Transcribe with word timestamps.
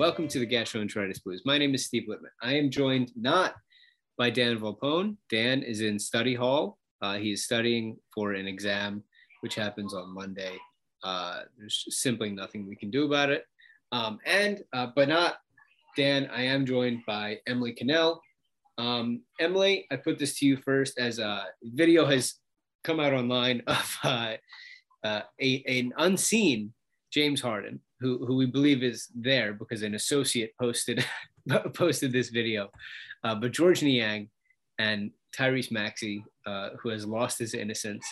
Welcome 0.00 0.26
to 0.26 0.38
the 0.38 0.46
Gastroenteritis 0.46 1.22
Blues. 1.22 1.42
My 1.44 1.58
name 1.58 1.74
is 1.74 1.84
Steve 1.84 2.04
Whitman. 2.08 2.30
I 2.40 2.54
am 2.54 2.70
joined 2.70 3.12
not 3.16 3.54
by 4.16 4.30
Dan 4.30 4.58
Volpone. 4.58 5.18
Dan 5.28 5.62
is 5.62 5.82
in 5.82 5.98
study 5.98 6.34
hall. 6.34 6.78
Uh, 7.02 7.18
he 7.18 7.32
is 7.32 7.44
studying 7.44 7.98
for 8.14 8.32
an 8.32 8.46
exam, 8.48 9.04
which 9.42 9.56
happens 9.56 9.92
on 9.92 10.14
Monday. 10.14 10.56
Uh, 11.04 11.40
there's 11.58 11.84
simply 11.90 12.30
nothing 12.30 12.66
we 12.66 12.76
can 12.76 12.90
do 12.90 13.04
about 13.04 13.28
it. 13.28 13.44
Um, 13.92 14.18
and, 14.24 14.62
uh, 14.72 14.86
but 14.96 15.10
not 15.10 15.34
Dan, 15.98 16.30
I 16.32 16.44
am 16.44 16.64
joined 16.64 17.00
by 17.06 17.40
Emily 17.46 17.74
Cannell. 17.74 18.22
Um, 18.78 19.20
Emily, 19.38 19.86
I 19.92 19.96
put 19.96 20.18
this 20.18 20.38
to 20.38 20.46
you 20.46 20.56
first 20.56 20.98
as 20.98 21.18
a 21.18 21.44
video 21.62 22.06
has 22.06 22.36
come 22.84 23.00
out 23.00 23.12
online 23.12 23.62
of 23.66 23.98
uh, 24.02 24.36
uh, 25.04 25.20
a, 25.38 25.62
an 25.68 25.92
unseen 25.98 26.72
James 27.12 27.42
Harden, 27.42 27.80
who, 28.00 28.24
who 28.24 28.36
we 28.36 28.46
believe 28.46 28.82
is 28.82 29.08
there 29.14 29.52
because 29.52 29.82
an 29.82 29.94
associate 29.94 30.52
posted 30.58 31.04
posted 31.74 32.12
this 32.12 32.30
video. 32.30 32.70
Uh, 33.22 33.34
but 33.34 33.52
Georges 33.52 33.82
Niang 33.82 34.28
and 34.78 35.10
Tyrese 35.36 35.70
Maxey, 35.70 36.24
uh, 36.46 36.70
who 36.80 36.88
has 36.88 37.06
lost 37.06 37.38
his 37.38 37.54
innocence 37.54 38.06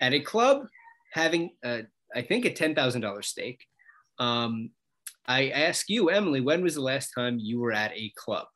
at 0.00 0.12
a 0.12 0.20
club 0.20 0.66
having, 1.12 1.50
uh, 1.64 1.82
I 2.14 2.22
think, 2.22 2.44
a 2.44 2.50
$10,000 2.50 3.24
stake. 3.24 3.64
Um, 4.18 4.70
I 5.26 5.50
ask 5.50 5.88
you, 5.88 6.10
Emily, 6.10 6.40
when 6.40 6.62
was 6.62 6.74
the 6.74 6.80
last 6.80 7.12
time 7.16 7.38
you 7.38 7.60
were 7.60 7.72
at 7.72 7.92
a 7.92 8.12
club? 8.16 8.46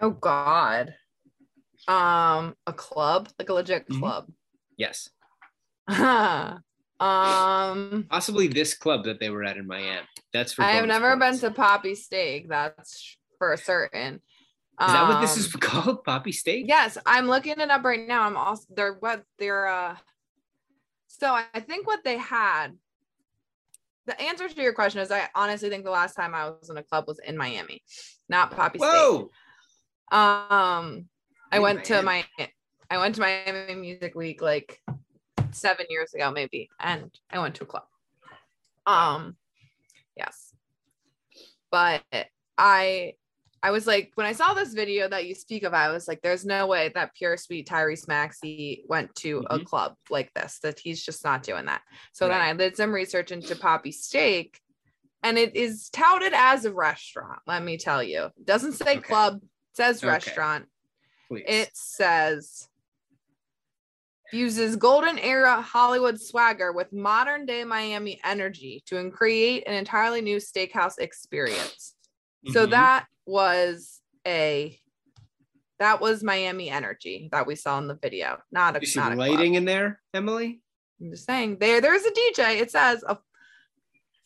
Oh 0.00 0.10
God. 0.10 0.94
Um, 1.88 2.54
a 2.66 2.72
club, 2.72 3.28
like 3.38 3.48
a 3.48 3.54
legit 3.54 3.88
Mhm. 3.88 3.98
club. 3.98 4.26
Yes, 4.76 5.10
um, 7.00 8.06
possibly 8.10 8.48
this 8.48 8.74
club 8.74 9.04
that 9.04 9.20
they 9.20 9.30
were 9.30 9.44
at 9.44 9.56
in 9.56 9.66
Miami. 9.66 10.06
That's 10.32 10.52
for. 10.52 10.62
I 10.62 10.72
have 10.72 10.86
never 10.86 11.16
been 11.16 11.38
to 11.38 11.50
Papi 11.50 11.96
Steak. 11.96 12.48
That's 12.48 13.16
for 13.38 13.56
certain. 13.56 14.20
Is 14.80 14.92
that 14.92 15.08
what 15.08 15.20
this 15.20 15.36
is 15.36 15.52
Um, 15.52 15.60
called? 15.60 16.04
Papi 16.04 16.32
Steak? 16.32 16.66
Yes, 16.68 16.98
I'm 17.04 17.26
looking 17.26 17.58
it 17.58 17.70
up 17.70 17.84
right 17.84 18.06
now. 18.06 18.22
I'm 18.22 18.36
also 18.36 18.64
they're 18.74 18.94
what 18.94 19.24
they're 19.38 19.66
uh 19.66 19.96
so 21.08 21.36
I 21.52 21.60
think 21.60 21.86
what 21.86 22.04
they 22.04 22.16
had 22.18 22.68
the 24.06 24.20
answer 24.20 24.48
to 24.48 24.62
your 24.62 24.72
question 24.72 25.00
is 25.00 25.10
I 25.10 25.28
honestly 25.34 25.68
think 25.68 25.84
the 25.84 25.90
last 25.90 26.14
time 26.14 26.34
I 26.34 26.48
was 26.48 26.70
in 26.70 26.76
a 26.78 26.82
club 26.82 27.04
was 27.06 27.18
in 27.18 27.36
Miami, 27.36 27.82
not 28.28 28.52
Papi 28.52 28.78
Steak. 28.78 28.80
Whoa! 28.80 29.30
Um, 30.10 31.08
I 31.52 31.56
In 31.56 31.62
went 31.62 31.84
to 31.84 32.02
my 32.02 32.24
I 32.90 32.98
went 32.98 33.16
to 33.16 33.20
Miami 33.20 33.74
Music 33.74 34.14
Week 34.14 34.40
like 34.40 34.80
seven 35.52 35.86
years 35.88 36.14
ago, 36.14 36.30
maybe, 36.30 36.70
and 36.80 37.10
I 37.30 37.38
went 37.38 37.54
to 37.56 37.64
a 37.64 37.66
club. 37.66 37.84
Um, 38.86 39.36
yes, 40.16 40.54
but 41.70 42.02
I 42.56 43.14
I 43.62 43.72
was 43.72 43.86
like 43.86 44.12
when 44.14 44.26
I 44.26 44.32
saw 44.32 44.54
this 44.54 44.72
video 44.72 45.08
that 45.08 45.26
you 45.26 45.34
speak 45.34 45.64
of, 45.64 45.74
I 45.74 45.90
was 45.90 46.06
like, 46.06 46.22
there's 46.22 46.44
no 46.44 46.66
way 46.66 46.92
that 46.94 47.14
pure 47.14 47.36
sweet 47.36 47.68
Tyrese 47.68 48.06
Maxey 48.06 48.84
went 48.88 49.14
to 49.16 49.44
a 49.50 49.58
Mhm. 49.58 49.64
club 49.64 49.96
like 50.10 50.32
this. 50.34 50.60
That 50.60 50.78
he's 50.78 51.04
just 51.04 51.24
not 51.24 51.42
doing 51.42 51.66
that. 51.66 51.82
So 52.12 52.28
then 52.28 52.40
I 52.40 52.52
did 52.54 52.76
some 52.76 52.92
research 52.92 53.32
into 53.32 53.56
Papi 53.56 53.92
Steak. 53.92 54.60
And 55.24 55.36
it 55.36 55.56
is 55.56 55.90
touted 55.90 56.32
as 56.32 56.64
a 56.64 56.72
restaurant, 56.72 57.40
let 57.44 57.64
me 57.64 57.76
tell 57.76 58.00
you. 58.04 58.26
It 58.26 58.44
doesn't 58.44 58.74
say 58.74 58.98
Okay. 58.98 59.00
club, 59.00 59.42
says 59.72 59.98
Okay. 59.98 60.06
restaurant. 60.06 60.68
Please. 61.26 61.44
It 61.48 61.76
says 61.76 62.68
fuses 64.30 64.76
golden 64.76 65.18
era 65.18 65.60
Hollywood 65.60 66.20
swagger 66.20 66.72
with 66.72 66.92
modern 66.92 67.46
day 67.46 67.64
Miami 67.64 68.20
energy 68.24 68.82
to 68.86 69.10
create 69.10 69.64
an 69.66 69.74
entirely 69.74 70.20
new 70.20 70.36
steakhouse 70.36 70.98
experience. 70.98 71.94
So 72.48 72.66
Mhm. 72.66 72.70
that 72.70 73.06
was 73.26 74.00
a 74.26 74.78
that 75.78 76.00
was 76.00 76.24
Miami 76.24 76.70
energy 76.70 77.28
that 77.30 77.46
we 77.46 77.54
saw 77.54 77.78
in 77.78 77.86
the 77.86 77.94
video. 77.94 78.42
Not 78.50 78.76
a, 78.76 78.80
you 78.80 78.86
see 78.86 78.98
not 78.98 79.12
a 79.12 79.14
club. 79.14 79.28
lighting 79.28 79.54
in 79.54 79.64
there, 79.64 80.00
Emily? 80.12 80.60
I'm 81.00 81.12
just 81.12 81.24
saying 81.24 81.58
there 81.58 81.80
there's 81.80 82.04
a 82.04 82.10
DJ. 82.10 82.58
It 82.58 82.70
says 82.72 83.04
a 83.06 83.16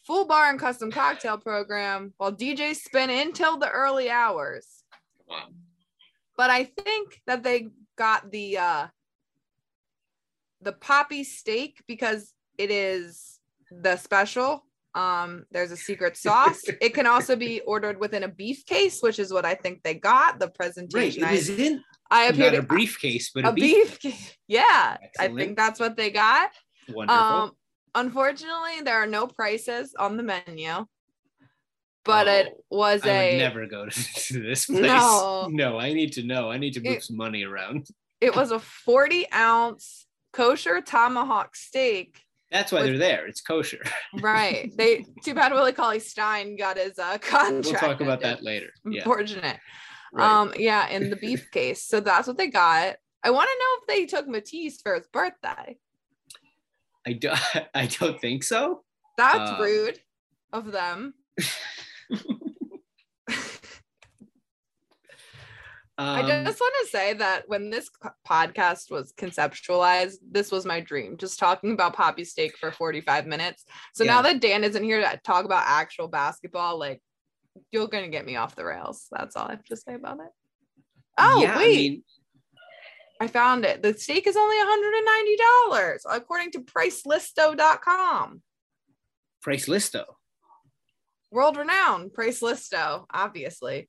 full 0.06 0.24
bar 0.24 0.48
and 0.48 0.58
custom 0.58 0.90
cocktail 0.90 1.36
program 1.36 2.14
while 2.16 2.32
DJs 2.32 2.76
spin 2.76 3.10
until 3.10 3.58
the 3.58 3.68
early 3.70 4.08
hours. 4.08 4.82
Wow. 5.28 5.48
But 6.38 6.48
I 6.48 6.64
think 6.64 7.20
that 7.26 7.42
they 7.42 7.68
got 7.96 8.30
the 8.30 8.56
uh 8.58 8.86
the 10.62 10.72
poppy 10.72 11.24
steak 11.24 11.82
because 11.86 12.32
it 12.58 12.70
is 12.70 13.38
the 13.70 13.96
special. 13.96 14.64
Um 14.94 15.44
there's 15.50 15.72
a 15.72 15.76
secret 15.76 16.16
sauce. 16.16 16.62
it 16.80 16.94
can 16.94 17.06
also 17.06 17.34
be 17.36 17.60
ordered 17.60 17.98
within 17.98 18.22
a 18.24 18.28
beef 18.28 18.64
case, 18.66 19.00
which 19.00 19.18
is 19.18 19.32
what 19.32 19.44
I 19.44 19.54
think 19.54 19.82
they 19.82 19.94
got. 19.94 20.38
The 20.38 20.46
Right. 20.46 20.54
presentation 20.54 21.22
It 21.24 21.26
I, 21.28 21.32
is 21.32 21.48
in 21.50 21.82
I 22.10 22.24
appeared 22.24 22.52
not 22.52 22.64
a 22.64 22.66
briefcase, 22.66 23.30
but 23.34 23.44
a, 23.44 23.48
a 23.48 23.52
beef. 23.52 23.98
beef 24.00 24.00
case. 24.00 24.36
Yeah, 24.46 24.98
I 25.18 25.28
think 25.28 25.56
that's 25.56 25.80
what 25.80 25.96
they 25.96 26.10
got. 26.10 26.50
Wonderful. 26.90 27.22
Um, 27.24 27.52
unfortunately, 27.94 28.82
there 28.84 28.96
are 29.02 29.06
no 29.06 29.26
prices 29.26 29.94
on 29.98 30.18
the 30.18 30.22
menu, 30.22 30.84
but 32.04 32.26
it 32.28 32.48
Oh, 32.54 32.64
was 32.70 33.00
I 33.06 33.08
a 33.08 33.30
would 33.32 33.38
never 33.38 33.66
go 33.66 33.86
to, 33.86 34.14
to 34.26 34.42
this 34.42 34.66
place. 34.66 34.82
No. 34.82 35.48
No, 35.50 35.78
I 35.78 35.94
need 35.94 36.12
to 36.14 36.22
know. 36.22 36.50
I 36.50 36.58
need 36.58 36.74
to 36.74 36.80
move 36.80 36.98
It- 36.98 37.04
some 37.04 37.16
money 37.16 37.44
around. 37.44 37.86
it 38.20 38.36
was 38.36 38.50
a 38.50 38.58
40 38.58 39.32
ounce 39.32 40.06
kosher 40.32 40.80
tomahawk 40.80 41.54
steak. 41.56 42.20
That's 42.50 42.70
why 42.72 42.80
with- 42.82 42.90
they're 42.90 42.98
there. 42.98 43.26
It's 43.26 43.40
kosher. 43.40 43.82
Right. 44.20 44.70
They 44.76 45.06
too 45.24 45.34
bad 45.34 45.52
Willie 45.52 45.72
Cauley 45.72 46.00
Stein 46.00 46.56
got 46.56 46.76
his 46.78 46.98
uh 46.98 47.18
contract. 47.18 47.64
We'll 47.66 47.74
talk 47.74 48.00
about 48.00 48.22
ended. 48.22 48.38
that 48.38 48.42
later. 48.42 48.68
Yeah. 48.84 49.00
Unfortunate. 49.02 49.58
Right. 50.12 50.30
Um, 50.30 50.52
yeah, 50.58 50.88
in 50.88 51.08
the 51.08 51.16
beef 51.16 51.50
case. 51.50 51.82
So 51.82 52.00
that's 52.00 52.28
what 52.28 52.36
they 52.36 52.48
got. 52.48 52.96
I 53.24 53.30
want 53.30 53.48
to 53.48 53.58
know 53.58 53.80
if 53.80 53.86
they 53.86 54.06
took 54.16 54.28
Matisse 54.28 54.82
for 54.82 54.94
his 54.94 55.06
birthday. 55.06 55.78
I 57.06 57.12
don't. 57.14 57.38
I 57.74 57.86
don't 57.86 58.20
think 58.20 58.44
so. 58.44 58.84
That's 59.16 59.52
Um, 59.52 59.60
rude 59.60 59.98
of 60.52 60.70
them. 60.72 61.14
Um, 65.98 66.08
I 66.08 66.22
just 66.44 66.58
want 66.60 66.74
to 66.82 66.90
say 66.90 67.12
that 67.14 67.44
when 67.48 67.68
this 67.70 67.90
podcast 68.26 68.90
was 68.90 69.12
conceptualized, 69.12 70.16
this 70.28 70.50
was 70.50 70.64
my 70.64 70.80
dream, 70.80 71.18
just 71.18 71.38
talking 71.38 71.72
about 71.72 71.94
Papi 71.94 72.26
Steak 72.26 72.56
for 72.56 72.72
45 72.72 73.26
minutes. 73.26 73.64
So 73.94 74.04
now 74.04 74.22
that 74.22 74.40
Dan 74.40 74.64
isn't 74.64 74.82
here 74.82 75.00
to 75.02 75.20
talk 75.22 75.44
about 75.44 75.64
actual 75.66 76.08
basketball, 76.08 76.78
like 76.78 77.02
you're 77.70 77.88
going 77.88 78.04
to 78.04 78.10
get 78.10 78.24
me 78.24 78.36
off 78.36 78.56
the 78.56 78.64
rails. 78.64 79.06
That's 79.12 79.36
all 79.36 79.48
I 79.48 79.52
have 79.52 79.64
to 79.64 79.76
say 79.76 79.94
about 79.94 80.18
it. 80.20 80.30
Oh, 81.18 81.42
yeah, 81.42 81.54
I 81.54 81.58
wait. 81.58 81.76
mean, 81.90 82.04
I 83.20 83.26
found 83.26 83.66
it. 83.66 83.82
The 83.82 83.92
steak 83.92 84.26
is 84.26 84.36
only 84.36 84.56
$190 84.56 85.98
according 86.10 86.52
to 86.52 86.60
pricelisto.com. 86.60 88.42
price 89.42 89.66
listo. 89.66 90.04
World 91.30 91.56
renowned 91.56 92.12
Pricelisto, 92.12 93.06
obviously. 93.12 93.88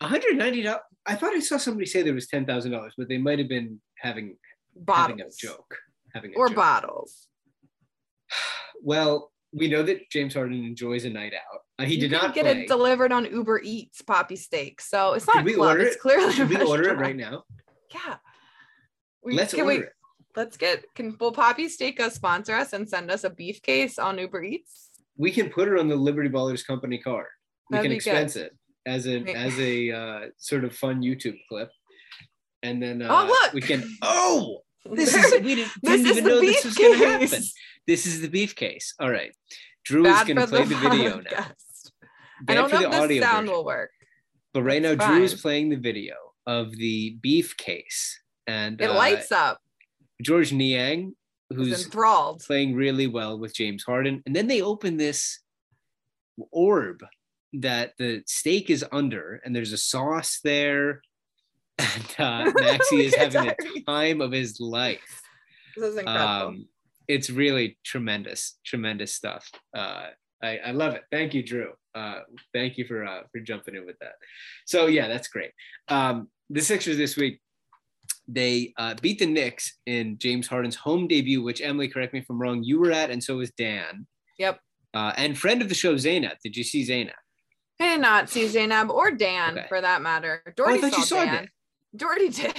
190 0.00 0.62
I 1.06 1.14
thought 1.14 1.32
I 1.34 1.40
saw 1.40 1.56
somebody 1.56 1.86
say 1.86 2.02
there 2.02 2.14
was 2.14 2.26
ten 2.26 2.44
thousand 2.46 2.72
dollars, 2.72 2.94
but 2.98 3.08
they 3.08 3.18
might 3.18 3.38
have 3.38 3.48
been 3.48 3.80
having 3.98 4.36
having 4.88 5.20
a 5.20 5.24
joke, 5.38 5.76
having 6.14 6.32
a 6.34 6.38
or 6.38 6.48
joke. 6.48 6.56
bottles. 6.56 7.28
Well, 8.82 9.32
we 9.54 9.68
know 9.68 9.82
that 9.82 10.10
James 10.10 10.34
Harden 10.34 10.62
enjoys 10.62 11.06
a 11.06 11.10
night 11.10 11.32
out. 11.32 11.60
Uh, 11.78 11.84
he 11.86 11.94
You 11.94 12.00
did 12.02 12.10
not 12.10 12.34
get 12.34 12.44
play. 12.44 12.62
it 12.62 12.68
delivered 12.68 13.10
on 13.10 13.24
Uber 13.24 13.60
Eats 13.64 14.02
Papi 14.02 14.36
Steak. 14.36 14.82
So 14.82 15.14
it's 15.14 15.26
not 15.26 15.36
Should 15.36 15.42
a 15.42 15.44
we 15.46 15.54
club. 15.54 15.78
It's 15.78 15.96
it? 15.96 16.00
clearly 16.00 16.32
Should 16.34 16.50
we 16.50 16.60
order 16.60 16.90
it 16.90 16.98
right 16.98 17.16
now? 17.16 17.44
Yeah. 17.92 18.16
We, 19.24 19.32
Let's 19.34 19.54
can 19.54 19.64
order 19.64 19.78
we, 19.78 19.84
it. 19.84 19.92
Let's 20.36 20.58
get 20.58 20.84
can 20.94 21.16
will 21.18 21.32
Papi 21.32 21.70
Steak 21.70 21.98
us 22.00 22.14
sponsor 22.14 22.54
us 22.54 22.74
and 22.74 22.86
send 22.88 23.10
us 23.10 23.24
a 23.24 23.30
beef 23.30 23.62
case 23.62 23.98
on 23.98 24.18
Uber 24.18 24.42
Eats? 24.44 24.90
We 25.16 25.30
can 25.30 25.48
put 25.48 25.68
it 25.68 25.78
on 25.78 25.88
the 25.88 25.96
Liberty 25.96 26.28
Ballers 26.28 26.64
company 26.64 26.98
card. 26.98 27.26
We 27.70 27.76
That'd 27.78 27.90
can 27.90 27.96
be 27.96 28.00
good. 28.02 28.10
expense 28.10 28.36
it 28.36 28.52
as 28.86 29.06
a 29.06 29.20
May- 29.20 29.34
as 29.34 29.58
a 29.58 29.90
uh, 29.90 30.20
sort 30.38 30.64
of 30.64 30.74
fun 30.74 31.02
YouTube 31.02 31.36
clip, 31.48 31.70
and 32.62 32.82
then 32.82 33.02
uh, 33.02 33.08
Oh, 33.10 33.26
look! 33.26 33.52
we 33.52 33.60
can. 33.60 33.82
Oh, 34.02 34.60
this 34.92 35.14
is 35.14 35.32
we 35.42 35.56
didn't, 35.56 35.72
didn't 35.84 36.06
even 36.06 36.24
the 36.24 36.30
know 36.30 36.40
this 36.40 36.54
beef 36.56 36.64
was 36.64 36.74
going 36.76 36.98
to 36.98 37.06
happen. 37.06 37.28
case. 37.28 37.54
This 37.86 38.06
is 38.06 38.20
the 38.20 38.28
beef 38.28 38.54
case. 38.54 38.94
All 39.00 39.10
right, 39.10 39.32
Drew 39.84 40.04
Bad 40.04 40.28
is 40.28 40.34
going 40.34 40.46
to 40.46 40.46
play 40.46 40.64
the, 40.64 40.74
video 40.76 41.16
now. 41.16 41.22
podcast. 41.22 41.90
I 42.48 42.54
don't 42.54 42.70
know 42.72 42.78
the 42.80 43.02
if 43.02 43.08
the 43.08 43.20
sound 43.20 43.46
version. 43.46 43.52
will 43.56 43.64
work. 43.64 43.90
But 44.54 44.62
right 44.62 44.80
now, 44.80 44.94
Drew 44.94 45.22
is 45.22 45.34
playing 45.34 45.68
the 45.70 45.76
video 45.76 46.14
of 46.46 46.70
the 46.76 47.18
beef 47.20 47.56
case, 47.56 48.20
and 48.46 48.80
It 48.80 48.90
uh, 48.90 48.94
lights 48.94 49.32
up. 49.32 49.60
Georges 50.22 50.52
Niang, 50.52 51.14
Who's 51.50 51.68
who's 51.68 51.84
enthralled. 51.84 52.40
playing 52.46 52.74
really 52.74 53.06
well 53.06 53.38
with 53.38 53.54
James 53.54 53.84
Harden. 53.84 54.22
And 54.24 54.34
then 54.34 54.46
they 54.46 54.62
open 54.62 54.96
this 54.96 55.40
orb 56.50 57.04
that 57.60 57.92
the 57.98 58.22
steak 58.26 58.70
is 58.70 58.84
under, 58.92 59.40
and 59.44 59.54
there's 59.54 59.72
a 59.72 59.78
sauce 59.78 60.40
there. 60.42 61.02
And 61.78 62.14
uh, 62.18 62.52
Maxey 62.58 63.04
is 63.04 63.14
having 63.14 63.50
a 63.50 63.54
time 63.86 64.22
of 64.22 64.32
his 64.32 64.58
life. 64.60 65.20
This 65.76 65.84
is 65.84 65.98
incredible. 65.98 66.26
Um, 66.26 66.68
it's 67.06 67.28
really 67.28 67.78
tremendous, 67.84 68.58
tremendous 68.64 69.12
stuff. 69.12 69.46
Uh, 69.76 70.06
I, 70.42 70.58
I 70.58 70.70
love 70.72 70.94
it. 70.94 71.02
Thank 71.10 71.34
you, 71.34 71.42
Drew. 71.42 71.72
Uh, 71.94 72.20
thank 72.54 72.78
you 72.78 72.86
for 72.86 73.04
uh, 73.04 73.20
for 73.30 73.40
jumping 73.40 73.74
in 73.74 73.86
with 73.86 73.98
that. 74.00 74.14
So 74.64 74.86
yeah, 74.86 75.08
that's 75.08 75.28
great. 75.28 75.50
Um, 75.88 76.28
the 76.50 76.62
Sixers 76.62 76.96
this 76.96 77.16
week, 77.16 77.40
they 78.28 78.72
uh, 78.76 78.94
beat 79.00 79.18
the 79.18 79.26
Knicks 79.26 79.78
in 79.86 80.18
James 80.18 80.46
Harden's 80.46 80.76
home 80.76 81.06
debut, 81.08 81.42
which 81.42 81.60
Emily, 81.60 81.88
correct 81.88 82.12
me 82.12 82.20
if 82.20 82.30
I'm 82.30 82.40
wrong, 82.40 82.62
you 82.62 82.80
were 82.80 82.92
at, 82.92 83.10
and 83.10 83.22
so 83.22 83.36
was 83.36 83.50
Dan. 83.52 84.06
Yep. 84.38 84.60
Uh, 84.94 85.12
and 85.16 85.36
friend 85.36 85.62
of 85.62 85.68
the 85.68 85.74
show, 85.74 85.96
Zainab. 85.96 86.38
Did 86.42 86.56
you 86.56 86.64
see 86.64 86.84
Zainab? 86.84 87.16
I 87.80 87.88
did 87.92 88.00
not 88.00 88.28
see 88.30 88.46
Zainab 88.48 88.90
or 88.90 89.10
Dan 89.10 89.58
Okay. 89.58 89.68
for 89.68 89.80
that 89.80 90.02
matter. 90.02 90.42
Oh, 90.46 90.50
I 90.50 90.52
Doherty 90.52 90.80
thought 90.80 90.92
saw, 90.92 90.98
you 90.98 91.04
saw 91.04 91.24
Dan. 91.24 91.34
Dan. 91.34 91.50
Doherty 91.96 92.28
did. 92.30 92.58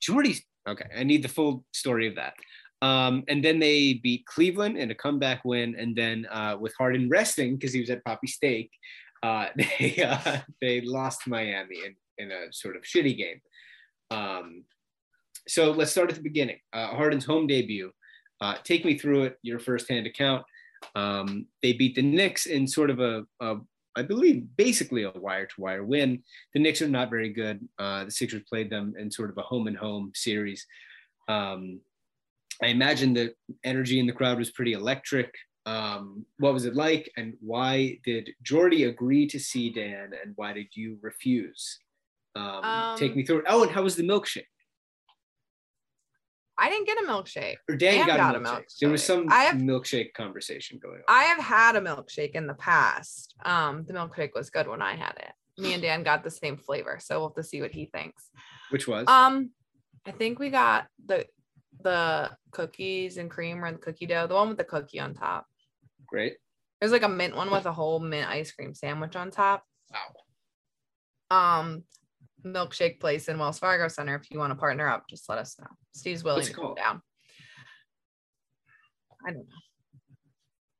Jordy's 0.00 0.42
okay. 0.68 0.86
I 0.96 1.04
need 1.04 1.22
the 1.22 1.28
full 1.28 1.64
story 1.72 2.06
of 2.06 2.14
that. 2.16 2.34
Um, 2.80 3.24
and 3.28 3.44
then 3.44 3.58
they 3.58 3.94
beat 3.94 4.24
Cleveland 4.26 4.76
in 4.78 4.90
a 4.90 4.94
comeback 4.94 5.44
win, 5.44 5.74
and 5.76 5.96
then 5.96 6.26
uh, 6.30 6.56
with 6.60 6.72
Harden 6.78 7.08
resting 7.08 7.56
because 7.56 7.72
he 7.72 7.80
was 7.80 7.90
at 7.90 8.04
Papi 8.04 8.28
Steak, 8.28 8.70
uh, 9.24 9.46
they 9.56 10.02
uh, 10.02 10.38
they 10.60 10.80
lost 10.82 11.26
Miami 11.26 11.80
in, 11.84 11.96
in 12.18 12.30
a 12.30 12.52
sort 12.52 12.76
of 12.76 12.82
shitty 12.82 13.16
game. 13.16 13.40
Um, 14.10 14.64
so 15.48 15.72
let's 15.72 15.90
start 15.90 16.10
at 16.10 16.16
the 16.16 16.22
beginning. 16.22 16.58
Uh, 16.72 16.88
Harden's 16.88 17.24
home 17.24 17.46
debut. 17.46 17.90
Uh, 18.40 18.54
take 18.62 18.84
me 18.84 18.96
through 18.96 19.24
it. 19.24 19.38
Your 19.42 19.58
firsthand 19.58 20.06
account. 20.06 20.44
Um, 20.94 21.46
they 21.62 21.72
beat 21.72 21.96
the 21.96 22.02
Knicks 22.02 22.46
in 22.46 22.68
sort 22.68 22.90
of 22.90 23.00
a, 23.00 23.24
a 23.40 23.56
I 23.98 24.02
believe, 24.02 24.46
basically 24.56 25.02
a 25.02 25.10
wire 25.10 25.46
to 25.46 25.60
wire 25.60 25.84
win. 25.84 26.22
The 26.54 26.60
Knicks 26.60 26.82
are 26.82 26.88
not 26.88 27.10
very 27.10 27.30
good. 27.42 27.56
Uh, 27.78 28.04
the 28.04 28.10
Sixers 28.10 28.44
played 28.48 28.70
them 28.70 28.94
in 28.98 29.10
sort 29.10 29.30
of 29.30 29.38
a 29.38 29.42
home 29.42 29.66
and 29.66 29.76
home 29.76 30.12
series. 30.14 30.66
Um, 31.28 31.80
I 32.62 32.66
imagine 32.68 33.12
the 33.12 33.34
energy 33.64 33.98
in 34.00 34.06
the 34.06 34.12
crowd 34.12 34.38
was 34.38 34.50
pretty 34.50 34.72
electric. 34.72 35.30
Um, 35.66 36.24
what 36.38 36.54
was 36.54 36.64
it 36.64 36.74
like, 36.74 37.10
and 37.18 37.34
why 37.40 37.98
did 38.04 38.30
Jordy 38.42 38.84
agree 38.84 39.26
to 39.28 39.38
see 39.38 39.70
Dan, 39.70 40.12
and 40.20 40.32
why 40.36 40.52
did 40.52 40.68
you 40.74 40.98
refuse? 41.02 41.62
Um, 42.36 42.64
Um, 42.64 42.98
take 42.98 43.14
me 43.16 43.24
through 43.24 43.40
it. 43.40 43.44
Oh, 43.48 43.62
and 43.64 43.72
how 43.72 43.82
was 43.82 43.96
the 43.96 44.02
milkshake? 44.02 44.52
I 46.58 46.68
didn't 46.68 46.86
get 46.86 46.98
a 46.98 47.06
milkshake. 47.06 47.56
Or 47.68 47.76
Dan 47.76 48.06
got, 48.06 48.16
got 48.16 48.34
a 48.34 48.38
a 48.38 48.42
milkshake. 48.42 48.78
There 48.80 48.90
was 48.90 49.04
some 49.04 49.26
I 49.30 49.44
have- 49.44 49.56
milkshake 49.56 50.12
conversation 50.14 50.78
going 50.82 50.96
on. 50.96 51.02
I 51.08 51.24
have 51.24 51.38
had 51.38 51.76
a 51.76 51.80
milkshake 51.80 52.32
in 52.32 52.46
the 52.46 52.54
past. 52.54 53.34
Um, 53.44 53.84
the 53.86 53.92
milkshake 53.92 54.34
was 54.34 54.50
good 54.50 54.66
when 54.66 54.82
I 54.82 54.96
had 54.96 55.14
it. 55.18 55.32
Me 55.60 55.72
and 55.74 55.82
Dan 55.82 56.02
got 56.02 56.22
the 56.24 56.30
same 56.30 56.56
flavor, 56.56 56.98
so 57.00 57.18
we'll 57.18 57.28
have 57.28 57.36
to 57.36 57.42
see 57.42 57.60
what 57.60 57.70
he 57.72 57.86
thinks. 57.86 58.30
Which 58.70 58.86
was 58.88 59.06
Um, 59.08 59.50
I 60.06 60.10
think 60.12 60.38
we 60.38 60.50
got 60.50 60.86
the 61.04 61.26
the 61.80 62.30
cookies 62.50 63.18
and 63.18 63.30
cream 63.30 63.64
or 63.64 63.70
the 63.70 63.78
cookie 63.78 64.06
dough, 64.06 64.26
the 64.26 64.34
one 64.34 64.48
with 64.48 64.58
the 64.58 64.64
cookie 64.64 64.98
on 65.00 65.14
top. 65.14 65.46
great. 66.06 66.38
There's 66.80 66.92
like 66.92 67.02
a 67.02 67.08
mint 67.08 67.34
one 67.36 67.50
with 67.50 67.66
a 67.66 67.72
whole 67.72 67.98
mint 68.00 68.28
ice 68.28 68.50
cream 68.52 68.74
sandwich 68.74 69.14
on 69.16 69.30
top. 69.30 69.64
Wow. 71.30 71.60
Um, 71.60 71.84
milkshake 72.44 73.00
place 73.00 73.28
in 73.28 73.38
Wells 73.38 73.58
Fargo 73.58 73.88
Center. 73.88 74.14
If 74.16 74.30
you 74.30 74.38
want 74.38 74.50
to 74.52 74.56
partner 74.56 74.88
up, 74.88 75.04
just 75.08 75.28
let 75.28 75.38
us 75.38 75.56
know. 75.58 75.66
Steve's 75.94 76.22
willing 76.24 76.38
What's 76.38 76.48
it 76.48 76.54
to 76.54 76.60
come 76.60 76.74
down. 76.74 77.02
I 79.26 79.30
don't 79.32 79.38
know. 79.38 79.54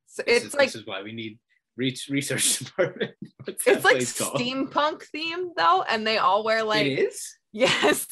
So 0.06 0.22
This 0.26 0.37
it's 0.37 0.46
is, 0.46 0.55
like 0.55 0.69
this 0.69 0.76
is 0.76 0.87
why 0.87 1.02
we 1.02 1.12
need 1.12 1.38
re- 1.76 1.96
research 2.08 2.58
department. 2.64 3.12
What's 3.44 3.66
it's 3.66 3.84
like 3.84 4.16
called? 4.16 4.40
steampunk 4.40 5.05
themed 5.14 5.50
though, 5.56 5.82
and 5.88 6.06
they 6.06 6.19
all 6.19 6.44
wear 6.44 6.62
like 6.62 6.87
it 6.87 6.99
is. 6.99 7.37
yes, 7.52 8.06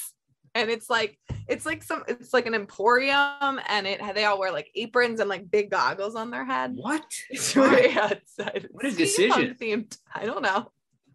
and 0.54 0.70
it's 0.70 0.88
like 0.90 1.18
it's 1.48 1.66
like 1.66 1.82
some 1.82 2.04
it's 2.08 2.32
like 2.32 2.46
an 2.46 2.54
emporium, 2.54 3.60
and 3.68 3.86
it 3.86 4.00
they 4.14 4.24
all 4.24 4.38
wear 4.38 4.52
like 4.52 4.68
aprons 4.74 5.20
and 5.20 5.28
like 5.28 5.50
big 5.50 5.70
goggles 5.70 6.14
on 6.14 6.30
their 6.30 6.44
head. 6.44 6.72
What? 6.74 7.04
It's 7.30 7.54
Why? 7.54 7.72
way 7.74 7.94
outside. 7.96 8.68
What 8.70 8.86
a 8.86 8.92
decision. 8.92 9.56
Themed. 9.60 9.96
I 10.14 10.26
don't 10.26 10.42
know. 10.42 10.70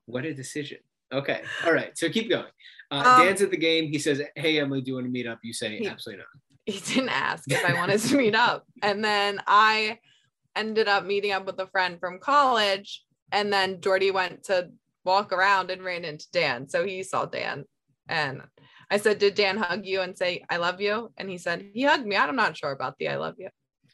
What 0.05 0.25
a 0.25 0.33
decision. 0.33 0.79
Okay. 1.11 1.41
All 1.65 1.73
right. 1.73 1.97
So 1.97 2.09
keep 2.09 2.29
going. 2.29 2.45
Uh, 2.89 3.03
Um, 3.05 3.25
Dan's 3.25 3.41
at 3.41 3.51
the 3.51 3.57
game. 3.57 3.87
He 3.91 3.99
says, 3.99 4.21
Hey, 4.35 4.59
Emily, 4.59 4.81
do 4.81 4.89
you 4.91 4.95
want 4.95 5.05
to 5.07 5.11
meet 5.11 5.27
up? 5.27 5.39
You 5.43 5.53
say, 5.53 5.77
He- 5.77 5.87
Absolutely 5.87 6.23
not. 6.23 6.73
he 6.73 6.79
didn't 6.93 7.09
ask 7.09 7.49
if 7.51 7.63
I 7.65 7.73
wanted 7.79 7.99
to 8.01 8.17
meet 8.17 8.35
up. 8.35 8.65
And 8.81 9.03
then 9.03 9.39
I 9.47 9.99
ended 10.55 10.87
up 10.87 11.05
meeting 11.05 11.31
up 11.31 11.45
with 11.45 11.59
a 11.59 11.67
friend 11.67 11.99
from 11.99 12.19
college. 12.19 13.03
And 13.31 13.51
then 13.51 13.79
Jordy 13.81 14.11
went 14.11 14.43
to 14.45 14.69
walk 15.05 15.31
around 15.33 15.71
and 15.71 15.83
ran 15.83 16.05
into 16.05 16.27
Dan. 16.31 16.67
So 16.69 16.85
he 16.85 17.03
saw 17.03 17.25
Dan. 17.25 17.65
And 18.09 18.41
I 18.89 18.97
said, 18.97 19.19
Did 19.19 19.35
Dan 19.35 19.57
hug 19.57 19.85
you 19.85 20.01
and 20.01 20.17
say, 20.17 20.43
I 20.49 20.57
love 20.57 20.81
you? 20.81 21.11
And 21.17 21.29
he 21.29 21.37
said, 21.37 21.65
He 21.73 21.83
hugged 21.83 22.05
me. 22.05 22.15
I'm 22.17 22.35
not 22.35 22.57
sure 22.57 22.71
about 22.71 22.95
the 22.99 23.07
I 23.09 23.15
love 23.17 23.35
you. 23.37 23.49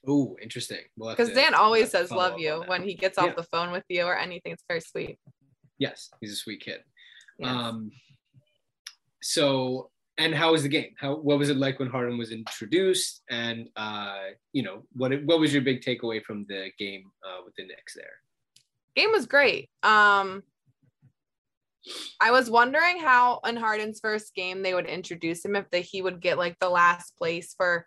Oh, 0.08 0.38
interesting. 0.42 0.80
We'll 0.96 1.12
Because 1.12 1.34
Dan 1.34 1.54
always 1.54 1.90
says 1.92 2.12
love 2.12 2.40
you 2.40 2.64
when 2.68 2.82
he 2.84 2.94
gets 2.94 3.18
off 3.18 3.26
Yeah. 3.28 3.34
the 3.36 3.44
phone 3.44 3.72
with 3.72 3.84
you 3.90 4.06
or 4.06 4.18
anything. 4.18 4.54
It's 4.54 4.64
very 4.68 4.80
sweet. 4.82 5.20
Yes, 5.80 6.10
he's 6.22 6.32
a 6.32 6.36
sweet 6.36 6.62
kid. 6.62 6.80
Yes. 7.40 7.50
Um, 7.50 7.92
so, 9.22 9.90
and 10.18 10.34
how 10.34 10.52
was 10.52 10.64
the 10.64 10.70
game? 10.70 10.94
How 10.98 11.16
what 11.16 11.38
was 11.38 11.50
it 11.50 11.58
like 11.58 11.80
when 11.80 11.90
Harden 11.90 12.18
was 12.18 12.32
introduced? 12.32 13.22
And 13.30 13.70
uh, 13.76 14.18
you 14.54 14.64
know, 14.64 14.84
what 14.94 15.12
what 15.26 15.40
was 15.40 15.54
your 15.54 15.62
big 15.62 15.82
takeaway 15.82 16.24
from 16.24 16.46
the 16.48 16.70
game 16.80 17.04
uh, 17.26 17.42
with 17.46 17.56
the 17.56 17.64
Knicks 17.66 17.96
there? 17.96 18.14
game 18.96 19.12
was 19.12 19.28
great. 19.28 19.70
Um, 19.84 20.42
I 22.20 22.32
was 22.32 22.50
wondering 22.50 23.00
how 23.00 23.40
in 23.46 23.56
Harden's 23.56 24.00
first 24.00 24.34
game 24.34 24.64
they 24.64 24.74
would 24.74 24.88
introduce 24.88 25.46
him 25.46 25.56
if 25.56 25.70
that 25.70 25.80
he 25.82 26.02
would 26.02 26.20
get 26.20 26.38
like 26.38 26.58
the 26.60 26.70
last 26.70 27.16
place 27.16 27.54
for 27.56 27.86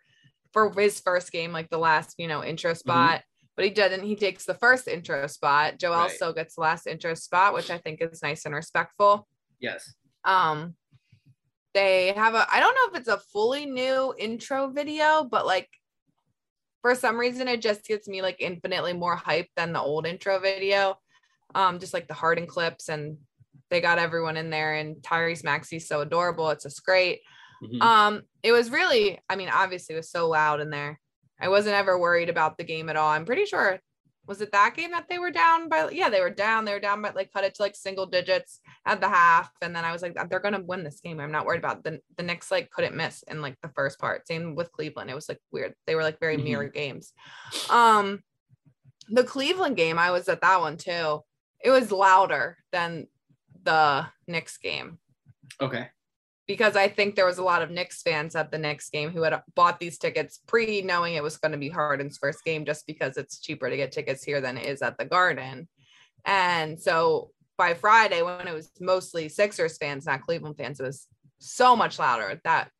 for 0.53 0.73
his 0.73 1.01
first 1.01 1.33
game, 1.33 1.53
like 1.53 1.69
the 1.69 1.79
last 1.79 2.15
you 2.17 2.29
know 2.29 2.45
intro 2.45 2.75
spot. 2.75 3.23
But 3.57 3.65
he 3.65 3.71
didn't. 3.73 4.05
He 4.05 4.17
takes 4.17 4.45
the 4.47 4.55
first 4.55 4.89
intro 4.89 5.27
spot. 5.27 5.79
Joel 5.79 5.97
Right. 5.99 6.11
still 6.11 6.33
gets 6.33 6.55
the 6.55 6.63
last 6.63 6.87
intro 6.87 7.15
spot, 7.15 7.53
which 7.53 7.71
I 7.71 7.79
think 7.79 8.01
is 8.01 8.23
nice 8.23 8.47
and 8.47 8.55
respectful. 8.55 9.27
Yes. 9.61 9.95
Um, 10.25 10.75
they 11.75 12.13
have 12.13 12.35
a. 12.35 12.47
I 12.53 12.61
don't 12.61 12.75
know 12.75 12.93
if 12.93 13.01
it's 13.01 13.09
a 13.09 13.19
fully 13.33 13.67
new 13.67 14.15
intro 14.19 14.69
video, 14.69 15.25
but 15.25 15.47
like 15.47 15.69
for 16.83 16.95
some 16.95 17.19
reason 17.19 17.47
it 17.47 17.61
just 17.61 17.85
gets 17.85 18.09
me 18.09 18.23
like 18.23 18.37
infinitely 18.41 18.93
more 18.93 19.17
hype 19.17 19.49
than 19.57 19.73
the 19.73 19.81
old 19.81 20.07
intro 20.07 20.39
video. 20.39 20.99
Um, 21.55 21.79
just 21.79 21.93
like 21.93 22.09
the 22.09 22.15
Harden 22.15 22.47
clips 22.47 22.89
and 22.89 23.19
they 23.71 23.81
got 23.81 23.99
everyone 23.99 24.37
in 24.37 24.51
there 24.51 24.75
and 24.75 24.97
Tyrese 24.97 25.45
Maxey's 25.45 25.87
so 25.87 26.01
adorable. 26.01 26.49
It's 26.51 26.65
just 26.65 26.85
great. 26.85 27.21
Mhm. 27.63 27.83
Um, 27.83 28.23
it 28.43 28.53
was 28.53 28.71
really, 28.71 29.19
I 29.29 29.37
mean, 29.37 29.51
obviously 29.53 29.95
it 29.95 29.99
was 29.99 30.11
so 30.11 30.29
loud 30.29 30.61
in 30.61 30.71
there. 30.71 30.99
I 31.41 31.49
wasn't 31.49 31.77
ever 31.77 31.99
worried 31.99 32.29
about 32.29 32.57
the 32.57 32.65
game 32.65 32.89
at 32.89 32.97
all. 32.97 33.09
I'm 33.09 33.25
pretty 33.25 33.47
sure 33.47 33.81
was 34.31 34.41
it 34.41 34.53
that 34.53 34.77
game 34.77 34.93
that 34.93 35.09
they 35.09 35.19
were 35.19 35.33
down 35.33 35.69
by 35.69 35.91
yeah, 35.91 36.09
they 36.09 36.21
were 36.21 36.31
down, 36.31 36.65
they 36.65 36.73
were 36.73 36.79
down 36.79 37.03
by 37.03 37.11
like 37.11 37.33
cut 37.33 37.43
it 37.43 37.53
to 37.57 37.63
like 37.63 37.75
single 37.75 38.07
digits 38.07 38.61
at 38.87 39.01
the 39.01 39.09
half. 39.09 39.51
And 39.61 39.75
then 39.75 39.85
I 39.85 39.91
was 39.91 40.03
like, 40.03 40.17
they're 40.31 40.39
gonna 40.39 40.61
win 40.61 40.85
this 40.85 41.01
game. 41.01 41.19
I'm 41.19 41.33
not 41.33 41.45
worried 41.47 41.59
about 41.59 41.83
the 41.83 42.01
the 42.17 42.23
Knicks 42.23 42.49
like 42.49 42.71
couldn't 42.71 42.95
miss 42.95 43.25
in 43.25 43.43
like 43.43 43.57
the 43.61 43.71
first 43.75 43.99
part. 43.99 44.29
Same 44.29 44.55
with 44.55 44.71
Cleveland. 44.71 45.11
It 45.11 45.17
was 45.17 45.29
like 45.29 45.41
weird. 45.51 45.75
They 45.89 45.97
were 45.97 46.05
like 46.05 46.21
very 46.21 46.37
Mhm. 46.37 46.45
mirror 46.45 46.69
games. 46.69 47.13
Um 47.71 48.23
the 49.09 49.25
Cleveland 49.25 49.77
game, 49.77 49.99
I 49.99 50.13
was 50.13 50.29
at 50.29 50.43
that 50.43 50.61
one 50.61 50.77
too. 50.77 51.25
It 51.65 51.71
was 51.73 51.91
louder 51.91 52.57
than 52.71 53.09
the 53.65 54.07
Knicks 54.29 54.59
game. 54.59 55.01
Okay. 55.61 55.89
Because 56.51 56.75
I 56.75 56.89
think 56.89 57.15
there 57.15 57.27
was 57.27 57.39
a 57.39 57.45
lot 57.45 57.63
of 57.63 57.71
Knicks 57.71 58.03
fans 58.03 58.35
at 58.35 58.51
the 58.51 58.59
Knicks 58.59 58.91
game 58.91 59.11
who 59.11 59.23
had 59.23 59.41
bought 59.55 59.79
these 59.79 59.99
tickets 59.99 60.41
pre 60.49 60.83
knowing 60.83 61.15
it 61.15 61.23
was 61.23 61.37
going 61.37 61.53
to 61.53 61.59
be 61.59 61.69
Harden's 61.69 62.19
first 62.19 62.43
game 62.43 62.65
just 62.65 62.89
because 62.89 63.17
it's 63.17 63.39
cheaper 63.39 63.71
to 63.71 63.77
get 63.77 63.93
tickets 63.93 64.25
here 64.25 64.41
than 64.41 64.59
it 64.59 64.67
is 64.67 64.83
at 64.83 64.99
the 64.99 65.05
Garden. 65.05 65.69
And 66.25 66.81
so 66.81 67.31
by 67.57 67.75
Friday, 67.75 68.23
when 68.23 68.49
it 68.49 68.53
was 68.53 68.69
mostly 68.81 69.29
Sixers 69.29 69.79
fans, 69.79 70.07
not 70.07 70.23
Cleveland 70.23 70.57
fans, 70.57 70.81
it 70.81 70.83
was 70.83 71.07
so 71.39 71.77
much 71.77 72.01
louder 72.01 72.41
that 72.43 72.73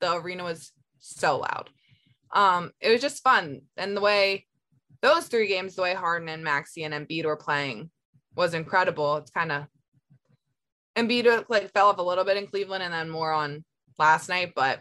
the 0.00 0.16
arena 0.16 0.44
was 0.44 0.72
so 0.98 1.38
loud. 1.38 1.70
Um, 2.30 2.72
it 2.78 2.90
was 2.90 3.00
just 3.00 3.22
fun. 3.22 3.62
And 3.78 3.96
the 3.96 4.02
way 4.02 4.44
those 5.00 5.28
three 5.28 5.48
games, 5.48 5.76
the 5.76 5.82
way 5.82 5.94
Harden 5.94 6.28
and 6.28 6.44
Maxey 6.44 6.84
and 6.84 6.92
Embiid 6.92 7.24
were 7.24 7.38
playing 7.38 7.88
was 8.36 8.52
incredible. 8.52 9.16
It's 9.16 9.30
kind 9.30 9.50
of 9.50 9.64
Embiid 10.96 11.46
like 11.48 11.72
fell 11.72 11.88
off 11.88 11.98
a 11.98 12.02
little 12.02 12.24
bit 12.24 12.36
in 12.36 12.46
Cleveland 12.46 12.82
and 12.82 12.92
then 12.92 13.10
more 13.10 13.32
on 13.32 13.64
last 13.98 14.28
night, 14.28 14.52
but 14.54 14.80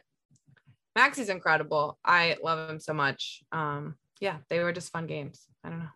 Maxey's 0.96 1.30
incredible. 1.30 1.98
I 2.06 2.38
love 2.44 2.70
him 2.70 2.80
so 2.80 2.94
much. 2.94 3.42
Um, 3.52 3.96
yeah, 4.20 4.38
they 4.50 4.60
were 4.60 4.72
just 4.72 4.92
fun 4.92 5.08
games. 5.08 5.48
I 5.64 5.70
don't 5.70 5.80
know. 5.80 5.90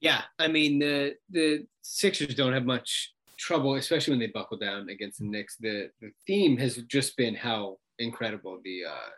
Yeah, 0.00 0.22
I 0.38 0.48
mean 0.48 0.78
the 0.78 1.16
the 1.30 1.66
Sixers 1.82 2.34
don't 2.34 2.52
have 2.52 2.64
much 2.64 3.12
trouble, 3.38 3.74
especially 3.74 4.12
when 4.12 4.20
they 4.20 4.26
buckle 4.28 4.58
down 4.58 4.88
against 4.88 5.18
the 5.18 5.26
Knicks. 5.26 5.56
The 5.56 5.90
the 6.00 6.10
theme 6.26 6.56
has 6.58 6.76
just 6.88 7.16
been 7.16 7.34
how 7.34 7.78
incredible 7.98 8.60
the 8.64 8.84
uh, 8.86 9.10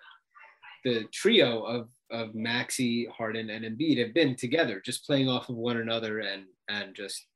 the 0.85 1.05
trio 1.13 1.63
of 1.63 1.89
of 2.11 2.35
Maxey, 2.35 3.07
Harden, 3.07 3.51
and 3.51 3.65
Embiid 3.65 3.99
have 3.99 4.15
been 4.15 4.37
together, 4.37 4.83
just 4.85 5.07
playing 5.07 5.29
off 5.29 5.49
of 5.49 5.57
one 5.57 5.79
another 5.79 6.21
and 6.21 6.45
and 6.69 6.95
just 6.95 7.27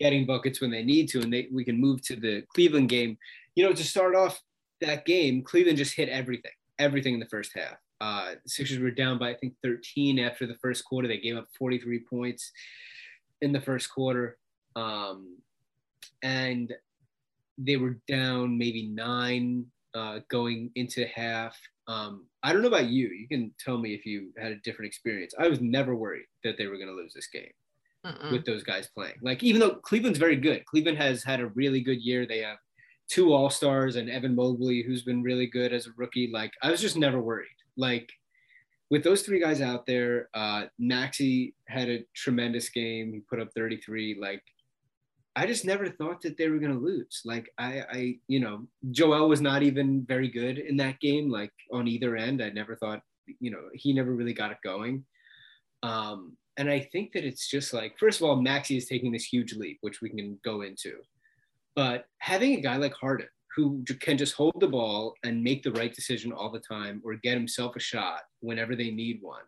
getting 0.00 0.26
buckets 0.26 0.60
when 0.60 0.70
they 0.70 0.82
need 0.82 1.08
to. 1.10 1.20
And 1.20 1.32
they 1.32 1.48
we 1.52 1.64
can 1.64 1.80
move 1.80 2.02
to 2.02 2.16
the 2.16 2.42
Cleveland 2.54 2.88
game. 2.88 3.18
You 3.54 3.64
know, 3.64 3.72
to 3.72 3.84
start 3.84 4.14
off 4.14 4.40
that 4.80 5.04
game, 5.04 5.42
Cleveland 5.42 5.78
just 5.78 5.94
hit 5.94 6.08
everything, 6.08 6.52
everything 6.78 7.14
in 7.14 7.20
the 7.20 7.26
first 7.26 7.52
half. 7.54 7.76
Uh, 8.00 8.34
Sixers 8.46 8.78
were 8.78 8.90
down 8.90 9.18
by 9.18 9.30
I 9.30 9.34
think 9.34 9.54
13 9.62 10.18
after 10.18 10.46
the 10.46 10.56
first 10.62 10.84
quarter. 10.84 11.06
They 11.06 11.18
gave 11.18 11.36
up 11.36 11.48
43 11.58 12.00
points 12.08 12.50
in 13.42 13.52
the 13.52 13.60
first 13.60 13.90
quarter, 13.92 14.38
um, 14.74 15.36
and 16.22 16.72
they 17.58 17.76
were 17.76 17.98
down 18.08 18.56
maybe 18.56 18.88
nine 18.88 19.66
uh, 19.94 20.20
going 20.28 20.70
into 20.76 21.06
half. 21.06 21.56
Um, 21.88 22.26
I 22.42 22.52
don't 22.52 22.62
know 22.62 22.68
about 22.68 22.88
you. 22.88 23.08
You 23.08 23.28
can 23.28 23.52
tell 23.58 23.76
me 23.76 23.92
if 23.92 24.06
you 24.06 24.32
had 24.38 24.52
a 24.52 24.56
different 24.56 24.88
experience. 24.88 25.34
I 25.38 25.48
was 25.48 25.60
never 25.60 25.94
worried 25.94 26.26
that 26.44 26.56
they 26.56 26.68
were 26.68 26.76
going 26.76 26.88
to 26.88 26.94
lose 26.94 27.12
this 27.12 27.26
game 27.26 27.50
Mm-mm. 28.04 28.32
with 28.32 28.44
those 28.44 28.62
guys 28.62 28.88
playing. 28.94 29.16
Like 29.22 29.42
even 29.42 29.60
though 29.60 29.74
Cleveland's 29.74 30.18
very 30.18 30.36
good, 30.36 30.64
Cleveland 30.64 30.98
has 30.98 31.22
had 31.22 31.40
a 31.40 31.48
really 31.48 31.80
good 31.80 32.00
year. 32.00 32.26
They 32.26 32.38
have 32.38 32.58
two 33.08 33.32
All 33.32 33.50
Stars 33.50 33.96
and 33.96 34.08
Evan 34.08 34.34
Mobley, 34.34 34.82
who's 34.82 35.02
been 35.02 35.22
really 35.22 35.46
good 35.46 35.72
as 35.72 35.86
a 35.86 35.90
rookie. 35.96 36.30
Like 36.32 36.52
I 36.62 36.70
was 36.70 36.80
just 36.80 36.96
never 36.96 37.20
worried. 37.20 37.48
Like 37.76 38.10
with 38.90 39.04
those 39.04 39.22
three 39.22 39.40
guys 39.40 39.60
out 39.60 39.86
there, 39.86 40.28
uh, 40.34 40.64
Maxey 40.78 41.54
had 41.66 41.88
a 41.88 42.04
tremendous 42.14 42.68
game. 42.68 43.12
He 43.12 43.20
put 43.20 43.40
up 43.40 43.52
33. 43.54 44.16
Like 44.20 44.42
I 45.36 45.46
just 45.46 45.64
never 45.64 45.88
thought 45.88 46.22
that 46.22 46.36
they 46.36 46.48
were 46.48 46.58
going 46.58 46.72
to 46.72 46.78
lose. 46.78 47.22
Like 47.24 47.52
I, 47.56 47.84
I, 47.90 48.14
you 48.26 48.40
know, 48.40 48.66
Joel 48.90 49.28
was 49.28 49.40
not 49.40 49.62
even 49.62 50.04
very 50.06 50.28
good 50.28 50.58
in 50.58 50.76
that 50.78 51.00
game. 51.00 51.30
Like 51.30 51.52
on 51.72 51.86
either 51.86 52.16
end, 52.16 52.42
I 52.42 52.50
never 52.50 52.74
thought, 52.76 53.00
you 53.38 53.50
know, 53.50 53.68
he 53.74 53.92
never 53.92 54.12
really 54.12 54.34
got 54.34 54.50
it 54.50 54.58
going. 54.64 55.04
Um, 55.82 56.36
and 56.60 56.70
I 56.70 56.78
think 56.78 57.12
that 57.12 57.24
it's 57.24 57.48
just 57.48 57.72
like, 57.72 57.98
first 57.98 58.20
of 58.20 58.26
all, 58.26 58.36
Maxey 58.36 58.76
is 58.76 58.84
taking 58.84 59.10
this 59.10 59.24
huge 59.24 59.54
leap, 59.54 59.78
which 59.80 60.02
we 60.02 60.10
can 60.10 60.38
go 60.44 60.60
into. 60.60 60.96
But 61.74 62.04
having 62.18 62.52
a 62.52 62.60
guy 62.60 62.76
like 62.76 62.92
Harden 62.92 63.28
who 63.56 63.82
can 63.98 64.18
just 64.18 64.34
hold 64.34 64.60
the 64.60 64.68
ball 64.68 65.14
and 65.24 65.42
make 65.42 65.62
the 65.62 65.72
right 65.72 65.94
decision 65.94 66.32
all 66.32 66.50
the 66.50 66.60
time 66.60 67.00
or 67.02 67.14
get 67.14 67.32
himself 67.38 67.76
a 67.76 67.80
shot 67.80 68.20
whenever 68.40 68.76
they 68.76 68.90
need 68.90 69.20
one 69.22 69.40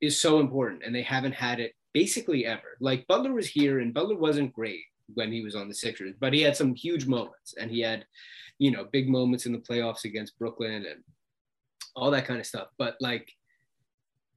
is 0.00 0.18
so 0.18 0.40
important. 0.40 0.82
And 0.82 0.94
they 0.94 1.02
haven't 1.02 1.34
had 1.34 1.60
it 1.60 1.74
basically 1.92 2.46
ever. 2.46 2.78
Like 2.80 3.06
Butler 3.06 3.34
was 3.34 3.46
here 3.46 3.80
and 3.80 3.92
Butler 3.92 4.16
wasn't 4.16 4.54
great 4.54 4.84
when 5.12 5.30
he 5.30 5.44
was 5.44 5.54
on 5.54 5.68
the 5.68 5.74
Sixers, 5.74 6.14
but 6.18 6.32
he 6.32 6.40
had 6.40 6.56
some 6.56 6.74
huge 6.74 7.06
moments 7.06 7.52
and 7.60 7.70
he 7.70 7.82
had, 7.82 8.06
you 8.58 8.70
know, 8.70 8.86
big 8.90 9.10
moments 9.10 9.44
in 9.44 9.52
the 9.52 9.58
playoffs 9.58 10.04
against 10.04 10.38
Brooklyn 10.38 10.86
and 10.86 11.04
all 11.94 12.10
that 12.12 12.24
kind 12.24 12.40
of 12.40 12.46
stuff. 12.46 12.68
But 12.78 12.96
like 12.98 13.30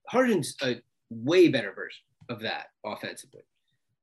Harden's 0.10 0.58
a 0.62 0.82
way 1.10 1.48
better 1.48 1.72
version 1.72 2.04
of 2.30 2.40
that 2.42 2.68
offensively. 2.86 3.42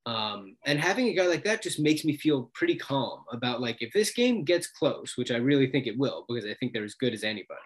Um, 0.06 0.56
and 0.64 0.78
having 0.78 1.09
a 1.09 1.14
guy 1.14 1.26
like 1.26 1.42
that 1.45 1.62
just 1.62 1.80
makes 1.80 2.04
me 2.04 2.16
feel 2.16 2.50
pretty 2.54 2.76
calm 2.76 3.25
about 3.33 3.61
like 3.61 3.78
if 3.80 3.92
this 3.92 4.12
game 4.12 4.45
gets 4.45 4.68
close, 4.68 5.16
which 5.16 5.33
I 5.33 5.37
really 5.37 5.68
think 5.68 5.87
it 5.87 5.99
will, 5.99 6.25
because 6.28 6.45
I 6.45 6.54
think 6.54 6.73
they're 6.73 6.85
as 6.85 6.95
good 6.95 7.12
as 7.12 7.25
anybody, 7.25 7.61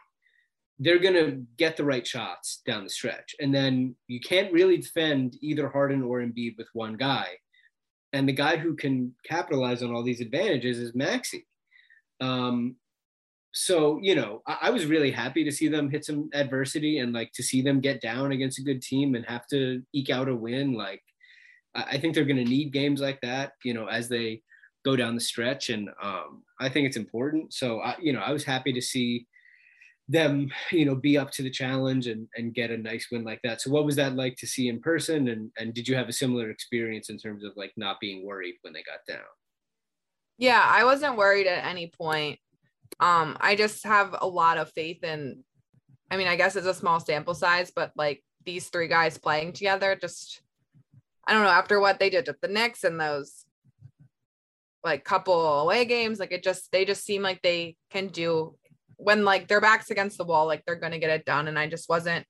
they're 0.78 0.98
gonna 0.98 1.32
get 1.58 1.76
the 1.76 1.84
right 1.84 2.06
shots 2.06 2.62
down 2.66 2.84
the 2.84 2.90
stretch. 2.90 3.34
And 3.40 3.54
then 3.54 3.94
you 4.08 4.20
can't 4.20 4.52
really 4.52 4.78
defend 4.78 5.36
either 5.42 5.68
Harden 5.68 6.02
or 6.02 6.20
Embiid 6.20 6.56
with 6.56 6.68
one 6.72 6.96
guy. 6.96 7.26
And 8.14 8.26
the 8.26 8.32
guy 8.32 8.56
who 8.56 8.74
can 8.74 9.14
capitalize 9.24 9.82
on 9.82 9.94
all 9.94 10.02
these 10.02 10.22
advantages 10.22 10.78
is 10.78 10.94
Maxey. 10.94 11.46
Um, 12.22 12.76
so 13.52 13.98
you 14.02 14.14
know 14.14 14.42
I, 14.46 14.58
I 14.62 14.70
was 14.70 14.86
really 14.86 15.10
happy 15.10 15.44
to 15.44 15.52
see 15.52 15.68
them 15.68 15.90
hit 15.90 16.04
some 16.04 16.30
adversity 16.34 16.98
and 16.98 17.12
like 17.12 17.32
to 17.32 17.42
see 17.42 17.62
them 17.62 17.80
get 17.80 18.00
down 18.00 18.32
against 18.32 18.58
a 18.58 18.62
good 18.64 18.82
team 18.82 19.14
and 19.14 19.24
have 19.26 19.46
to 19.48 19.82
eke 19.92 20.10
out 20.10 20.28
a 20.28 20.34
win 20.34 20.74
like 20.74 21.02
i, 21.74 21.82
I 21.92 21.98
think 21.98 22.14
they're 22.14 22.24
going 22.24 22.44
to 22.44 22.44
need 22.44 22.72
games 22.72 23.00
like 23.00 23.20
that 23.22 23.52
you 23.64 23.74
know 23.74 23.86
as 23.86 24.08
they 24.08 24.42
go 24.84 24.96
down 24.96 25.14
the 25.14 25.20
stretch 25.20 25.68
and 25.68 25.90
um, 26.02 26.42
i 26.60 26.68
think 26.68 26.86
it's 26.86 26.96
important. 26.96 27.52
So 27.52 27.80
i 27.80 27.96
you 28.00 28.12
know 28.12 28.20
i 28.20 28.32
was 28.32 28.44
happy 28.44 28.72
to 28.72 28.80
see 28.80 29.26
them 30.08 30.50
you 30.72 30.84
know 30.84 30.96
be 30.96 31.16
up 31.16 31.30
to 31.30 31.42
the 31.42 31.50
challenge 31.50 32.08
and 32.08 32.26
and 32.34 32.54
get 32.54 32.70
a 32.70 32.76
nice 32.76 33.08
win 33.10 33.24
like 33.24 33.40
that. 33.44 33.60
So 33.60 33.70
what 33.70 33.84
was 33.84 33.96
that 33.96 34.16
like 34.16 34.36
to 34.36 34.46
see 34.46 34.68
in 34.68 34.80
person 34.80 35.28
and 35.28 35.50
and 35.58 35.72
did 35.74 35.88
you 35.88 35.96
have 35.96 36.08
a 36.08 36.12
similar 36.12 36.50
experience 36.50 37.10
in 37.10 37.18
terms 37.18 37.44
of 37.44 37.52
like 37.56 37.72
not 37.76 38.00
being 38.00 38.26
worried 38.26 38.56
when 38.62 38.72
they 38.72 38.82
got 38.82 39.00
down? 39.08 39.26
Yeah, 40.38 40.64
I 40.66 40.84
wasn't 40.84 41.16
worried 41.16 41.46
at 41.46 41.66
any 41.66 41.88
point. 41.88 42.38
Um, 42.98 43.36
I 43.40 43.56
just 43.56 43.84
have 43.84 44.14
a 44.20 44.26
lot 44.26 44.58
of 44.58 44.72
faith 44.72 45.04
in 45.04 45.44
I 46.10 46.16
mean, 46.16 46.26
I 46.26 46.36
guess 46.36 46.56
it's 46.56 46.66
a 46.66 46.74
small 46.74 46.98
sample 46.98 47.34
size, 47.34 47.70
but 47.70 47.92
like 47.94 48.24
these 48.44 48.68
three 48.68 48.88
guys 48.88 49.16
playing 49.16 49.52
together, 49.52 49.96
just 49.98 50.42
I 51.26 51.32
don't 51.32 51.44
know, 51.44 51.50
after 51.50 51.78
what 51.78 52.00
they 52.00 52.10
did 52.10 52.26
with 52.26 52.40
the 52.40 52.48
Knicks 52.48 52.82
and 52.82 53.00
those 53.00 53.44
like 54.82 55.04
couple 55.04 55.60
away 55.60 55.84
games, 55.84 56.18
like 56.18 56.32
it 56.32 56.42
just 56.42 56.72
they 56.72 56.84
just 56.84 57.04
seem 57.04 57.22
like 57.22 57.42
they 57.42 57.76
can 57.90 58.08
do 58.08 58.56
when 58.96 59.24
like 59.24 59.46
their 59.46 59.60
backs 59.60 59.90
against 59.90 60.18
the 60.18 60.24
wall, 60.24 60.46
like 60.46 60.64
they're 60.66 60.74
gonna 60.76 60.98
get 60.98 61.10
it 61.10 61.24
done. 61.24 61.46
And 61.46 61.58
I 61.58 61.68
just 61.68 61.88
wasn't 61.88 62.26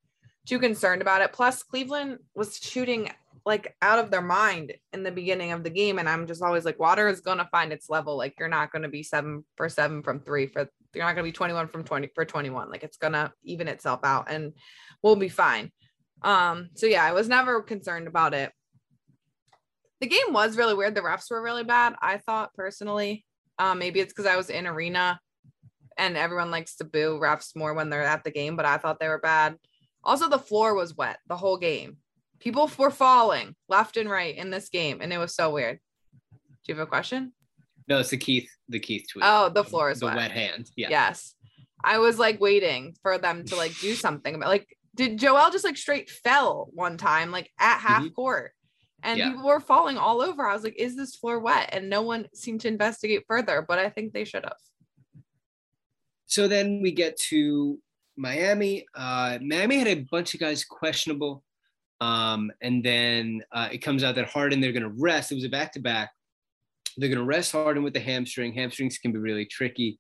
too 0.47 0.59
concerned 0.59 1.01
about 1.01 1.23
it. 1.23 1.33
Plus, 1.33 1.63
Cleveland 1.63 2.19
was 2.35 2.59
shooting 2.59 3.11
like 3.47 3.75
out 3.81 3.99
of 3.99 4.11
their 4.11 4.23
mind 4.23 4.75
in 4.93 5.03
the 5.03 5.11
beginning 5.11 5.53
of 5.53 5.65
the 5.65 5.71
game. 5.71 5.99
And 5.99 6.09
I'm 6.09 6.27
just 6.27 6.43
always 6.43 6.65
like, 6.65 6.79
water 6.79 7.09
is 7.09 7.21
gonna 7.21 7.49
find 7.51 7.73
its 7.73 7.89
level. 7.89 8.17
Like 8.17 8.35
you're 8.39 8.49
not 8.49 8.73
gonna 8.73 8.89
be 8.89 9.03
seven 9.03 9.45
for 9.57 9.69
seven 9.69 10.03
from 10.03 10.21
three 10.21 10.47
for 10.47 10.69
you're 10.95 11.05
not 11.05 11.15
gonna 11.15 11.25
be 11.25 11.33
21 11.33 11.69
from 11.69 11.85
20 11.85 12.11
for 12.15 12.25
21. 12.25 12.71
Like 12.71 12.83
it's 12.83 12.97
gonna 12.97 13.33
even 13.43 13.69
itself 13.69 14.01
out 14.05 14.31
and 14.31 14.53
we'll 15.03 15.17
be 15.17 15.29
fine. 15.29 15.71
Um, 16.23 16.71
so 16.75 16.87
yeah, 16.87 17.05
I 17.05 17.13
was 17.13 17.29
never 17.29 17.63
concerned 17.63 18.07
about 18.07 18.35
it. 18.35 18.53
The 20.01 20.07
game 20.07 20.33
was 20.33 20.57
really 20.57 20.75
weird. 20.75 20.95
The 20.95 21.03
refs 21.03 21.31
were 21.31 21.43
really 21.43 21.65
bad, 21.65 21.95
I 22.01 22.19
thought 22.19 22.55
personally. 22.55 23.25
Um, 23.59 23.79
maybe 23.79 24.01
it's 24.01 24.13
because 24.13 24.27
I 24.27 24.37
was 24.37 24.49
in 24.49 24.67
arena 24.67 25.21
and 25.99 26.17
everyone 26.17 26.51
likes 26.51 26.77
to 26.77 26.85
boo 26.85 27.21
refs 27.21 27.55
more 27.55 27.75
when 27.75 27.91
they're 27.91 28.03
at 28.03 28.25
the 28.25 28.31
game, 28.31 28.57
but 28.57 28.65
I 28.65 28.79
thought 28.79 28.99
they 28.99 29.09
were 29.09 29.19
bad. 29.19 29.57
Also, 30.03 30.29
the 30.29 30.39
floor 30.39 30.75
was 30.75 30.97
wet 30.97 31.19
the 31.29 31.37
whole 31.37 31.59
game. 31.59 31.99
People 32.41 32.71
were 32.79 32.91
falling 32.91 33.55
left 33.69 33.97
and 33.97 34.09
right 34.11 34.35
in 34.37 34.51
this 34.51 34.69
game, 34.71 35.01
and 35.01 35.13
it 35.13 35.19
was 35.19 35.35
so 35.35 35.51
weird. 35.51 35.79
Do 36.65 36.73
you 36.73 36.75
have 36.79 36.87
a 36.87 36.91
question? 36.91 37.33
no 37.89 37.99
it's 37.99 38.11
the 38.11 38.17
keith 38.17 38.49
the 38.69 38.79
keith 38.79 39.05
tweet 39.11 39.25
Oh, 39.27 39.49
the 39.49 39.65
floor 39.65 39.91
is 39.91 39.99
the 39.99 40.07
wet. 40.07 40.15
wet 40.17 40.31
hand 40.31 40.71
yeah 40.77 40.89
Yes. 40.91 41.35
I 41.83 41.99
was 41.99 42.21
like 42.21 42.41
waiting 42.41 42.95
for 43.03 43.19
them 43.19 43.45
to 43.47 43.57
like 43.57 43.77
do 43.81 43.95
something 44.07 44.33
about 44.35 44.49
like 44.49 44.69
did 44.95 45.19
Joel 45.19 45.51
just 45.51 45.65
like 45.65 45.77
straight 45.77 46.09
fell 46.09 46.69
one 46.73 46.97
time 46.97 47.33
like 47.33 47.51
at 47.59 47.79
half 47.81 48.05
Mhm. 48.05 48.15
court 48.15 48.53
and 49.03 49.19
Yeah. 49.19 49.31
people 49.31 49.45
were 49.47 49.59
falling 49.61 49.97
all 49.99 50.21
over. 50.23 50.47
I 50.47 50.53
was 50.55 50.63
like, 50.63 50.77
is 50.79 50.95
this 50.97 51.17
floor 51.17 51.41
wet? 51.41 51.71
And 51.73 51.89
no 51.91 52.03
one 52.03 52.29
seemed 52.33 52.61
to 52.61 52.69
investigate 52.69 53.25
further, 53.27 53.65
but 53.67 53.79
I 53.81 53.89
think 53.89 54.13
they 54.13 54.25
should 54.25 54.45
have. 54.45 54.61
so 56.27 56.47
then 56.47 56.81
we 56.83 56.93
get 56.93 57.19
to 57.31 57.79
Miami. 58.17 58.87
Uh, 58.95 59.39
Miami 59.43 59.79
had 59.79 59.89
a 59.89 60.05
bunch 60.11 60.35
of 60.35 60.41
guys 60.41 60.65
questionable. 60.65 61.43
Um, 62.01 62.51
and 62.63 62.83
then 62.83 63.43
uh, 63.53 63.69
it 63.71 63.79
comes 63.79 64.03
out 64.03 64.15
that 64.15 64.29
Harden, 64.29 64.61
they're 64.61 64.73
going 64.73 64.83
to 64.83 65.03
rest. 65.03 65.33
It 65.33 65.37
was 65.37 65.45
a 65.45 65.49
back 65.49 65.73
to 65.73 65.81
back. 65.81 66.11
They're 66.97 67.09
going 67.09 67.19
to 67.19 67.25
rest 67.25 67.53
Harden 67.53 67.83
with 67.83 67.95
the 67.95 68.01
hamstring. 68.01 68.53
Hamstrings 68.53 68.99
can 68.99 69.13
be 69.13 69.19
really 69.19 69.45
tricky. 69.45 69.99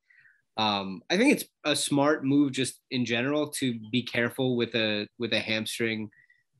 Um, 0.57 1.02
I 1.11 1.16
think 1.16 1.33
it's 1.33 1.45
a 1.64 1.76
smart 1.76 2.25
move 2.25 2.52
just 2.52 2.80
in 2.90 3.04
general 3.04 3.49
to 3.52 3.78
be 3.90 4.02
careful 4.02 4.57
with 4.57 4.75
a 4.75 5.07
with 5.19 5.33
a 5.33 5.38
hamstring 5.38 6.11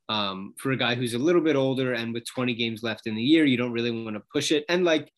um, 0.09 0.55
for 0.59 0.73
a 0.73 0.77
guy 0.77 0.95
who's 0.95 1.15
a 1.15 1.19
little 1.19 1.41
bit 1.41 1.57
older 1.57 1.93
and 1.95 2.13
with 2.13 2.25
20 2.27 2.55
games 2.55 2.83
left 2.83 3.07
in 3.07 3.15
the 3.15 3.23
year. 3.23 3.45
You 3.45 3.57
don't 3.57 3.73
really 3.73 3.91
want 3.91 4.17
to 4.17 4.23
push 4.33 4.53
it. 4.53 4.65
And 4.69 4.85
like 4.85 5.13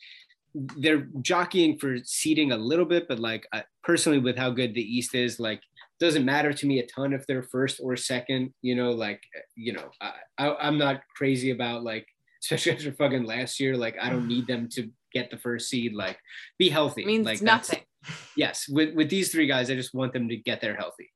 they're 0.54 1.08
jockeying 1.22 1.78
for 1.78 1.96
seeding 2.04 2.52
a 2.52 2.56
little 2.56 2.84
bit, 2.84 3.08
but 3.08 3.18
like 3.18 3.46
I, 3.52 3.64
personally, 3.82 4.18
with 4.18 4.36
how 4.36 4.50
good 4.50 4.74
the 4.74 4.82
East 4.82 5.14
is, 5.14 5.40
like 5.40 5.62
doesn't 6.02 6.24
matter 6.24 6.52
to 6.52 6.66
me 6.66 6.80
a 6.80 6.86
ton 6.86 7.12
if 7.12 7.26
they're 7.26 7.42
first 7.42 7.80
or 7.82 7.96
second. 7.96 8.52
You 8.60 8.74
know, 8.74 8.90
like 8.90 9.22
you 9.54 9.72
know, 9.72 9.90
I, 10.00 10.12
I 10.38 10.54
I'm 10.56 10.78
not 10.78 11.02
crazy 11.16 11.50
about 11.50 11.82
like 11.82 12.06
especially 12.42 12.72
after 12.72 12.92
fucking 12.92 13.24
last 13.24 13.60
year. 13.60 13.76
Like 13.76 13.96
I 14.00 14.10
don't 14.10 14.28
need 14.28 14.46
them 14.46 14.68
to 14.72 14.90
get 15.12 15.30
the 15.30 15.38
first 15.38 15.68
seed. 15.68 15.94
Like 15.94 16.18
be 16.58 16.68
healthy. 16.68 17.02
It 17.02 17.06
means 17.06 17.26
like 17.26 17.42
nothing. 17.42 17.80
yes 18.36 18.68
with 18.68 18.94
with 18.94 19.08
these 19.08 19.30
three 19.30 19.46
guys 19.46 19.70
i 19.70 19.74
just 19.74 19.94
want 19.94 20.12
them 20.12 20.28
to 20.28 20.36
get 20.36 20.60
there 20.60 20.76
healthy 20.76 21.10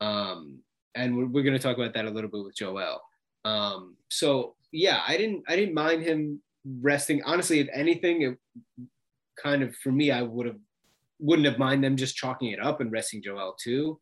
um 0.00 0.58
and 0.94 1.16
we're, 1.16 1.26
we're 1.26 1.42
going 1.42 1.56
to 1.56 1.62
talk 1.62 1.76
about 1.76 1.94
that 1.94 2.06
a 2.06 2.10
little 2.10 2.30
bit 2.30 2.44
with 2.44 2.56
joel 2.56 3.00
um 3.44 3.96
so 4.10 4.54
yeah 4.72 5.00
i 5.06 5.16
didn't 5.16 5.42
i 5.48 5.56
didn't 5.56 5.74
mind 5.74 6.02
him 6.02 6.40
resting 6.80 7.22
honestly 7.24 7.60
if 7.60 7.68
anything 7.72 8.22
it 8.22 8.38
kind 9.40 9.62
of 9.62 9.74
for 9.76 9.92
me 9.92 10.10
i 10.10 10.22
would 10.22 10.46
have 10.46 10.58
wouldn't 11.18 11.46
have 11.46 11.58
mind 11.58 11.82
them 11.82 11.96
just 11.96 12.16
chalking 12.16 12.50
it 12.50 12.60
up 12.60 12.80
and 12.80 12.92
resting 12.92 13.22
joel 13.22 13.56
too 13.58 13.98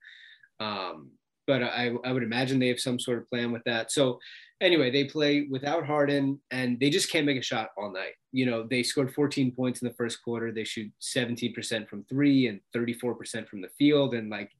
um 0.60 1.10
but 1.46 1.62
I, 1.62 1.92
I 2.04 2.12
would 2.12 2.22
imagine 2.22 2.58
they 2.58 2.68
have 2.68 2.80
some 2.80 2.98
sort 2.98 3.18
of 3.18 3.28
plan 3.28 3.52
with 3.52 3.62
that. 3.64 3.92
So 3.92 4.18
anyway, 4.60 4.90
they 4.90 5.04
play 5.04 5.46
without 5.50 5.86
Harden 5.86 6.40
and 6.50 6.78
they 6.80 6.90
just 6.90 7.10
can't 7.10 7.26
make 7.26 7.38
a 7.38 7.42
shot 7.42 7.70
all 7.76 7.92
night. 7.92 8.14
You 8.32 8.46
know, 8.46 8.66
they 8.68 8.82
scored 8.82 9.14
14 9.14 9.52
points 9.52 9.82
in 9.82 9.88
the 9.88 9.94
first 9.94 10.22
quarter. 10.22 10.52
They 10.52 10.64
shoot 10.64 10.90
17% 11.02 11.88
from 11.88 12.04
three 12.04 12.46
and 12.46 12.60
34% 12.74 13.48
from 13.48 13.60
the 13.60 13.68
field. 13.78 14.14
And 14.14 14.30
like, 14.30 14.50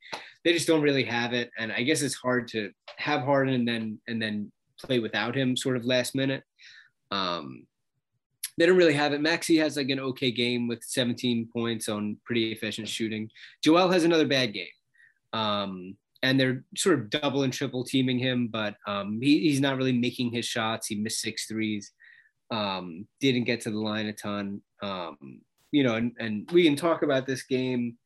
they 0.45 0.53
just 0.53 0.67
don't 0.67 0.83
really 0.83 1.05
have 1.05 1.33
it. 1.33 1.51
And 1.59 1.73
I 1.73 1.83
guess 1.83 2.03
it's 2.03 2.15
hard 2.15 2.49
to 2.49 2.71
have 2.97 3.23
Harden 3.23 3.55
and 3.55 3.67
then, 3.67 3.99
and 4.07 4.21
then 4.21 4.53
play 4.81 4.99
without 4.99 5.35
him 5.35 5.57
sort 5.57 5.77
of 5.77 5.85
last 5.85 6.15
minute. 6.15 6.43
Um, 7.11 7.67
they 8.57 8.67
don't 8.67 8.77
really 8.77 8.95
have 8.95 9.13
it. 9.13 9.21
Maxey 9.21 9.57
has 9.57 9.77
like 9.77 9.91
an 9.91 10.01
okay 10.01 10.31
game 10.31 10.69
with 10.69 10.83
17 10.85 11.49
points 11.53 11.89
on 11.89 12.17
pretty 12.25 12.53
efficient 12.53 12.89
shooting. 12.89 13.29
Joel 13.63 13.91
has 13.91 14.05
another 14.05 14.27
bad 14.27 14.53
game. 14.53 14.67
Um, 15.33 15.97
and 16.23 16.41
they're 16.41 16.65
sort 16.77 16.99
of 16.99 17.11
double 17.11 17.43
and 17.43 17.53
triple 17.53 17.85
teaming 17.85 18.19
him, 18.19 18.49
but 18.49 18.77
um, 18.87 19.21
he, 19.21 19.41
he's 19.41 19.61
not 19.61 19.77
really 19.77 19.93
making 19.93 20.33
his 20.33 20.47
shots. 20.47 20.87
He 20.87 20.95
missed 20.95 21.21
six 21.21 21.47
threes, 21.47 21.93
um, 22.51 23.07
didn't 23.21 23.45
get 23.45 23.61
to 23.63 23.71
the 23.71 23.79
line 23.79 24.07
a 24.07 24.13
ton. 24.13 24.63
Um, 24.83 25.43
you 25.71 25.83
know, 25.83 25.97
and, 25.97 26.13
and 26.19 26.51
we 26.51 26.65
can 26.65 26.77
talk 26.77 27.03
about 27.03 27.27
this 27.27 27.43
game. 27.43 27.97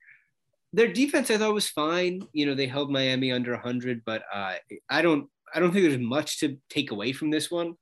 Their 0.72 0.92
defense, 0.92 1.30
I 1.30 1.38
thought, 1.38 1.54
was 1.54 1.68
fine. 1.68 2.26
You 2.32 2.46
know, 2.46 2.54
they 2.54 2.66
held 2.66 2.90
Miami 2.90 3.30
under 3.30 3.52
100, 3.52 4.02
but 4.04 4.22
uh, 4.34 4.54
I 4.90 5.02
don't, 5.02 5.28
I 5.54 5.60
don't 5.60 5.72
think 5.72 5.84
there's 5.84 6.00
much 6.00 6.40
to 6.40 6.58
take 6.70 6.90
away 6.90 7.12
from 7.12 7.30
this 7.30 7.50
one. 7.50 7.74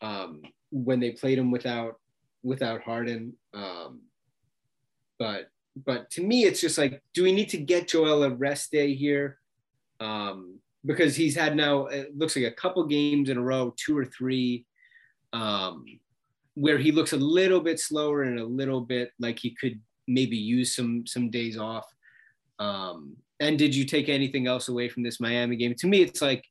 Um, 0.00 0.42
when 0.70 1.00
they 1.00 1.12
played 1.12 1.38
him 1.38 1.50
without, 1.50 2.00
without 2.42 2.82
Harden, 2.82 3.34
um, 3.54 4.02
but 5.18 5.48
but 5.84 6.10
to 6.10 6.22
me, 6.22 6.44
it's 6.44 6.60
just 6.62 6.78
like, 6.78 7.02
do 7.12 7.22
we 7.22 7.32
need 7.32 7.50
to 7.50 7.58
get 7.58 7.88
Joel 7.88 8.22
a 8.22 8.30
rest 8.30 8.72
day 8.72 8.94
here? 8.94 9.38
um, 10.00 10.58
because 10.84 11.16
he's 11.16 11.34
had 11.34 11.56
now 11.56 11.86
it 11.86 12.16
looks 12.16 12.36
like 12.36 12.46
a 12.46 12.50
couple 12.52 12.84
games 12.86 13.28
in 13.28 13.38
a 13.38 13.42
row, 13.42 13.74
two 13.76 13.96
or 13.96 14.04
three, 14.04 14.64
um, 15.32 15.84
where 16.54 16.78
he 16.78 16.92
looks 16.92 17.12
a 17.12 17.18
little 17.18 17.60
bit 17.60 17.80
slower 17.80 18.22
and 18.22 18.38
a 18.38 18.44
little 18.44 18.80
bit 18.80 19.10
like 19.18 19.38
he 19.38 19.50
could 19.50 19.80
maybe 20.06 20.36
use 20.36 20.74
some 20.74 21.06
some 21.06 21.30
days 21.30 21.58
off. 21.58 21.86
Um, 22.58 23.16
and 23.40 23.58
did 23.58 23.74
you 23.74 23.84
take 23.84 24.08
anything 24.08 24.46
else 24.46 24.68
away 24.68 24.88
from 24.88 25.02
this 25.02 25.20
Miami 25.20 25.56
game? 25.56 25.74
To 25.78 25.86
me, 25.86 26.02
it's 26.02 26.22
like 26.22 26.44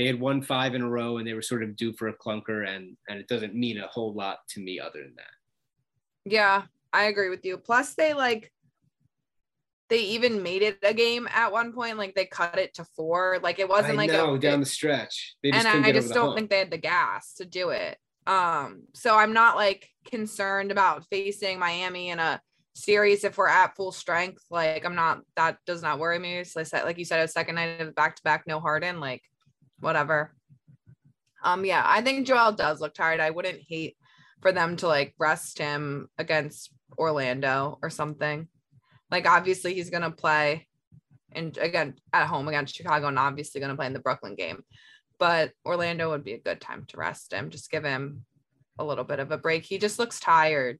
they 0.00 0.06
had 0.06 0.18
won 0.18 0.40
five 0.40 0.74
in 0.74 0.80
a 0.80 0.88
row 0.88 1.18
and 1.18 1.26
they 1.26 1.34
were 1.34 1.42
sort 1.42 1.62
of 1.62 1.76
due 1.76 1.92
for 1.92 2.08
a 2.08 2.16
clunker, 2.16 2.66
and 2.66 2.96
and 3.10 3.20
it 3.20 3.28
doesn't 3.28 3.54
mean 3.54 3.76
a 3.76 3.86
whole 3.86 4.14
lot 4.14 4.38
to 4.48 4.60
me 4.60 4.80
other 4.80 5.02
than 5.02 5.14
that. 5.16 6.32
Yeah, 6.32 6.62
I 6.90 7.04
agree 7.04 7.28
with 7.28 7.44
you. 7.44 7.58
Plus, 7.58 7.92
they 7.94 8.14
like 8.14 8.50
they 9.90 9.98
even 9.98 10.42
made 10.42 10.62
it 10.62 10.78
a 10.82 10.94
game 10.94 11.28
at 11.30 11.52
one 11.52 11.74
point. 11.74 11.98
Like 11.98 12.14
they 12.14 12.24
cut 12.24 12.58
it 12.58 12.72
to 12.74 12.86
four. 12.96 13.40
Like 13.42 13.58
it 13.58 13.68
wasn't 13.68 13.98
I 13.98 14.06
like 14.06 14.40
down 14.40 14.60
the 14.60 14.66
stretch. 14.66 15.36
They 15.42 15.50
just 15.50 15.66
and 15.66 15.84
couldn't 15.84 15.96
I 15.96 16.00
just 16.00 16.14
don't 16.14 16.28
hump. 16.28 16.36
think 16.38 16.48
they 16.48 16.60
had 16.60 16.70
the 16.70 16.78
gas 16.78 17.34
to 17.34 17.44
do 17.44 17.68
it. 17.68 17.98
Um, 18.26 18.84
so 18.94 19.14
I'm 19.14 19.34
not 19.34 19.56
like 19.56 19.86
concerned 20.06 20.70
about 20.70 21.04
facing 21.10 21.58
Miami 21.58 22.08
in 22.08 22.20
a 22.20 22.40
series 22.74 23.24
if 23.24 23.36
we're 23.36 23.48
at 23.48 23.76
full 23.76 23.92
strength. 23.92 24.44
Like 24.50 24.86
I'm 24.86 24.94
not 24.94 25.20
that 25.36 25.58
does 25.66 25.82
not 25.82 25.98
worry 25.98 26.18
me. 26.18 26.44
So 26.44 26.60
I 26.60 26.62
said, 26.62 26.84
like 26.84 26.96
you 26.96 27.04
said, 27.04 27.20
a 27.20 27.28
second 27.28 27.56
night 27.56 27.82
of 27.82 27.94
back 27.94 28.16
to 28.16 28.22
back, 28.22 28.44
no 28.46 28.60
Harden, 28.60 28.98
like 28.98 29.22
whatever. 29.80 30.32
Um, 31.42 31.64
yeah, 31.64 31.82
I 31.84 32.02
think 32.02 32.26
Joel 32.26 32.52
does 32.52 32.80
look 32.80 32.94
tired. 32.94 33.20
I 33.20 33.30
wouldn't 33.30 33.60
hate 33.66 33.96
for 34.42 34.52
them 34.52 34.76
to 34.76 34.86
like 34.86 35.14
rest 35.18 35.58
him 35.58 36.08
against 36.18 36.70
Orlando 36.98 37.78
or 37.82 37.90
something. 37.90 38.48
Like 39.10 39.26
obviously 39.26 39.74
he's 39.74 39.90
gonna 39.90 40.10
play 40.10 40.66
and 41.32 41.56
again 41.58 41.94
at 42.12 42.26
home 42.26 42.48
against 42.48 42.74
Chicago 42.74 43.08
and 43.08 43.18
obviously 43.18 43.60
gonna 43.60 43.76
play 43.76 43.86
in 43.86 43.92
the 43.92 44.00
Brooklyn 44.00 44.34
game. 44.34 44.62
But 45.18 45.52
Orlando 45.64 46.10
would 46.10 46.24
be 46.24 46.32
a 46.32 46.40
good 46.40 46.60
time 46.60 46.84
to 46.88 46.96
rest 46.96 47.32
him, 47.32 47.50
just 47.50 47.70
give 47.70 47.84
him 47.84 48.24
a 48.78 48.84
little 48.84 49.04
bit 49.04 49.18
of 49.20 49.30
a 49.30 49.38
break. 49.38 49.64
He 49.64 49.78
just 49.78 49.98
looks 49.98 50.20
tired. 50.20 50.78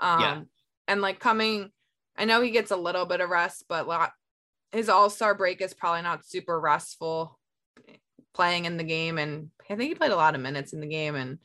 Um 0.00 0.20
Yeah. 0.20 0.40
and 0.88 1.00
like 1.00 1.20
coming, 1.20 1.70
I 2.16 2.24
know 2.24 2.40
he 2.40 2.50
gets 2.50 2.70
a 2.70 2.76
little 2.76 3.04
bit 3.06 3.20
of 3.20 3.30
rest, 3.30 3.64
but 3.68 3.86
lot 3.86 4.12
his 4.72 4.88
all-star 4.88 5.34
break 5.34 5.60
is 5.60 5.74
probably 5.74 6.02
not 6.02 6.26
super 6.26 6.58
restful 6.58 7.38
playing 8.36 8.66
in 8.66 8.76
the 8.76 8.84
game. 8.84 9.18
And 9.18 9.50
I 9.70 9.74
think 9.74 9.88
he 9.88 9.94
played 9.94 10.12
a 10.12 10.16
lot 10.16 10.34
of 10.34 10.40
minutes 10.40 10.72
in 10.72 10.80
the 10.80 10.86
game 10.86 11.16
and 11.16 11.38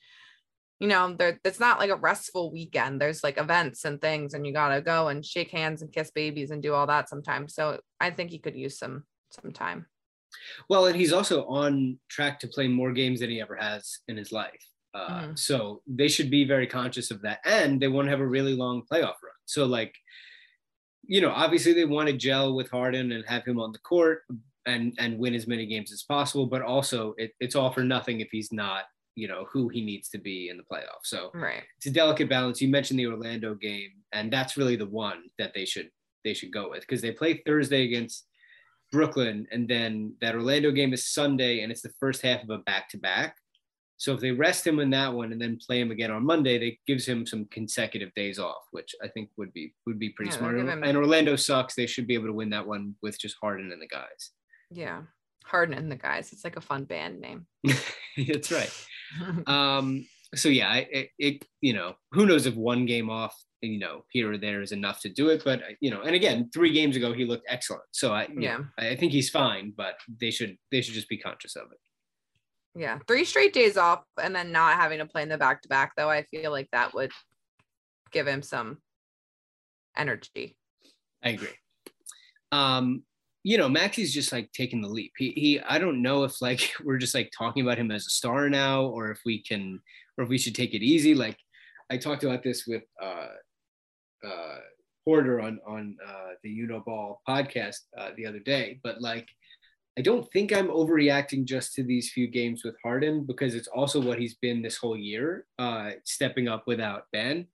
you 0.82 0.88
know, 0.88 1.14
there 1.14 1.40
it's 1.44 1.60
not 1.60 1.78
like 1.78 1.92
a 1.92 1.96
restful 1.96 2.52
weekend. 2.52 3.00
There's 3.00 3.24
like 3.24 3.38
events 3.38 3.86
and 3.86 4.02
things, 4.02 4.34
and 4.34 4.48
you 4.48 4.52
gotta 4.52 4.82
go 4.82 5.10
and 5.10 5.24
shake 5.24 5.52
hands 5.52 5.84
and 5.84 5.94
kiss 5.94 6.10
babies 6.10 6.50
and 6.50 6.60
do 6.64 6.74
all 6.74 6.88
that 6.88 7.08
sometimes. 7.08 7.54
So 7.54 7.80
I 8.00 8.10
think 8.10 8.32
he 8.32 8.40
could 8.40 8.56
use 8.56 8.80
some 8.80 9.04
some 9.30 9.52
time. 9.54 9.86
Well, 10.70 10.88
and 10.88 10.96
he's 10.96 11.14
also 11.14 11.46
on 11.46 12.00
track 12.10 12.40
to 12.40 12.48
play 12.48 12.68
more 12.68 12.94
games 12.94 13.20
than 13.20 13.30
he 13.30 13.40
ever 13.40 13.56
has 13.56 14.00
in 14.08 14.18
his 14.18 14.32
life. 14.32 14.66
Uh, 14.96 15.22
Mhm. 15.22 15.38
So 15.38 15.84
they 15.86 16.08
should 16.08 16.32
be 16.32 16.46
very 16.46 16.66
conscious 16.66 17.12
of 17.12 17.22
that. 17.22 17.42
And 17.46 17.80
they 17.80 17.88
want 17.88 18.08
to 18.08 18.12
have 18.12 18.20
a 18.20 18.34
really 18.38 18.56
long 18.56 18.82
playoff 18.82 19.22
run. 19.22 19.40
So, 19.46 19.66
like, 19.68 19.94
you 21.06 21.22
know, 21.22 21.30
obviously 21.30 21.74
they 21.74 21.86
want 21.86 22.08
to 22.10 22.18
gel 22.18 22.56
with 22.56 22.72
Harden 22.72 23.12
and 23.12 23.24
have 23.28 23.46
him 23.46 23.60
on 23.60 23.72
the 23.72 23.80
court 23.80 24.24
and 24.66 24.94
and 25.00 25.18
win 25.20 25.34
as 25.34 25.48
many 25.48 25.66
games 25.66 25.92
as 25.92 26.04
possible. 26.04 26.46
But 26.48 26.62
also, 26.62 27.14
it, 27.18 27.32
it's 27.40 27.56
all 27.56 27.72
for 27.72 27.84
nothing 27.84 28.20
if 28.22 28.30
he's 28.32 28.52
not, 28.52 28.84
you 29.16 29.28
know, 29.28 29.46
who 29.52 29.70
he 29.70 29.82
needs 29.84 30.10
to 30.10 30.18
be 30.18 30.50
in 30.50 30.58
the 30.58 30.64
playoffs. 30.64 31.06
So 31.06 31.32
Right. 31.34 31.64
it's 31.78 31.88
a 31.88 31.92
delicate 31.92 32.30
balance. 32.30 32.62
You 32.62 32.68
mentioned 32.70 33.00
the 33.00 33.08
Orlando 33.08 33.56
game, 33.56 33.92
and 34.12 34.32
that's 34.32 34.58
really 34.58 34.76
the 34.76 34.86
one 34.88 35.24
that 35.38 35.54
they 35.54 35.66
should 35.66 35.90
they 36.24 36.34
should 36.34 36.52
go 36.54 36.70
with 36.70 36.82
because 36.82 37.02
they 37.02 37.12
play 37.12 37.42
Thursday 37.46 37.84
against 37.86 38.28
Brooklyn, 38.92 39.48
and 39.52 39.68
then 39.68 40.16
that 40.22 40.36
Orlando 40.36 40.72
game 40.72 40.94
is 40.94 41.08
Sunday, 41.14 41.62
and 41.62 41.72
it's 41.72 41.82
the 41.82 41.94
first 42.00 42.22
half 42.22 42.44
of 42.44 42.50
a 42.50 42.58
back 42.60 42.90
to 42.90 42.98
back. 42.98 43.38
So 43.98 44.14
if 44.16 44.20
they 44.20 44.32
rest 44.32 44.66
him 44.66 44.80
in 44.80 44.90
that 44.90 45.14
one 45.14 45.32
and 45.32 45.40
then 45.40 45.60
play 45.66 45.80
him 45.80 45.92
again 45.92 46.10
on 46.10 46.26
Monday, 46.26 46.58
that 46.58 46.76
gives 46.88 47.06
him 47.08 47.26
some 47.26 47.46
consecutive 47.52 48.12
days 48.16 48.40
off, 48.40 48.64
which 48.72 48.96
I 49.02 49.08
think 49.08 49.30
would 49.38 49.54
be 49.54 49.74
would 49.86 50.00
be 50.00 50.10
pretty 50.10 50.32
Yeah, 50.32 50.38
smart. 50.40 50.56
they'll 50.56 50.66
give 50.66 50.74
him- 50.74 50.84
And 50.84 50.98
Orlando 50.98 51.36
sucks; 51.36 51.76
they 51.76 51.86
should 51.86 52.08
be 52.08 52.16
able 52.16 52.26
to 52.28 52.34
win 52.34 52.50
that 52.50 52.66
one 52.68 52.96
with 53.02 53.20
just 53.20 53.38
Harden 53.42 53.72
and 53.72 53.82
the 53.82 53.88
guys. 53.88 54.32
Yeah. 54.72 55.02
Harden 55.46 55.76
and 55.78 55.92
the 55.92 55.96
guys. 55.96 56.32
It's 56.34 56.44
like 56.44 56.56
a 56.58 56.62
fun 56.62 56.86
band 56.86 57.20
name. 57.20 57.46
that's 58.28 58.52
right. 58.52 58.72
um 59.48 60.06
so 60.34 60.48
yeah 60.48 60.76
it, 60.76 61.10
it 61.20 61.46
you 61.60 61.74
know 61.74 61.94
who 62.14 62.26
knows 62.26 62.46
if 62.46 62.56
one 62.56 62.86
game 62.86 63.10
off 63.10 63.36
you 63.60 63.78
know 63.78 64.06
here 64.10 64.32
or 64.32 64.38
there 64.38 64.62
is 64.62 64.72
enough 64.72 65.02
to 65.02 65.10
do 65.10 65.28
it 65.28 65.42
but 65.44 65.60
you 65.82 65.92
know 65.92 66.02
and 66.04 66.16
again 66.16 66.50
three 66.54 66.72
games 66.72 66.96
ago 66.96 67.12
he 67.12 67.26
looked 67.26 67.44
excellent 67.50 67.84
so 67.92 68.14
i 68.14 68.26
Yeah. 68.38 68.60
know, 68.60 68.66
i 68.78 68.96
think 68.96 69.12
he's 69.12 69.30
fine 69.30 69.74
but 69.76 69.96
they 70.22 70.32
should 70.32 70.56
they 70.72 70.80
should 70.82 70.94
just 70.94 71.10
be 71.10 71.18
conscious 71.18 71.58
of 71.58 71.64
it 71.74 71.78
yeah. 72.74 73.00
Three 73.06 73.26
straight 73.26 73.52
days 73.52 73.76
off 73.76 74.04
and 74.24 74.34
then 74.34 74.54
not 74.54 74.78
having 74.80 75.00
to 75.00 75.06
play 75.06 75.24
in 75.24 75.28
the 75.28 75.38
back 75.38 75.62
to 75.64 75.68
back, 75.68 75.92
though, 75.98 76.10
I 76.10 76.24
feel 76.32 76.52
like 76.52 76.70
that 76.72 76.94
would 76.94 77.12
give 78.14 78.26
him 78.26 78.42
some 78.42 78.78
energy. 79.98 80.56
i 81.22 81.30
agree 81.32 81.50
um 82.54 83.04
you 83.44 83.58
know 83.58 83.70
maxey's 83.70 84.14
just 84.14 84.32
like 84.32 84.52
taking 84.52 84.82
the 84.82 84.88
leap 84.88 85.12
he, 85.18 85.32
he 85.32 85.60
i 85.62 85.80
don't 85.80 86.02
know 86.02 86.24
if 86.24 86.42
like 86.42 86.72
we're 86.84 86.98
just 86.98 87.16
like 87.16 87.32
talking 87.36 87.64
about 87.64 87.78
him 87.78 87.92
as 87.92 88.06
a 88.06 88.10
star 88.10 88.50
now 88.50 88.86
or 88.86 89.12
if 89.12 89.20
we 89.26 89.42
can 89.42 89.80
or 90.18 90.24
if 90.24 90.30
we 90.30 90.38
should 90.38 90.56
take 90.56 90.74
it 90.74 90.84
easy 90.84 91.14
like 91.14 91.38
i 91.90 91.98
talked 91.98 92.24
about 92.24 92.44
this 92.44 92.66
with 92.68 92.84
uh 93.02 93.28
uh 94.26 94.58
Porter 95.06 95.42
on 95.42 95.60
on 95.66 95.98
uh, 96.08 96.34
the 96.44 96.50
You 96.50 96.68
Know 96.68 96.82
Ball 96.86 97.22
podcast 97.28 97.78
uh, 97.98 98.12
the 98.16 98.26
other 98.26 98.40
day, 98.40 98.80
but 98.84 99.02
like 99.02 99.28
I 99.98 100.02
don't 100.02 100.32
think 100.32 100.54
I'm 100.54 100.68
overreacting 100.68 101.46
just 101.46 101.74
to 101.76 101.84
these 101.84 102.12
few 102.12 102.28
games 102.28 102.64
with 102.64 102.76
Harden 102.84 103.26
because 103.26 103.56
it's 103.56 103.68
also 103.68 104.00
what 104.00 104.20
he's 104.20 104.36
been 104.36 104.62
this 104.62 104.78
whole 104.78 104.96
year, 104.96 105.46
uh, 105.60 105.92
stepping 106.06 106.48
up 106.48 106.64
without 106.66 107.06
Ben. 107.12 107.48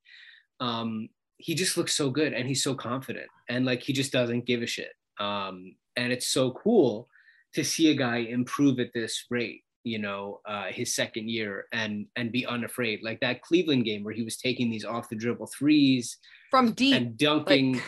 Um, 0.59 1.09
he 1.37 1.55
just 1.55 1.77
looks 1.77 1.95
so 1.95 2.09
good 2.09 2.33
and 2.33 2.47
he's 2.47 2.63
so 2.63 2.75
confident 2.75 3.27
and 3.49 3.65
like 3.65 3.81
he 3.81 3.93
just 3.93 4.11
doesn't 4.11 4.45
give 4.45 4.61
a 4.61 4.67
shit. 4.67 4.91
Um, 5.19 5.75
and 5.95 6.11
it's 6.13 6.27
so 6.27 6.51
cool 6.51 7.07
to 7.55 7.63
see 7.63 7.89
a 7.89 7.95
guy 7.95 8.17
improve 8.17 8.79
at 8.79 8.93
this 8.93 9.25
rate. 9.29 9.63
you 9.83 9.99
know, 9.99 10.41
uh, 10.45 10.65
his 10.79 10.93
second 10.93 11.29
year 11.29 11.65
and 11.71 12.07
and 12.17 12.29
be 12.31 12.45
unafraid. 12.45 12.99
Like 13.03 13.19
that 13.21 13.41
Cleveland 13.41 13.85
game 13.85 14.03
where 14.03 14.13
he 14.13 14.23
was 14.23 14.35
taking 14.37 14.69
these 14.69 14.83
off 14.83 15.07
the 15.09 15.15
dribble 15.15 15.47
threes 15.57 16.17
From 16.51 16.73
deep. 16.73 16.93
and 16.95 17.17
dunking 17.17 17.73
like- 17.75 17.83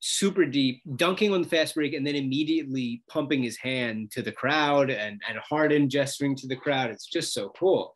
super 0.00 0.44
deep, 0.44 0.82
dunking 0.96 1.32
on 1.32 1.42
the 1.42 1.48
fast 1.48 1.74
break, 1.74 1.92
and 1.94 2.06
then 2.06 2.14
immediately 2.14 3.02
pumping 3.08 3.42
his 3.42 3.56
hand 3.56 4.10
to 4.12 4.20
the 4.22 4.32
crowd 4.32 4.90
and 4.90 5.20
and 5.28 5.38
Harden 5.38 5.88
gesturing 5.88 6.36
to 6.36 6.46
the 6.46 6.56
crowd. 6.56 6.90
It's 6.90 7.06
just 7.06 7.32
so 7.32 7.48
cool. 7.58 7.94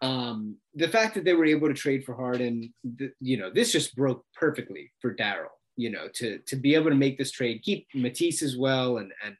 Um, 0.00 0.56
the 0.74 0.88
fact 0.88 1.14
that 1.14 1.24
they 1.24 1.34
were 1.34 1.44
able 1.46 1.68
to 1.68 1.74
trade 1.74 2.04
for 2.04 2.14
Harden, 2.14 2.72
th- 2.98 3.12
you 3.20 3.36
know, 3.36 3.50
this 3.52 3.70
just 3.72 3.94
broke 3.96 4.24
perfectly 4.34 4.92
for 5.00 5.14
Daryl. 5.14 5.57
You 5.78 5.90
know, 5.90 6.08
to 6.14 6.38
to 6.38 6.56
be 6.56 6.74
able 6.74 6.90
to 6.90 6.96
make 6.96 7.16
this 7.16 7.30
trade, 7.30 7.62
keep 7.62 7.86
Matisse 7.94 8.42
as 8.42 8.56
well, 8.56 8.98
and 8.98 9.12
and 9.24 9.36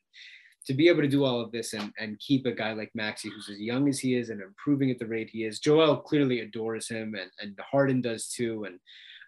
to 0.67 0.75
be 0.75 0.89
able 0.89 1.03
to 1.03 1.09
do 1.09 1.25
all 1.25 1.41
of 1.41 1.51
this 1.51 1.73
and, 1.73 1.93
and 1.99 2.19
keep 2.19 2.45
a 2.45 2.53
guy 2.53 2.75
like 2.75 2.91
Maxey, 2.95 3.31
who's 3.31 3.49
as 3.49 3.59
young 3.59 3.89
as 3.89 3.99
he 3.99 4.15
is 4.15 4.29
and 4.29 4.43
improving 4.43 4.91
at 4.91 4.99
the 4.99 5.07
rate 5.07 5.31
he 5.31 5.45
is. 5.45 5.61
Joel 5.61 5.97
clearly 5.97 6.41
adores 6.41 6.89
him, 6.89 7.15
and 7.15 7.31
and 7.41 7.59
Harden 7.71 8.01
does 8.01 8.29
too. 8.29 8.65
And 8.65 8.79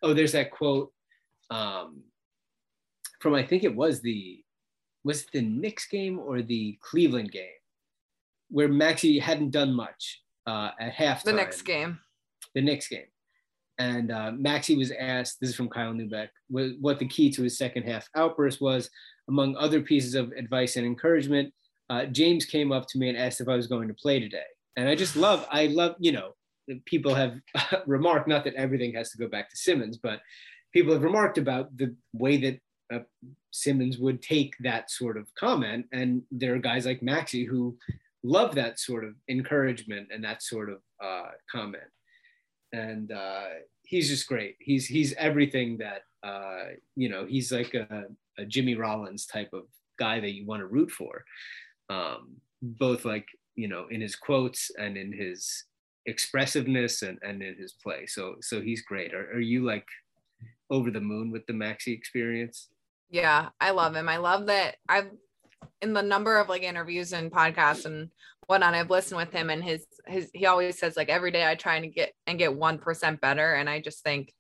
oh, 0.02 0.14
there's 0.14 0.32
that 0.32 0.50
quote 0.50 0.92
um, 1.50 2.02
from 3.20 3.34
I 3.34 3.44
think 3.44 3.64
it 3.64 3.74
was 3.74 4.00
the 4.00 4.42
was 5.04 5.22
it 5.22 5.28
the 5.32 5.42
Knicks 5.42 5.86
game 5.86 6.18
or 6.18 6.42
the 6.42 6.78
Cleveland 6.80 7.32
game 7.32 7.60
where 8.50 8.68
Maxey 8.68 9.18
hadn't 9.18 9.50
done 9.50 9.72
much 9.72 10.22
uh, 10.46 10.70
at 10.80 10.92
halftime. 10.92 11.22
the 11.24 11.32
next 11.32 11.62
game. 11.62 12.00
The 12.54 12.62
Knicks 12.62 12.88
game. 12.88 13.06
And 13.80 14.12
uh, 14.12 14.32
Maxey 14.36 14.76
was 14.76 14.92
asked, 14.92 15.40
this 15.40 15.48
is 15.48 15.56
from 15.56 15.70
Kyle 15.70 15.94
Neubeck, 15.94 16.28
what, 16.50 16.98
the 16.98 17.08
key 17.08 17.30
to 17.30 17.42
his 17.42 17.56
second 17.56 17.84
half 17.84 18.06
outburst 18.14 18.60
was. 18.60 18.90
Among 19.26 19.56
other 19.56 19.80
pieces 19.80 20.14
of 20.14 20.32
advice 20.32 20.76
and 20.76 20.84
encouragement, 20.84 21.54
uh, 21.88 22.04
James 22.04 22.44
came 22.44 22.72
up 22.72 22.86
to 22.88 22.98
me 22.98 23.08
and 23.08 23.16
asked 23.16 23.40
if 23.40 23.48
I 23.48 23.56
was 23.56 23.68
going 23.68 23.88
to 23.88 23.94
play 23.94 24.20
today. 24.20 24.44
And 24.76 24.86
I 24.86 24.94
just 24.94 25.16
love, 25.16 25.46
I 25.50 25.68
love, 25.68 25.94
you 25.98 26.12
know, 26.12 26.34
people 26.84 27.14
have 27.14 27.36
remarked, 27.86 28.28
not 28.28 28.44
that 28.44 28.54
everything 28.54 28.92
has 28.94 29.12
to 29.12 29.18
go 29.18 29.28
back 29.28 29.48
to 29.48 29.56
Simmons, 29.56 29.96
but 29.96 30.20
people 30.74 30.92
have 30.92 31.02
remarked 31.02 31.38
about 31.38 31.74
the 31.74 31.96
way 32.12 32.36
that 32.36 32.60
uh, 32.92 33.04
Simmons 33.50 33.96
would 33.96 34.20
take 34.20 34.56
that 34.60 34.90
sort 34.90 35.16
of 35.16 35.34
comment. 35.36 35.86
And 35.90 36.22
there 36.30 36.54
are 36.54 36.58
guys 36.58 36.84
like 36.84 37.02
Maxey 37.02 37.46
who 37.46 37.78
love 38.22 38.54
that 38.56 38.78
sort 38.78 39.04
of 39.04 39.14
encouragement 39.30 40.08
and 40.12 40.22
that 40.22 40.42
sort 40.42 40.68
of 40.68 40.80
uh, 41.02 41.30
comment. 41.50 41.84
And 42.72 43.12
uh, 43.12 43.46
he's 43.84 44.08
just 44.08 44.26
great. 44.26 44.56
He's 44.60 44.86
he's 44.86 45.12
everything 45.14 45.78
that 45.78 46.02
uh, 46.22 46.74
you 46.96 47.08
know. 47.08 47.26
He's 47.26 47.50
like 47.50 47.74
a, 47.74 48.04
a 48.38 48.44
Jimmy 48.44 48.74
Rollins 48.74 49.26
type 49.26 49.50
of 49.52 49.64
guy 49.98 50.20
that 50.20 50.32
you 50.32 50.46
want 50.46 50.60
to 50.60 50.66
root 50.66 50.90
for, 50.90 51.24
um, 51.88 52.36
both 52.62 53.04
like 53.04 53.26
you 53.56 53.68
know 53.68 53.86
in 53.90 54.00
his 54.00 54.16
quotes 54.16 54.70
and 54.78 54.96
in 54.96 55.12
his 55.12 55.64
expressiveness 56.06 57.02
and, 57.02 57.18
and 57.22 57.42
in 57.42 57.56
his 57.56 57.72
play. 57.72 58.06
So 58.06 58.36
so 58.40 58.60
he's 58.60 58.82
great. 58.82 59.14
Are, 59.14 59.30
are 59.32 59.40
you 59.40 59.64
like 59.64 59.86
over 60.70 60.90
the 60.90 61.00
moon 61.00 61.30
with 61.30 61.46
the 61.46 61.52
Maxey 61.52 61.92
experience? 61.92 62.68
Yeah, 63.10 63.48
I 63.60 63.72
love 63.72 63.96
him. 63.96 64.08
I 64.08 64.18
love 64.18 64.46
that 64.46 64.76
I've 64.88 65.10
in 65.82 65.92
the 65.92 66.02
number 66.02 66.36
of 66.36 66.48
like 66.48 66.62
interviews 66.62 67.12
and 67.12 67.30
podcasts 67.30 67.84
and 67.84 68.10
whatnot, 68.46 68.74
I've 68.74 68.90
listened 68.90 69.18
with 69.18 69.32
him 69.32 69.50
and 69.50 69.62
his 69.62 69.86
his 70.06 70.30
he 70.34 70.46
always 70.46 70.78
says 70.78 70.96
like 70.96 71.08
every 71.08 71.30
day 71.30 71.46
I 71.46 71.54
try 71.54 71.76
and 71.76 71.92
get 71.92 72.12
and 72.26 72.38
get 72.38 72.54
one 72.54 72.78
percent 72.78 73.20
better. 73.20 73.54
And 73.54 73.68
I 73.68 73.80
just 73.80 74.02
think 74.02 74.32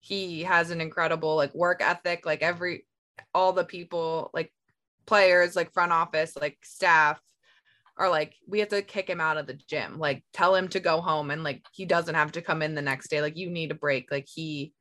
he 0.00 0.42
has 0.42 0.70
an 0.70 0.80
incredible 0.80 1.36
like 1.36 1.54
work 1.54 1.80
ethic, 1.80 2.26
like 2.26 2.42
every 2.42 2.86
all 3.34 3.52
the 3.52 3.64
people, 3.64 4.30
like 4.34 4.52
players, 5.06 5.56
like 5.56 5.72
front 5.72 5.92
office, 5.92 6.36
like 6.36 6.58
staff 6.62 7.20
are 7.96 8.08
like, 8.08 8.34
we 8.48 8.60
have 8.60 8.68
to 8.70 8.82
kick 8.82 9.08
him 9.08 9.20
out 9.20 9.36
of 9.36 9.46
the 9.46 9.54
gym, 9.54 9.98
like 9.98 10.24
tell 10.32 10.54
him 10.54 10.68
to 10.68 10.80
go 10.80 11.00
home 11.00 11.30
and 11.30 11.44
like 11.44 11.62
he 11.72 11.84
doesn't 11.84 12.14
have 12.14 12.32
to 12.32 12.42
come 12.42 12.62
in 12.62 12.74
the 12.74 12.82
next 12.82 13.08
day. 13.08 13.20
Like 13.20 13.36
you 13.36 13.50
need 13.50 13.70
a 13.70 13.74
break. 13.74 14.10
Like 14.10 14.26
he 14.32 14.72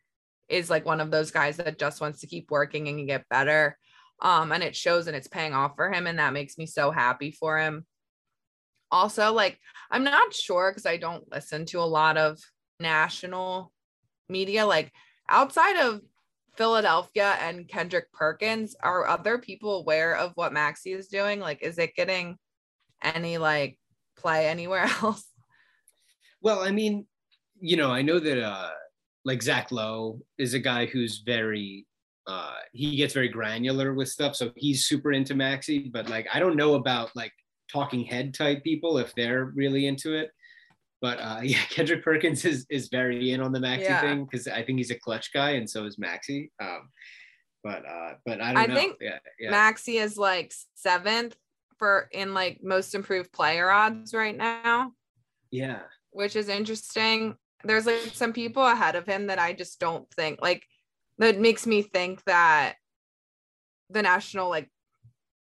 is 0.50 0.70
like 0.70 0.86
one 0.86 1.02
of 1.02 1.12
those 1.12 1.32
guys 1.32 1.58
that 1.58 1.80
just 1.80 2.02
wants 2.02 2.22
to 2.22 2.28
keep 2.28 2.50
working 2.50 2.88
and 2.88 3.08
get 3.08 3.30
better. 3.30 3.78
Um, 4.22 4.52
and 4.52 4.64
it 4.64 4.76
shows 4.76 5.08
and 5.08 5.16
it's 5.16 5.28
paying 5.28 5.54
off 5.54 5.76
for 5.76 5.92
him. 5.92 6.08
And 6.08 6.20
that 6.20 6.34
makes 6.34 6.58
me 6.58 6.66
so 6.66 6.92
happy 6.92 7.32
for 7.32 7.58
him. 7.58 7.86
Also, 8.92 9.34
like, 9.34 9.58
I'm 9.90 10.04
not 10.04 10.34
sure 10.34 10.72
because 10.72 10.86
I 10.86 10.98
don't 10.98 11.30
listen 11.32 11.66
to 11.68 11.80
a 11.80 11.84
lot 11.84 12.18
of 12.18 12.38
national 12.80 13.72
media. 14.30 14.66
Like, 14.66 14.92
outside 15.30 15.78
of 15.78 16.02
Philadelphia 16.56 17.36
and 17.42 17.68
Kendrick 17.68 18.12
Perkins, 18.12 18.76
are 18.82 19.08
other 19.08 19.38
people 19.38 19.80
aware 19.80 20.16
of 20.16 20.34
what 20.36 20.54
Maxey 20.54 20.92
is 20.92 21.08
doing? 21.08 21.40
Like, 21.40 21.64
is 21.64 21.78
it 21.78 21.96
getting 21.96 22.38
any 23.02 23.38
like 23.38 23.78
play 24.18 24.48
anywhere 24.48 24.84
else? 25.02 25.26
Well, 26.42 26.60
I 26.60 26.72
mean, 26.72 27.06
you 27.60 27.78
know, 27.78 27.92
I 27.92 28.02
know 28.02 28.20
that 28.20 28.44
uh 28.44 28.72
like 29.24 29.42
Zach 29.42 29.72
Lowe 29.72 30.20
is 30.38 30.54
a 30.54 30.60
guy 30.60 30.88
who's 30.88 31.20
very 31.20 31.86
uh 32.28 32.54
he 32.74 32.96
gets 32.96 33.14
very 33.14 33.30
granular 33.30 33.94
with 33.94 34.10
stuff. 34.10 34.36
So 34.36 34.52
he's 34.56 34.86
super 34.86 35.12
into 35.12 35.34
Maxey, 35.36 35.90
but 35.92 36.10
like 36.10 36.28
I 36.34 36.40
don't 36.40 36.56
know 36.56 36.76
about 36.76 37.10
like 37.16 37.32
talking 37.72 38.04
head 38.04 38.34
type 38.34 38.64
people 38.64 38.98
if 38.98 39.14
they're 39.16 39.46
really 39.56 39.88
into 39.88 40.14
it. 40.14 40.30
But 41.02 41.20
uh 41.20 41.40
yeah, 41.44 41.64
Kendrick 41.70 42.04
Perkins 42.04 42.46
is 42.46 42.66
is 42.70 42.90
very 42.90 43.32
in 43.32 43.42
on 43.42 43.52
the 43.52 43.60
Maxey 43.60 43.86
Yeah. 43.86 44.02
thing 44.02 44.26
because 44.26 44.48
I 44.48 44.62
think 44.64 44.78
he's 44.78 44.92
a 44.92 45.00
clutch 45.00 45.34
guy 45.34 45.52
and 45.52 45.70
so 45.70 45.86
is 45.86 45.98
Maxey. 45.98 46.52
Um 46.62 46.90
but 47.64 47.84
uh 47.88 48.14
but 48.26 48.42
I 48.42 48.54
don't 48.54 48.64
I 48.64 48.66
know. 48.68 48.76
think 48.76 48.98
yeah, 49.02 49.20
yeah. 49.40 49.52
Maxey 49.52 49.98
is 49.98 50.18
like 50.18 50.54
seventh 50.76 51.36
for 51.80 52.08
in 52.12 52.34
like 52.34 52.60
most 52.64 52.94
improved 52.94 53.32
player 53.32 53.70
odds 53.72 54.14
right 54.14 54.38
now. 54.38 54.94
yeah. 55.50 55.80
which 56.12 56.36
is 56.36 56.50
interesting. 56.50 57.36
There's 57.64 57.86
like 57.86 58.12
some 58.14 58.34
people 58.34 58.66
ahead 58.66 58.96
of 58.96 59.06
him 59.06 59.28
that 59.28 59.40
I 59.40 59.54
just 59.54 59.80
don't 59.80 60.10
think 60.14 60.40
like 60.42 60.64
that 61.22 61.40
makes 61.40 61.68
me 61.68 61.84
think 61.84 62.24
that 62.24 62.74
the 63.92 64.02
national 64.02 64.50
like 64.50 64.70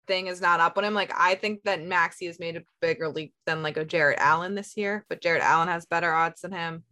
thing 0.06 0.26
is 0.26 0.40
not 0.40 0.60
up 0.60 0.76
on 0.76 0.84
him. 0.84 0.92
Like 0.92 1.12
I 1.16 1.34
think 1.34 1.62
that 1.64 1.82
Maxey 1.82 2.26
has 2.26 2.38
made 2.38 2.56
a 2.56 2.62
bigger 2.82 3.08
leap 3.08 3.32
than 3.46 3.62
like 3.62 3.78
a 3.78 3.84
Jarrett 3.84 4.18
Allen 4.18 4.54
this 4.54 4.76
year, 4.76 5.06
but 5.08 5.22
Jarrett 5.22 5.42
Allen 5.42 5.68
has 5.68 5.86
better 5.86 6.12
odds 6.12 6.42
than 6.42 6.52
him. 6.52 6.84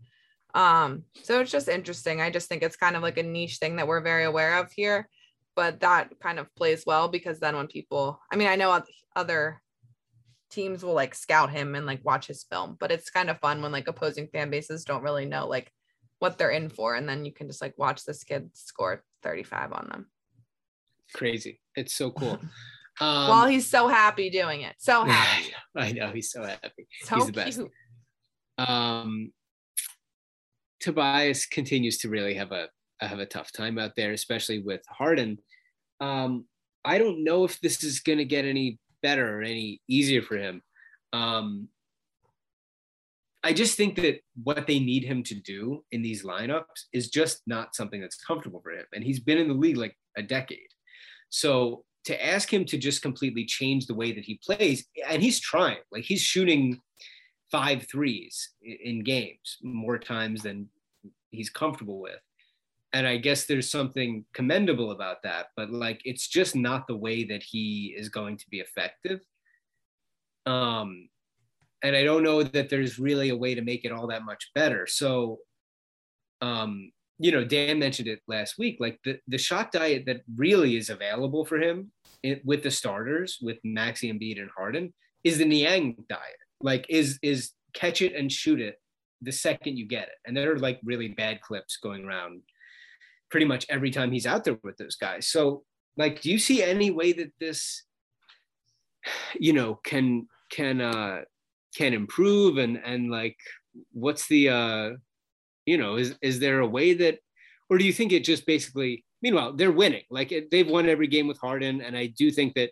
Um, 0.54 1.04
so 1.22 1.40
it's 1.40 1.50
just 1.50 1.68
interesting. 1.68 2.22
I 2.22 2.30
just 2.30 2.48
think 2.48 2.62
it's 2.62 2.76
kind 2.76 2.96
of 2.96 3.02
like 3.02 3.18
a 3.18 3.22
niche 3.22 3.58
thing 3.58 3.76
that 3.76 3.86
we're 3.86 4.00
very 4.00 4.24
aware 4.24 4.58
of 4.58 4.72
here, 4.72 5.10
but 5.54 5.80
that 5.80 6.18
kind 6.18 6.38
of 6.38 6.52
plays 6.54 6.84
well 6.86 7.08
because 7.08 7.38
then 7.38 7.56
when 7.56 7.66
people, 7.66 8.18
I 8.32 8.36
mean, 8.36 8.48
I 8.48 8.56
know 8.56 8.82
other 9.14 9.60
teams 10.50 10.82
will 10.82 10.94
like 10.94 11.14
scout 11.14 11.50
him 11.50 11.74
and 11.74 11.84
like 11.84 12.02
watch 12.02 12.26
his 12.28 12.46
film, 12.50 12.78
but 12.80 12.90
it's 12.90 13.10
kind 13.10 13.28
of 13.28 13.38
fun 13.40 13.60
when 13.60 13.72
like 13.72 13.88
opposing 13.88 14.28
fan 14.28 14.48
bases 14.48 14.84
don't 14.86 15.02
really 15.02 15.26
know 15.26 15.46
like 15.46 15.70
what 16.20 16.38
they're 16.38 16.50
in 16.50 16.68
for, 16.68 16.94
and 16.94 17.09
then 17.09 17.24
you 17.24 17.33
can 17.33 17.48
just 17.48 17.61
like 17.61 17.76
watch 17.76 18.04
this 18.04 18.22
kid 18.22 18.50
score 18.54 19.02
35 19.22 19.72
on 19.72 19.88
them 19.90 20.06
Crazy. 21.12 21.61
It's 21.76 21.94
so 21.94 22.11
cool. 22.11 22.38
Um, 23.02 23.30
while 23.30 23.46
he's 23.46 23.66
so 23.66 23.88
happy 23.88 24.28
doing 24.28 24.61
it. 24.61 24.74
So 24.78 25.04
happy, 25.06 25.54
I 25.74 25.92
know 25.92 26.11
he's 26.11 26.30
so 26.30 26.42
happy. 26.42 26.87
so 27.04 27.14
he's 27.14 27.26
the 27.26 27.33
best. 27.33 27.56
cute. 27.56 27.70
um, 28.59 29.33
Tobias 30.80 31.46
continues 31.46 31.96
to 31.98 32.11
really 32.11 32.35
have 32.35 32.52
a 32.52 32.68
have 33.00 33.18
a 33.18 33.24
tough 33.24 33.52
time 33.52 33.78
out 33.78 33.92
there, 33.96 34.12
especially 34.12 34.59
with 34.59 34.83
Harden. 34.87 35.38
Um, 36.00 36.44
I 36.85 36.98
don't 36.98 37.24
know 37.24 37.44
if 37.44 37.59
this 37.61 37.83
is 37.85 38.00
going 38.00 38.18
to 38.18 38.26
get 38.26 38.44
any 38.44 38.78
better 39.02 39.38
or 39.38 39.42
any 39.42 39.80
easier 39.88 40.20
for 40.20 40.37
him. 40.37 40.61
Um, 41.14 41.68
I 43.42 43.53
just 43.53 43.76
think 43.76 43.96
that 43.96 44.20
what 44.42 44.66
they 44.66 44.79
need 44.79 45.05
him 45.05 45.22
to 45.24 45.35
do 45.35 45.83
in 45.92 46.03
these 46.03 46.24
lineups 46.24 46.88
is 46.92 47.09
just 47.09 47.40
not 47.46 47.74
something 47.74 48.00
that's 48.00 48.22
comfortable 48.22 48.61
for 48.61 48.72
him, 48.72 48.85
and 48.92 49.03
he's 49.03 49.20
been 49.20 49.38
in 49.38 49.48
the 49.48 49.55
league 49.55 49.79
like 49.79 49.96
a 50.16 50.22
decade. 50.22 50.68
So 51.31 51.85
to 52.05 52.26
ask 52.26 52.53
him 52.53 52.64
to 52.66 52.79
just 52.79 53.03
completely 53.03 53.44
change 53.44 53.87
the 53.87 53.94
way 53.94 54.12
that 54.12 54.24
he 54.24 54.40
plays, 54.44 54.87
and 55.09 55.22
he's 55.22 55.40
trying, 55.40 55.79
like 55.90 56.05
he's 56.05 56.20
shooting 56.20 56.81
five 57.50 57.87
threes 57.90 58.50
in 58.62 59.03
games 59.03 59.59
more 59.62 59.98
times 59.98 60.42
than 60.42 60.68
he's 61.31 61.50
comfortable 61.50 62.00
with. 62.00 62.20
And 62.92 63.07
I 63.07 63.18
guess 63.18 63.46
there's 63.46 63.70
something 63.70 64.24
commendable 64.35 64.90
about 64.90 65.22
that, 65.22 65.46
but 65.57 65.70
like 65.70 66.00
it's 66.05 66.29
just 66.29 66.57
not 66.57 66.87
the 66.87 66.96
way 66.96 67.24
that 67.24 67.42
he 67.42 67.94
is 67.96 68.09
going 68.09 68.37
to 68.37 68.50
be 68.50 68.61
effective. 68.61 69.20
Um, 70.46 71.09
and 71.82 71.96
I 71.96 72.04
don't 72.04 72.22
know 72.22 72.42
that 72.42 72.68
there's 72.68 72.98
really 72.98 73.30
a 73.30 73.36
way 73.36 73.54
to 73.54 73.62
make 73.62 73.84
it 73.84 73.92
all 73.92 74.06
that 74.08 74.24
much 74.24 74.50
better. 74.54 74.86
So, 74.86 75.38
um, 76.40 76.92
you 77.18 77.32
know, 77.32 77.44
Dan 77.44 77.78
mentioned 77.78 78.08
it 78.08 78.20
last 78.28 78.58
week. 78.58 78.78
Like 78.80 78.98
the, 79.04 79.18
the 79.28 79.38
shot 79.38 79.72
diet 79.72 80.04
that 80.06 80.22
really 80.36 80.76
is 80.76 80.90
available 80.90 81.44
for 81.44 81.58
him 81.58 81.90
it, 82.22 82.44
with 82.44 82.62
the 82.62 82.70
starters, 82.70 83.38
with 83.40 83.58
Maxey 83.64 84.10
and 84.10 84.20
Embiid 84.20 84.40
and 84.40 84.50
Harden, 84.56 84.92
is 85.24 85.38
the 85.38 85.44
Niang 85.44 85.96
diet. 86.08 86.20
Like 86.62 86.86
is 86.88 87.18
is 87.22 87.52
catch 87.72 88.02
it 88.02 88.14
and 88.14 88.30
shoot 88.30 88.60
it 88.60 88.76
the 89.22 89.32
second 89.32 89.76
you 89.76 89.86
get 89.86 90.04
it. 90.04 90.14
And 90.26 90.36
there 90.36 90.52
are 90.52 90.58
like 90.58 90.80
really 90.82 91.08
bad 91.08 91.40
clips 91.40 91.76
going 91.76 92.04
around 92.04 92.42
pretty 93.30 93.46
much 93.46 93.66
every 93.68 93.90
time 93.90 94.12
he's 94.12 94.26
out 94.26 94.44
there 94.44 94.58
with 94.62 94.76
those 94.76 94.96
guys. 94.96 95.28
So 95.28 95.64
like, 95.96 96.20
do 96.20 96.30
you 96.30 96.38
see 96.38 96.62
any 96.62 96.90
way 96.90 97.12
that 97.12 97.32
this, 97.38 97.84
you 99.38 99.52
know, 99.52 99.74
can 99.84 100.26
can 100.50 100.80
uh 100.80 101.20
can 101.76 101.94
improve 101.94 102.59
and 102.59 102.80
and 102.85 103.11
like 103.11 103.37
what's 103.92 104.26
the 104.28 104.48
uh 104.48 104.90
you 105.66 105.78
know 105.78 105.96
is 105.96 106.16
is 106.22 106.40
there 106.40 106.61
a 106.61 106.66
way 106.66 106.94
that 106.94 107.18
or 107.68 107.78
do 107.78 107.85
you 107.85 107.92
think 107.92 108.12
it 108.12 108.24
just 108.24 108.46
basically 108.46 109.04
meanwhile 109.22 109.52
they're 109.52 109.72
winning. 109.72 110.02
Like 110.11 110.33
they've 110.50 110.68
won 110.68 110.88
every 110.88 111.06
game 111.06 111.26
with 111.26 111.38
Harden 111.38 111.80
and 111.80 111.96
I 111.96 112.06
do 112.06 112.30
think 112.30 112.54
that 112.54 112.70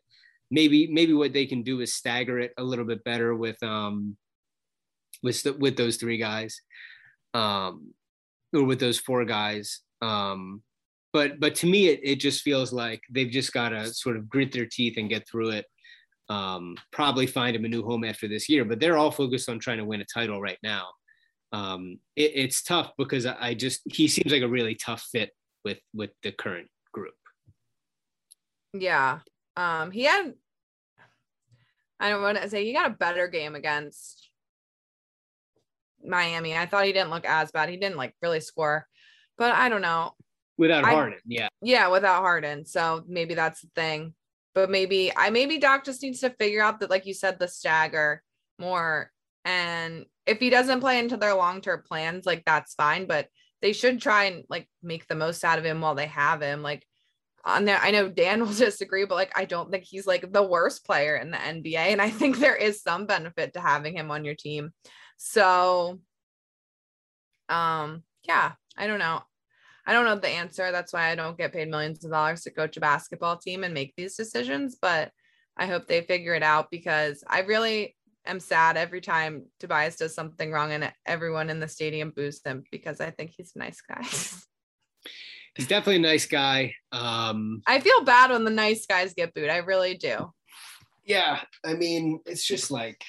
maybe 0.50 0.88
maybe 0.90 1.12
what 1.12 1.32
they 1.32 1.46
can 1.46 1.62
do 1.62 1.80
is 1.80 1.94
stagger 1.94 2.38
it 2.38 2.52
a 2.58 2.62
little 2.62 2.84
bit 2.84 3.04
better 3.04 3.34
with 3.34 3.62
um 3.62 4.16
with 5.22 5.46
with 5.58 5.76
those 5.76 5.96
three 5.96 6.18
guys 6.18 6.60
um 7.34 7.92
or 8.54 8.64
with 8.64 8.80
those 8.80 8.98
four 8.98 9.24
guys. 9.24 9.80
Um 10.00 10.62
but 11.12 11.40
but 11.40 11.54
to 11.56 11.66
me 11.66 11.88
it, 11.88 12.00
it 12.02 12.16
just 12.16 12.42
feels 12.42 12.72
like 12.72 13.02
they've 13.10 13.30
just 13.30 13.52
got 13.52 13.70
to 13.70 13.92
sort 13.92 14.16
of 14.16 14.28
grit 14.28 14.52
their 14.52 14.66
teeth 14.66 14.96
and 14.96 15.08
get 15.08 15.26
through 15.28 15.50
it 15.50 15.66
um 16.28 16.76
probably 16.92 17.26
find 17.26 17.56
him 17.56 17.64
a 17.64 17.68
new 17.68 17.82
home 17.82 18.04
after 18.04 18.28
this 18.28 18.48
year 18.48 18.64
but 18.64 18.78
they're 18.80 18.96
all 18.98 19.10
focused 19.10 19.48
on 19.48 19.58
trying 19.58 19.78
to 19.78 19.84
win 19.84 20.00
a 20.00 20.04
title 20.12 20.40
right 20.40 20.58
now 20.62 20.86
um 21.52 21.98
it, 22.16 22.32
it's 22.34 22.62
tough 22.62 22.92
because 22.98 23.24
I, 23.24 23.36
I 23.40 23.54
just 23.54 23.80
he 23.90 24.08
seems 24.08 24.30
like 24.32 24.42
a 24.42 24.48
really 24.48 24.74
tough 24.74 25.02
fit 25.10 25.30
with 25.64 25.78
with 25.94 26.10
the 26.22 26.32
current 26.32 26.68
group 26.92 27.14
Yeah. 28.74 29.20
Um, 29.56 29.90
he 29.90 30.04
had 30.04 30.34
I 31.98 32.10
don't 32.10 32.22
want 32.22 32.38
to 32.38 32.48
say 32.48 32.64
he 32.64 32.72
got 32.72 32.90
a 32.90 32.94
better 32.94 33.26
game 33.26 33.54
against 33.56 34.28
Miami. 36.04 36.54
I 36.56 36.66
thought 36.66 36.84
he 36.84 36.92
didn't 36.92 37.10
look 37.10 37.24
as 37.24 37.50
bad. 37.50 37.68
He 37.70 37.76
didn't 37.76 37.96
like 37.96 38.14
really 38.22 38.40
score, 38.40 38.86
but 39.36 39.52
I 39.52 39.68
don't 39.68 39.82
know. 39.82 40.12
without 40.58 40.84
I- 40.84 40.90
Harden 40.92 41.18
yeah 41.26 41.48
Yeah, 41.62 41.88
without 41.88 42.20
Harden. 42.20 42.66
So 42.66 43.02
maybe 43.08 43.34
that's 43.34 43.62
the 43.62 43.68
thing. 43.74 44.14
But 44.54 44.70
maybe 44.70 45.12
I 45.14 45.30
maybe 45.30 45.58
Doc 45.58 45.84
just 45.84 46.02
needs 46.02 46.20
to 46.20 46.30
figure 46.30 46.62
out 46.62 46.80
that, 46.80 46.90
like 46.90 47.06
you 47.06 47.14
said, 47.14 47.38
the 47.38 47.48
stagger 47.48 48.22
more. 48.58 49.10
And 49.44 50.06
if 50.26 50.38
he 50.38 50.50
doesn't 50.50 50.80
play 50.80 50.98
into 50.98 51.16
their 51.16 51.34
long 51.34 51.60
term 51.60 51.82
plans, 51.86 52.26
like 52.26 52.44
that's 52.44 52.74
fine. 52.74 53.06
But 53.06 53.28
they 53.62 53.72
should 53.72 54.00
try 54.00 54.24
and 54.24 54.44
like 54.48 54.68
make 54.82 55.06
the 55.06 55.14
most 55.14 55.44
out 55.44 55.58
of 55.58 55.64
him 55.64 55.80
while 55.80 55.94
they 55.94 56.06
have 56.06 56.40
him. 56.40 56.62
Like 56.62 56.86
on 57.44 57.64
there, 57.64 57.78
I 57.80 57.90
know 57.90 58.08
Dan 58.08 58.40
will 58.46 58.52
disagree, 58.52 59.04
but 59.04 59.14
like 59.14 59.32
I 59.36 59.44
don't 59.44 59.70
think 59.70 59.84
he's 59.84 60.06
like 60.06 60.32
the 60.32 60.42
worst 60.42 60.84
player 60.84 61.16
in 61.16 61.30
the 61.30 61.38
NBA. 61.38 61.76
And 61.76 62.02
I 62.02 62.10
think 62.10 62.38
there 62.38 62.56
is 62.56 62.82
some 62.82 63.06
benefit 63.06 63.54
to 63.54 63.60
having 63.60 63.96
him 63.96 64.10
on 64.10 64.24
your 64.24 64.34
team. 64.34 64.72
So 65.16 66.00
um 67.48 68.02
yeah, 68.26 68.52
I 68.76 68.86
don't 68.86 68.98
know. 68.98 69.22
I 69.88 69.92
don't 69.94 70.04
know 70.04 70.16
the 70.16 70.28
answer. 70.28 70.70
That's 70.70 70.92
why 70.92 71.10
I 71.10 71.14
don't 71.14 71.38
get 71.38 71.54
paid 71.54 71.70
millions 71.70 72.04
of 72.04 72.10
dollars 72.10 72.42
to 72.42 72.50
coach 72.50 72.76
a 72.76 72.80
basketball 72.80 73.38
team 73.38 73.64
and 73.64 73.72
make 73.72 73.94
these 73.96 74.16
decisions, 74.16 74.76
but 74.80 75.10
I 75.56 75.64
hope 75.64 75.86
they 75.86 76.02
figure 76.02 76.34
it 76.34 76.42
out 76.42 76.70
because 76.70 77.24
I 77.26 77.40
really 77.40 77.96
am 78.26 78.38
sad 78.38 78.76
every 78.76 79.00
time 79.00 79.46
Tobias 79.58 79.96
does 79.96 80.14
something 80.14 80.52
wrong 80.52 80.72
and 80.72 80.92
everyone 81.06 81.48
in 81.48 81.58
the 81.58 81.68
stadium 81.68 82.10
boos 82.10 82.42
him 82.44 82.64
because 82.70 83.00
I 83.00 83.10
think 83.10 83.30
he's 83.34 83.52
a 83.56 83.60
nice 83.60 83.80
guy. 83.80 84.02
he's 85.54 85.66
definitely 85.66 85.96
a 85.96 86.12
nice 86.12 86.26
guy 86.26 86.74
um 86.92 87.62
I 87.66 87.80
feel 87.80 88.04
bad 88.04 88.30
when 88.30 88.44
the 88.44 88.50
nice 88.50 88.84
guys 88.84 89.14
get 89.14 89.32
booed. 89.32 89.48
I 89.48 89.56
really 89.58 89.94
do. 89.94 90.30
yeah 91.06 91.40
i 91.64 91.72
mean 91.72 92.20
it's 92.26 92.46
just 92.46 92.70
like 92.70 93.02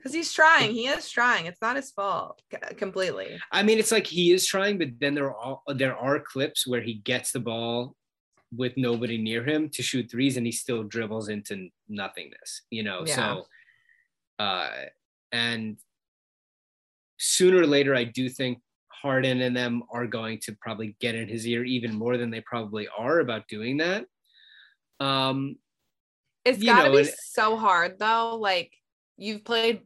Because 0.00 0.14
he's 0.14 0.32
trying. 0.32 0.72
He 0.72 0.86
is 0.86 1.10
trying. 1.10 1.44
It's 1.44 1.60
not 1.60 1.76
his 1.76 1.90
fault 1.90 2.40
completely. 2.78 3.38
I 3.52 3.62
mean, 3.62 3.78
it's 3.78 3.92
like 3.92 4.06
he 4.06 4.32
is 4.32 4.46
trying, 4.46 4.78
but 4.78 4.88
then 4.98 5.14
there 5.14 5.34
are 5.36 5.60
there 5.74 5.94
are 5.94 6.18
clips 6.18 6.66
where 6.66 6.80
he 6.80 6.94
gets 6.94 7.32
the 7.32 7.40
ball 7.40 7.94
with 8.56 8.72
nobody 8.78 9.18
near 9.18 9.44
him 9.44 9.68
to 9.70 9.82
shoot 9.82 10.10
threes, 10.10 10.38
and 10.38 10.46
he 10.46 10.52
still 10.52 10.84
dribbles 10.84 11.28
into 11.28 11.68
nothingness. 11.88 12.62
You 12.70 12.82
know, 12.82 13.04
Yeah. 13.06 13.14
so 13.14 13.46
uh, 14.38 14.70
and 15.32 15.76
sooner 17.18 17.58
or 17.60 17.66
later, 17.66 17.94
I 17.94 18.04
do 18.04 18.30
think 18.30 18.60
Harden 18.88 19.42
and 19.42 19.54
them 19.54 19.82
are 19.92 20.06
going 20.06 20.38
to 20.44 20.52
probably 20.60 20.96
get 20.98 21.14
in 21.14 21.28
his 21.28 21.46
ear 21.46 21.62
even 21.64 21.94
more 21.94 22.16
than 22.16 22.30
they 22.30 22.40
probably 22.40 22.88
are 22.96 23.20
about 23.20 23.48
doing 23.48 23.76
that. 23.78 24.06
Um, 24.98 25.56
It's 26.44 26.58
You 26.60 26.66
got 26.72 26.84
to 26.84 26.88
know, 26.88 26.94
be 26.94 27.00
and- 27.00 27.10
so 27.32 27.56
hard 27.58 27.98
though. 27.98 28.36
Like 28.36 28.72
you've 29.18 29.44
played 29.44 29.82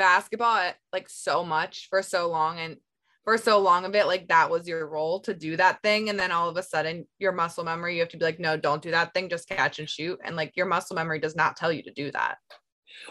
basketball 0.00 0.56
at, 0.56 0.76
like 0.92 1.08
so 1.08 1.44
much 1.44 1.86
for 1.90 2.02
so 2.02 2.28
long 2.28 2.58
and 2.58 2.76
for 3.24 3.36
so 3.36 3.58
long 3.60 3.84
of 3.84 3.94
it, 3.94 4.06
like 4.06 4.28
that 4.28 4.50
was 4.50 4.66
your 4.66 4.88
role 4.88 5.20
to 5.20 5.34
do 5.34 5.56
that 5.58 5.82
thing. 5.82 6.08
And 6.08 6.18
then 6.18 6.32
all 6.32 6.48
of 6.48 6.56
a 6.56 6.62
sudden 6.62 7.06
your 7.18 7.32
muscle 7.32 7.62
memory, 7.64 7.94
you 7.94 8.00
have 8.00 8.08
to 8.08 8.16
be 8.16 8.24
like, 8.24 8.40
no, 8.40 8.56
don't 8.56 8.82
do 8.82 8.90
that 8.92 9.12
thing, 9.12 9.28
just 9.28 9.46
catch 9.48 9.78
and 9.78 9.88
shoot. 9.88 10.18
And 10.24 10.36
like 10.36 10.56
your 10.56 10.66
muscle 10.66 10.96
memory 10.96 11.20
does 11.20 11.36
not 11.36 11.54
tell 11.56 11.70
you 11.70 11.82
to 11.82 11.92
do 11.92 12.10
that. 12.12 12.38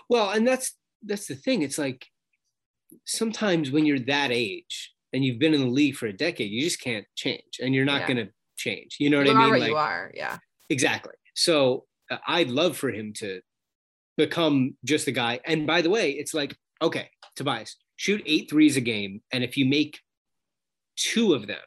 Well, 0.10 0.32
and 0.32 0.47
that's 0.47 0.75
that's 1.06 1.28
the 1.28 1.36
thing. 1.36 1.62
It's 1.62 1.78
like 1.78 2.08
sometimes 3.06 3.71
when 3.71 3.86
you're 3.86 3.99
that 3.99 4.32
age 4.32 4.93
and 5.13 5.23
you've 5.23 5.39
been 5.39 5.54
in 5.54 5.62
the 5.62 5.67
league 5.67 5.95
for 5.95 6.08
a 6.08 6.13
decade, 6.13 6.52
you 6.52 6.62
just 6.62 6.82
can't 6.82 7.06
change, 7.15 7.60
and 7.62 7.73
you're 7.73 7.86
not 7.86 8.02
Yeah. 8.02 8.08
going 8.08 8.25
to 8.28 8.32
change. 8.58 8.97
You 8.99 9.10
know 9.12 9.19
what 9.19 9.28
you 9.28 9.34
I 9.34 9.38
mean? 9.43 9.49
what 9.52 9.60
Like 9.60 9.69
you 9.69 9.78
are. 9.78 10.12
Yeah. 10.15 10.38
exactly. 10.69 11.13
So 11.36 11.86
uh, 12.12 12.17
I'd 12.28 12.49
love 12.49 12.75
for 12.75 12.89
him 12.91 13.13
to 13.13 13.41
become 14.17 14.75
just 14.84 15.08
a 15.08 15.12
guy. 15.12 15.39
And 15.45 15.65
by 15.65 15.82
the 15.82 15.89
way, 15.89 16.12
it's 16.12 16.34
like 16.34 16.56
okay, 16.81 17.09
Tobias, 17.35 17.75
shoot 17.95 18.21
eight 18.25 18.49
threes 18.49 18.77
a 18.77 18.81
game, 18.81 19.21
and 19.31 19.43
if 19.43 19.57
you 19.57 19.65
make 19.65 19.99
two 20.95 21.33
of 21.33 21.47
them, 21.47 21.59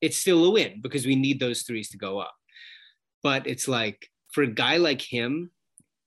it's 0.00 0.16
still 0.16 0.44
a 0.44 0.50
win 0.50 0.80
because 0.82 1.06
we 1.06 1.16
need 1.16 1.40
those 1.40 1.62
threes 1.62 1.90
to 1.90 1.98
go 1.98 2.18
up. 2.18 2.34
But 3.22 3.46
it's 3.46 3.68
like 3.68 4.08
for 4.32 4.42
a 4.42 4.46
guy 4.46 4.78
like 4.78 5.02
him, 5.02 5.50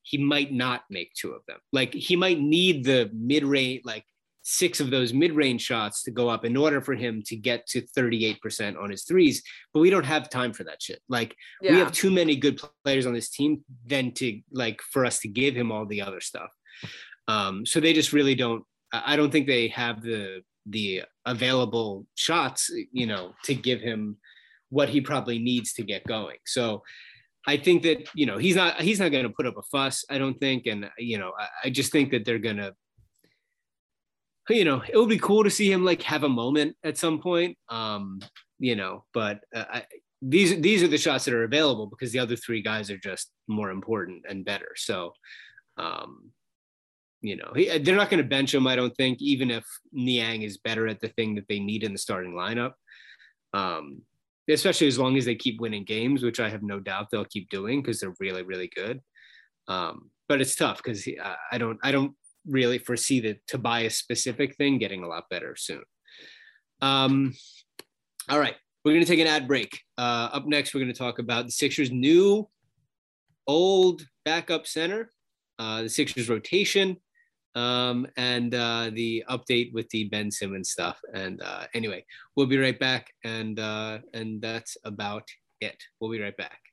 he 0.01 0.17
might 0.17 0.51
not 0.51 0.83
make 0.89 1.13
two 1.13 1.31
of 1.31 1.41
them. 1.47 1.59
Like 1.71 1.93
he 1.93 2.15
might 2.15 2.39
need 2.39 2.83
the 2.83 3.09
mid 3.13 3.43
range, 3.43 3.81
like 3.85 4.03
six 4.41 4.79
of 4.81 4.89
those 4.89 5.13
mid 5.13 5.31
range 5.31 5.61
shots 5.61 6.03
to 6.03 6.11
go 6.11 6.27
up 6.27 6.43
in 6.43 6.57
order 6.57 6.81
for 6.81 6.93
him 6.93 7.21
to 7.25 7.35
get 7.35 7.65
to 7.67 7.81
38% 7.97 8.77
on 8.77 8.89
his 8.89 9.03
threes. 9.03 9.41
But 9.73 9.79
we 9.79 9.89
don't 9.89 10.05
have 10.05 10.29
time 10.29 10.51
for 10.53 10.65
that 10.65 10.81
shit. 10.81 10.99
Like 11.07 11.35
Yeah. 11.61 11.71
we 11.71 11.77
have 11.79 11.91
too 11.91 12.11
many 12.11 12.35
good 12.35 12.59
players 12.83 13.05
on 13.05 13.13
this 13.13 13.29
team 13.29 13.63
than 13.85 14.11
to 14.15 14.41
like 14.51 14.81
for 14.81 15.05
us 15.05 15.19
to 15.19 15.29
give 15.29 15.55
him 15.55 15.71
all 15.71 15.85
the 15.85 16.01
other 16.01 16.19
stuff. 16.19 16.49
Um, 17.27 17.65
so 17.65 17.79
they 17.79 17.93
just 17.93 18.13
really 18.13 18.35
don't. 18.35 18.63
I 18.91 19.15
don't 19.15 19.31
think 19.31 19.47
they 19.47 19.69
have 19.69 20.01
the 20.01 20.41
the 20.65 21.03
available 21.25 22.05
shots, 22.15 22.69
you 22.91 23.05
know, 23.05 23.33
to 23.45 23.55
give 23.55 23.81
him 23.81 24.17
what 24.69 24.89
he 24.89 25.01
probably 25.01 25.39
needs 25.39 25.73
to 25.73 25.83
get 25.83 26.05
going. 26.05 26.37
So 26.45 26.83
I 27.45 27.57
think 27.57 27.83
that 27.83 28.07
you 28.15 28.25
know 28.25 28.37
he's 28.37 28.55
not 28.55 28.81
he's 28.81 28.99
not 28.99 29.11
going 29.11 29.23
to 29.23 29.29
put 29.29 29.47
up 29.47 29.57
a 29.57 29.63
fuss. 29.63 30.05
I 30.09 30.17
don't 30.17 30.39
think, 30.39 30.65
and 30.65 30.89
you 30.97 31.17
know 31.17 31.31
I, 31.37 31.67
I 31.67 31.69
just 31.69 31.91
think 31.91 32.11
that 32.11 32.25
they're 32.25 32.39
going 32.39 32.57
to. 32.57 32.73
You 34.49 34.65
know, 34.65 34.83
it 34.85 34.97
would 34.97 35.07
be 35.07 35.19
cool 35.19 35.45
to 35.45 35.49
see 35.49 35.71
him 35.71 35.85
like 35.85 36.01
have 36.01 36.23
a 36.23 36.29
moment 36.29 36.75
at 36.83 36.97
some 36.97 37.21
point. 37.21 37.57
Um, 37.69 38.19
you 38.59 38.75
know, 38.75 39.05
but 39.13 39.39
uh, 39.55 39.63
I, 39.69 39.83
these 40.21 40.59
these 40.61 40.83
are 40.83 40.87
the 40.87 40.97
shots 40.97 41.25
that 41.25 41.33
are 41.33 41.43
available 41.43 41.87
because 41.87 42.11
the 42.11 42.19
other 42.19 42.35
three 42.35 42.61
guys 42.61 42.89
are 42.89 42.97
just 42.97 43.31
more 43.47 43.71
important 43.71 44.25
and 44.27 44.45
better. 44.45 44.69
So, 44.75 45.13
um, 45.77 46.31
you 47.23 47.37
know, 47.37 47.51
he, 47.55 47.77
they're 47.79 47.95
not 47.95 48.09
going 48.09 48.21
to 48.21 48.29
bench 48.29 48.53
him. 48.53 48.67
I 48.67 48.75
don't 48.75 48.95
think, 48.95 49.21
even 49.21 49.49
if 49.49 49.65
Niang 49.91 50.43
is 50.43 50.57
better 50.57 50.87
at 50.87 50.99
the 50.99 51.07
thing 51.07 51.33
that 51.35 51.45
they 51.49 51.59
need 51.59 51.83
in 51.83 51.93
the 51.93 51.97
starting 51.97 52.33
lineup. 52.33 52.73
Um, 53.53 54.01
especially 54.49 54.87
as 54.87 54.99
long 54.99 55.17
as 55.17 55.25
they 55.25 55.35
keep 55.35 55.61
winning 55.61 55.85
games, 55.85 56.23
which 56.23 56.39
I 56.39 56.49
have 56.49 56.63
no 56.63 56.79
doubt 56.79 57.07
they'll 57.09 57.25
keep 57.25 57.49
doing 57.49 57.81
because 57.81 57.99
they're 57.99 58.13
really 58.19 58.43
really 58.43 58.69
good. 58.75 58.99
Um, 59.67 60.11
but 60.27 60.41
it's 60.41 60.55
tough 60.55 60.81
because 60.83 61.07
I 61.51 61.57
don't 61.57 61.79
I 61.83 61.91
don't 61.91 62.13
really 62.45 62.77
foresee 62.77 63.19
the 63.19 63.37
Tobias 63.47 63.95
specific 63.95 64.55
thing 64.55 64.77
getting 64.77 65.03
a 65.03 65.07
lot 65.07 65.29
better 65.29 65.55
soon. 65.55 65.83
Um, 66.81 67.33
all 68.29 68.39
right, 68.39 68.55
we're 68.83 68.91
going 68.91 69.05
to 69.05 69.09
take 69.09 69.19
an 69.19 69.27
ad 69.27 69.47
break. 69.47 69.79
Uh, 69.97 70.29
up 70.33 70.45
next, 70.45 70.73
we're 70.73 70.81
going 70.81 70.93
to 70.93 70.97
talk 70.97 71.19
about 71.19 71.45
the 71.45 71.51
Sixers' 71.51 71.91
new 71.91 72.49
old 73.47 74.05
backup 74.25 74.67
center, 74.67 75.09
uh, 75.59 75.83
the 75.83 75.89
Sixers' 75.89 76.29
rotation, 76.29 76.97
um, 77.55 78.07
and 78.17 78.55
uh, 78.55 78.89
the 78.93 79.23
update 79.29 79.73
with 79.73 79.89
the 79.89 80.05
Ben 80.05 80.31
Simmons 80.31 80.71
stuff. 80.71 80.99
And 81.13 81.41
uh, 81.41 81.65
anyway, 81.73 82.05
we'll 82.35 82.47
be 82.47 82.57
right 82.57 82.79
back. 82.79 83.13
And 83.23 83.59
uh, 83.59 83.99
and 84.13 84.41
that's 84.41 84.77
about 84.83 85.27
it. 85.61 85.81
We'll 85.99 86.11
be 86.11 86.21
right 86.21 86.37
back. 86.37 86.72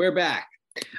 We're 0.00 0.12
back. 0.12 0.48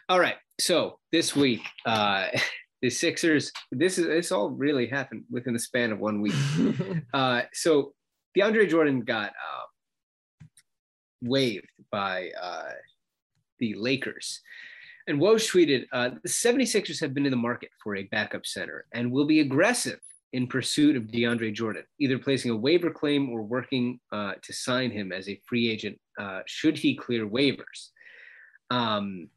All 0.10 0.20
right. 0.20 0.36
So 0.60 1.00
this 1.12 1.36
week, 1.36 1.62
uh, 1.88 2.28
the 2.84 2.90
Sixers. 2.92 3.52
This 3.72 3.98
is 3.98 4.06
this 4.06 4.32
all 4.32 4.52
really 4.52 4.86
happened 4.86 5.24
within 5.32 5.54
the 5.54 5.60
span 5.60 5.92
of 5.92 5.98
one 5.98 6.22
week. 6.22 6.36
Uh, 7.12 7.42
so 7.52 7.94
DeAndre 8.38 8.70
Jordan 8.70 9.02
got 9.02 9.32
uh, 9.32 10.46
waived 11.24 11.66
by 11.92 12.30
uh, 12.40 12.74
the 13.58 13.74
Lakers. 13.74 14.40
And 15.08 15.20
Woj 15.20 15.50
tweeted, 15.50 15.88
uh, 15.92 16.12
the 16.22 16.30
76ers 16.30 17.00
have 17.00 17.16
been 17.16 17.26
in 17.26 17.32
the 17.32 17.38
market 17.38 17.70
for 17.84 17.96
a 17.96 18.04
backup 18.04 18.46
center 18.46 18.86
and 18.94 19.12
will 19.12 19.26
be 19.26 19.40
aggressive 19.40 20.00
in 20.32 20.46
pursuit 20.46 20.96
of 20.96 21.06
DeAndre 21.06 21.52
Jordan, 21.56 21.86
either 22.00 22.20
placing 22.20 22.52
a 22.52 22.56
waiver 22.56 22.92
claim 22.92 23.32
or 23.32 23.42
working 23.42 24.00
uh, 24.12 24.34
to 24.44 24.54
sign 24.54 24.92
him 24.92 25.12
as 25.12 25.28
a 25.28 25.42
free 25.48 25.72
agent 25.72 25.98
uh, 26.20 26.42
should 26.46 26.78
he 26.78 26.96
clear 26.96 27.28
waivers. 27.28 27.90
Um, 28.72 29.28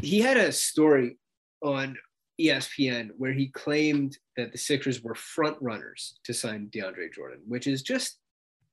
he 0.00 0.20
had 0.20 0.38
a 0.38 0.50
story 0.50 1.18
on 1.62 1.96
ESPN 2.40 3.10
where 3.18 3.32
he 3.32 3.48
claimed 3.48 4.18
that 4.36 4.52
the 4.52 4.58
Sixers 4.58 5.02
were 5.02 5.14
front 5.14 5.56
runners 5.60 6.18
to 6.24 6.32
sign 6.32 6.70
DeAndre 6.74 7.12
Jordan, 7.14 7.40
which 7.46 7.66
is 7.66 7.82
just 7.82 8.18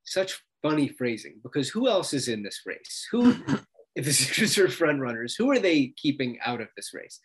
such 0.05 0.41
funny 0.63 0.87
phrasing 0.87 1.39
because 1.43 1.69
who 1.69 1.87
else 1.87 2.13
is 2.13 2.29
in 2.29 2.41
this 2.41 2.61
race? 2.65 3.07
Who, 3.11 3.35
if 3.95 4.05
the 4.05 4.13
Sixers 4.13 4.57
are 4.57 4.69
front 4.69 5.01
runners, 5.01 5.35
who 5.35 5.51
are 5.51 5.59
they 5.59 5.93
keeping 5.97 6.39
out 6.45 6.61
of 6.61 6.69
this 6.75 6.93
race? 6.93 7.19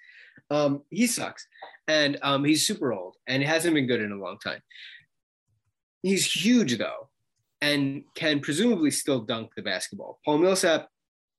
Um, 0.51 0.83
he 0.90 1.07
sucks, 1.07 1.47
and 1.88 2.19
um, 2.23 2.45
he's 2.45 2.66
super 2.66 2.92
old, 2.92 3.16
and 3.27 3.42
he 3.42 3.49
hasn't 3.49 3.75
been 3.75 3.87
good 3.87 4.03
in 4.03 4.12
a 4.12 4.19
long 4.19 4.38
time. 4.38 4.61
He's 6.03 6.31
huge 6.31 6.77
though, 6.79 7.09
and 7.61 8.05
can 8.14 8.40
presumably 8.40 8.90
still 8.90 9.21
dunk 9.21 9.53
the 9.57 9.62
basketball. 9.62 10.21
Paul 10.25 10.38
Millsap 10.38 10.88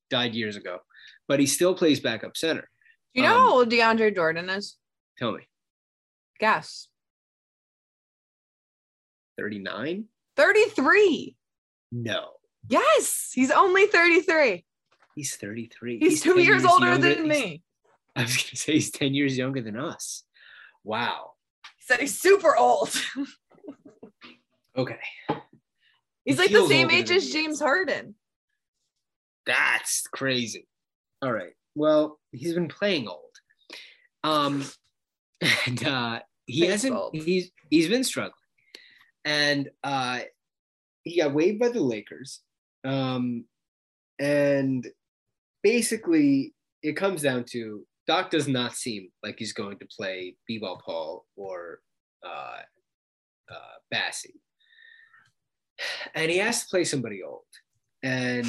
died 0.09 0.33
years 0.33 0.55
ago, 0.55 0.79
but 1.27 1.39
he 1.39 1.45
still 1.45 1.73
plays 1.75 1.99
backup 1.99 2.37
center. 2.37 2.69
Do 3.13 3.21
you 3.21 3.27
know 3.27 3.33
Um, 3.35 3.41
how 3.41 3.53
old 3.53 3.69
DeAndre 3.69 4.13
Jordan 4.15 4.49
is? 4.49 4.77
Tell 5.17 5.31
me, 5.31 5.47
Guess. 6.39 6.87
39? 9.37 10.05
33. 10.35 11.35
No, 11.91 12.31
Yes, 12.69 13.31
he's 13.33 13.49
only 13.51 13.87
33. 13.87 14.65
he's 15.15 15.35
33. 15.37 15.99
He's, 15.99 16.21
two 16.21 16.35
10 16.35 16.43
years, 16.43 16.65
older 16.65 16.87
younger- 16.87 17.15
than 17.15 17.25
he's- 17.31 17.43
me. 17.43 17.63
I 18.15 18.23
was 18.23 18.35
gonna 18.35 18.55
say 18.55 18.73
he's 18.73 18.91
10 18.91 19.13
years 19.13 19.37
younger 19.37 19.61
than 19.61 19.77
us. 19.77 20.23
Wow. 20.83 21.35
He 21.77 21.83
said 21.85 21.99
he's 22.01 22.19
super 22.19 22.55
old. 22.57 22.89
Okay. 24.75 24.99
He's 26.25 26.35
He 26.35 26.41
like 26.41 26.51
the 26.51 26.67
same 26.67 26.91
age 26.91 27.09
as. 27.09 27.31
James 27.31 27.59
Harden. 27.59 28.13
That's 29.47 30.05
crazy. 30.07 30.67
All 31.21 31.31
right. 31.31 31.53
Well, 31.73 32.19
he's 32.31 32.53
been 32.53 32.67
playing 32.67 33.07
old. 33.07 33.23
Um 34.23 34.65
and 35.65 35.87
uh 35.87 36.19
he 36.45 36.67
Thanks, 36.67 36.83
hasn't 36.83 37.15
he's 37.15 37.51
he's 37.69 37.87
been 37.87 38.03
struggling. 38.03 38.33
And 39.25 39.69
uh 39.83 40.19
he 41.03 41.21
got 41.21 41.33
waived 41.33 41.59
by 41.59 41.69
the 41.69 41.81
Lakers. 41.81 42.41
Um 42.83 43.45
and 44.19 44.85
basically 45.63 46.53
it 46.83 46.93
comes 46.93 47.21
down 47.21 47.45
to 47.51 47.85
Doc 48.05 48.29
does 48.29 48.47
not 48.47 48.75
seem 48.75 49.09
like 49.23 49.35
he's 49.37 49.53
going 49.53 49.79
to 49.79 49.87
play 49.95 50.35
B-ball 50.47 50.81
Paul 50.85 51.25
or 51.35 51.79
uh 52.25 52.61
uh 53.49 53.77
Bassey. 53.93 54.35
And 56.15 56.31
he 56.31 56.37
has 56.39 56.63
to 56.63 56.69
play 56.69 56.83
somebody 56.83 57.21
old. 57.23 57.43
And 58.03 58.47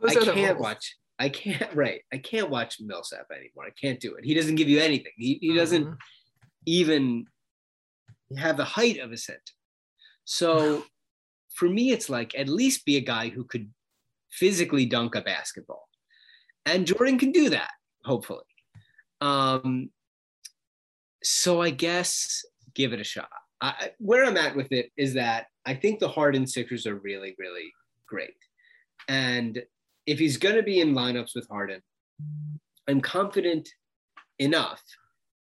Those 0.00 0.16
I 0.16 0.32
can't 0.32 0.58
watch. 0.58 0.96
I 1.18 1.28
can't. 1.28 1.72
Right. 1.74 2.00
I 2.12 2.18
can't 2.18 2.50
watch 2.50 2.78
Millsap 2.80 3.26
anymore. 3.30 3.66
I 3.66 3.70
can't 3.80 4.00
do 4.00 4.14
it. 4.14 4.24
He 4.24 4.34
doesn't 4.34 4.54
give 4.56 4.68
you 4.68 4.80
anything. 4.80 5.12
He, 5.16 5.38
he 5.40 5.54
doesn't 5.54 5.84
Mhm. 5.86 5.96
even 6.66 7.26
have 8.36 8.56
the 8.56 8.64
height 8.64 8.98
of 8.98 9.12
a 9.12 9.16
center. 9.16 9.40
So 10.24 10.84
for 11.54 11.68
me, 11.68 11.90
it's 11.92 12.08
like 12.08 12.34
at 12.34 12.48
least 12.48 12.84
be 12.86 12.96
a 12.96 13.00
guy 13.02 13.28
who 13.28 13.44
could 13.44 13.70
physically 14.30 14.86
dunk 14.86 15.14
a 15.16 15.20
basketball, 15.20 15.88
and 16.64 16.86
Jordan 16.86 17.18
can 17.18 17.32
do 17.32 17.50
that. 17.50 17.70
Hopefully. 18.04 18.44
Um. 19.20 19.90
So 21.22 21.60
I 21.60 21.68
guess 21.70 22.44
give 22.74 22.92
it 22.94 23.00
a 23.00 23.04
shot. 23.04 23.28
I, 23.60 23.68
I- 23.78 23.90
where 23.98 24.24
I'm 24.24 24.36
at 24.38 24.56
with 24.56 24.72
it 24.72 24.90
is 24.96 25.14
that 25.14 25.46
I 25.66 25.74
think 25.74 25.98
the 26.00 26.08
Harden 26.08 26.46
Sixers 26.46 26.86
are 26.86 26.94
really, 26.96 27.34
really 27.38 27.70
great. 28.06 28.36
And 29.08 29.62
if 30.06 30.18
he's 30.18 30.36
going 30.36 30.56
to 30.56 30.62
be 30.62 30.80
in 30.80 30.94
lineups 30.94 31.34
with 31.34 31.48
Harden, 31.48 31.82
I'm 32.88 33.00
confident 33.00 33.68
enough 34.38 34.82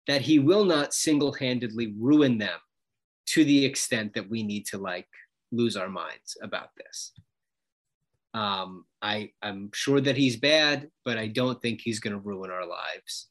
that 0.07 0.23
he 0.23 0.39
will 0.39 0.65
not 0.65 0.95
single 0.95 1.33
handedly 1.33 1.95
ruin 1.99 2.39
them 2.39 2.59
to 3.27 3.45
the 3.45 3.65
extent 3.65 4.15
that 4.15 4.29
we 4.29 4.43
need 4.43 4.67
to 4.67 4.79
like 4.79 5.09
lose 5.53 5.77
our 5.77 5.89
minds 5.89 6.37
about 6.43 6.71
this. 6.77 7.13
Um, 8.35 8.85
I, 9.01 9.31
I'm 9.43 9.71
sure 9.73 10.01
that 10.01 10.17
he's 10.17 10.37
bad, 10.37 10.91
but 11.05 11.19
I 11.19 11.27
don't 11.29 11.61
think 11.63 11.81
he's 11.81 12.01
going 12.01 12.13
to 12.13 12.21
ruin 12.21 12.51
our 12.51 12.67
lives. 12.67 13.29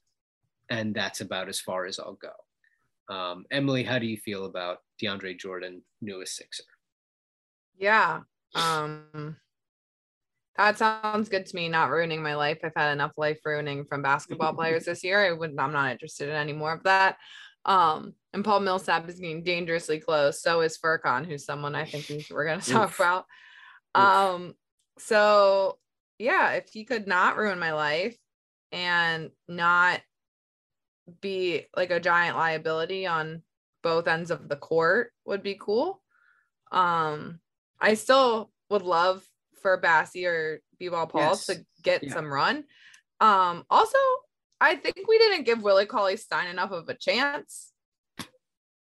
And 0.68 0.94
that's 0.94 1.20
about 1.20 1.48
as 1.48 1.60
far 1.60 1.86
as 1.86 1.98
I'll 1.98 2.18
go. 2.20 3.14
Um, 3.14 3.46
Emily, 3.50 3.84
how 3.84 3.98
do 3.98 4.06
you 4.06 4.16
feel 4.16 4.46
about 4.46 4.78
DeAndre 5.00 5.38
Jordan, 5.38 5.82
newest 6.00 6.36
Sixer? 6.36 6.64
Yeah. 7.78 8.20
Um 8.54 9.36
that 10.56 10.78
sounds 10.78 11.28
good 11.28 11.46
to 11.46 11.56
me, 11.56 11.68
not 11.68 11.90
ruining 11.90 12.22
my 12.22 12.34
life. 12.34 12.58
I've 12.64 12.72
had 12.76 12.92
enough 12.92 13.12
life 13.16 13.40
ruining 13.44 13.84
from 13.84 14.02
basketball 14.02 14.54
players 14.54 14.84
this 14.84 15.04
year. 15.04 15.26
I 15.26 15.32
would 15.32 15.54
I'm 15.58 15.72
not 15.72 15.92
interested 15.92 16.28
in 16.28 16.34
any 16.34 16.52
more 16.52 16.72
of 16.72 16.82
that. 16.84 17.16
Um, 17.64 18.14
and 18.32 18.44
Paul 18.44 18.60
Millsap 18.60 19.08
is 19.08 19.18
getting 19.18 19.42
dangerously 19.42 19.98
close. 19.98 20.40
So 20.40 20.60
is 20.60 20.78
Furkan, 20.78 21.26
who's 21.26 21.44
someone 21.44 21.74
I 21.74 21.84
think 21.84 22.08
we- 22.08 22.26
we're 22.30 22.46
gonna 22.46 22.60
talk 22.62 22.90
Oof. 22.90 23.00
about. 23.00 23.24
Um, 23.94 24.54
so 24.98 25.78
yeah, 26.18 26.52
if 26.52 26.68
he 26.72 26.84
could 26.84 27.06
not 27.06 27.36
ruin 27.36 27.58
my 27.58 27.72
life 27.72 28.16
and 28.72 29.30
not 29.48 30.00
be 31.20 31.66
like 31.76 31.90
a 31.90 32.00
giant 32.00 32.36
liability 32.36 33.06
on 33.06 33.42
both 33.82 34.08
ends 34.08 34.30
of 34.30 34.48
the 34.48 34.56
court 34.56 35.12
would 35.24 35.42
be 35.42 35.56
cool. 35.58 36.02
Um, 36.72 37.40
I 37.80 37.94
still 37.94 38.50
would 38.70 38.82
love 38.82 39.24
for 39.60 39.80
Bassey 39.80 40.26
or 40.26 40.60
B-ball 40.78 41.06
Paul 41.06 41.20
Yes. 41.30 41.46
to 41.46 41.64
get 41.82 42.02
Yeah. 42.02 42.12
some 42.12 42.26
run. 42.32 42.64
Um, 43.20 43.64
also, 43.70 43.98
I 44.60 44.76
think 44.76 45.06
we 45.08 45.18
didn't 45.18 45.44
give 45.44 45.62
Willie 45.62 45.86
Cauley 45.86 46.16
Stein 46.16 46.48
enough 46.48 46.70
of 46.70 46.88
a 46.88 46.94
chance. 46.94 47.72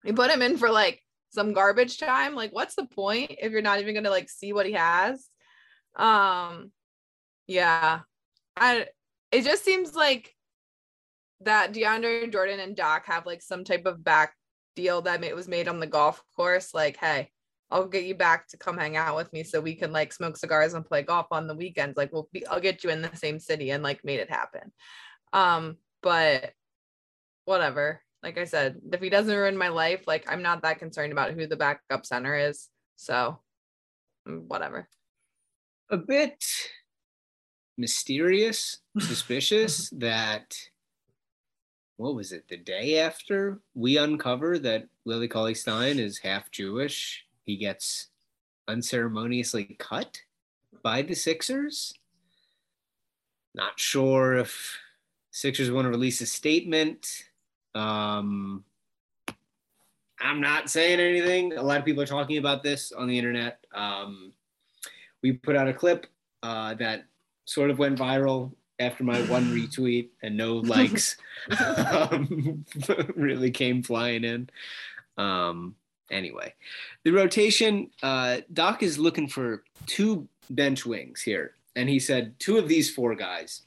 We 0.03 0.11
put 0.11 0.31
him 0.31 0.41
in 0.41 0.57
for 0.57 0.69
like 0.69 1.01
some 1.31 1.53
garbage 1.53 1.97
time. 1.97 2.35
Like, 2.35 2.51
what's 2.51 2.75
the 2.75 2.85
point 2.85 3.31
if 3.41 3.51
you're 3.51 3.61
not 3.61 3.79
even 3.79 3.95
gonna 3.95 4.09
like 4.09 4.29
see 4.29 4.53
what 4.53 4.65
he 4.65 4.73
has? 4.73 5.27
Um, 5.95 6.71
yeah, 7.47 8.01
I. 8.55 8.87
It 9.31 9.43
just 9.43 9.65
seems 9.65 9.95
like 9.95 10.33
that 11.41 11.73
DeAndre 11.73 12.31
Jordan 12.31 12.59
and 12.59 12.75
Doc 12.75 13.07
have 13.07 13.25
like 13.25 13.41
some 13.41 13.63
type 13.63 13.85
of 13.85 14.03
back 14.03 14.33
deal 14.75 15.01
that 15.01 15.23
it 15.23 15.35
was 15.35 15.47
made 15.47 15.67
on 15.67 15.79
the 15.79 15.87
golf 15.87 16.23
course. 16.35 16.73
Like, 16.73 16.97
hey, 16.97 17.31
I'll 17.75 17.87
get 17.87 18.05
you 18.05 18.15
back 18.15 18.47
to 18.47 18.57
come 18.57 18.77
hang 18.77 18.95
out 18.95 19.17
with 19.17 19.33
me 19.33 19.43
so 19.43 19.59
we 19.59 19.75
can 19.75 19.91
like 19.91 20.13
smoke 20.13 20.37
cigars 20.37 20.75
and 20.75 20.85
play 20.85 21.01
golf 21.01 21.27
on 21.31 21.45
the 21.45 21.53
weekends. 21.53 21.97
Like, 21.97 22.13
we'll 22.13 22.29
be, 22.31 22.47
I'll 22.47 22.61
get 22.61 22.85
you 22.85 22.89
in 22.89 23.01
the 23.01 23.13
same 23.15 23.37
city 23.37 23.71
and 23.71 23.83
like 23.83 24.05
made 24.05 24.21
it 24.21 24.29
happen. 24.29 24.71
Um, 25.33 25.75
but 26.01 26.53
whatever. 27.43 28.01
Like 28.23 28.37
I 28.37 28.45
said, 28.45 28.77
if 28.93 29.01
he 29.01 29.09
doesn't 29.09 29.35
ruin 29.35 29.57
my 29.57 29.67
life, 29.67 30.03
like 30.07 30.23
I'm 30.31 30.41
not 30.41 30.61
that 30.61 30.79
concerned 30.79 31.11
about 31.11 31.31
who 31.33 31.47
the 31.47 31.57
backup 31.57 32.05
center 32.05 32.37
is. 32.37 32.69
So, 32.95 33.39
mm, 34.25 34.43
whatever. 34.47 34.87
a 35.89 35.97
bit 35.97 36.45
mysterious, 37.77 38.77
suspicious 38.97 39.89
that 39.97 40.55
what 41.97 42.15
was 42.15 42.31
it? 42.31 42.47
The 42.47 42.57
day 42.57 42.99
after 42.99 43.59
we 43.73 43.97
uncover 43.97 44.59
that 44.59 44.85
Willie 45.03 45.27
Cauley 45.27 45.55
Stein 45.55 45.99
is 45.99 46.17
half 46.17 46.49
Jewish, 46.51 47.24
he 47.45 47.57
gets 47.57 48.07
unceremoniously 48.67 49.75
cut 49.79 50.21
by 50.83 51.01
the 51.01 51.15
Sixers. 51.15 51.93
Not 53.53 53.79
sure 53.79 54.35
if 54.35 54.77
Sixers 55.31 55.71
want 55.71 55.85
to 55.85 55.89
release 55.89 56.21
a 56.21 56.25
statement. 56.25 57.25
Um, 57.73 58.63
I'm 60.19 60.41
not 60.41 60.69
saying 60.69 60.99
anything. 60.99 61.53
A 61.53 61.61
lot 61.61 61.79
of 61.79 61.85
people 61.85 62.01
are 62.01 62.07
talking 62.07 62.37
about 62.37 62.63
this 62.63 62.91
on 62.91 63.07
the 63.07 63.17
internet. 63.17 63.59
Um, 63.73 64.33
we 65.21 65.33
put 65.33 65.55
out 65.55 65.67
a 65.67 65.73
clip 65.73 66.07
uh, 66.43 66.73
that 66.75 67.05
sort 67.45 67.69
of 67.69 67.79
went 67.79 67.99
viral 67.99 68.53
after 68.79 69.03
my 69.03 69.21
one 69.23 69.45
retweet 69.53 70.09
and 70.21 70.35
no 70.35 70.55
likes 70.75 71.17
um, 71.59 72.65
really 73.15 73.51
came 73.51 73.83
flying 73.83 74.23
in. 74.23 74.49
Um, 75.17 75.75
anyway, 76.11 76.53
the 77.03 77.11
rotation, 77.11 77.89
uh, 78.03 78.37
Doc 78.53 78.83
is 78.83 78.97
looking 78.99 79.27
for 79.27 79.63
two 79.85 80.27
bench 80.49 80.85
wings 80.85 81.21
here. 81.21 81.53
and 81.75 81.89
he 81.89 81.99
said 81.99 82.33
two 82.39 82.57
of 82.57 82.67
these 82.67 82.93
four 82.93 83.15
guys 83.15 83.63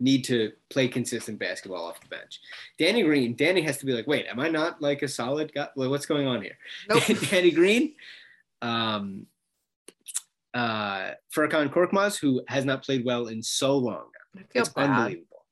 need 0.00 0.22
to 0.24 0.52
play 0.70 0.88
consistent 0.88 1.38
basketball 1.38 1.84
off 1.86 2.00
the 2.00 2.08
bench. 2.08 2.40
Danny 2.78 3.02
Green, 3.02 3.34
Danny 3.34 3.62
has 3.62 3.78
to 3.78 3.86
be 3.86 3.92
like, 3.92 4.06
wait, 4.06 4.26
am 4.26 4.40
I 4.40 4.48
not 4.48 4.80
like 4.82 5.02
a 5.02 5.08
solid 5.08 5.52
guy? 5.54 5.68
Like, 5.76 5.90
what's 5.90 6.06
going 6.06 6.26
on 6.26 6.42
here? 6.42 6.56
Nope. 6.88 7.02
Danny 7.30 7.50
Green, 7.50 7.94
um, 8.62 9.26
uh, 10.52 11.12
Furkan 11.34 11.72
Korkmaz, 11.72 12.18
who 12.18 12.42
has 12.48 12.64
not 12.64 12.84
played 12.84 13.04
well 13.04 13.26
in 13.28 13.42
so 13.42 13.76
long. 13.76 14.06
It's 14.54 14.68
bad. 14.68 14.90
unbelievable. 14.90 15.44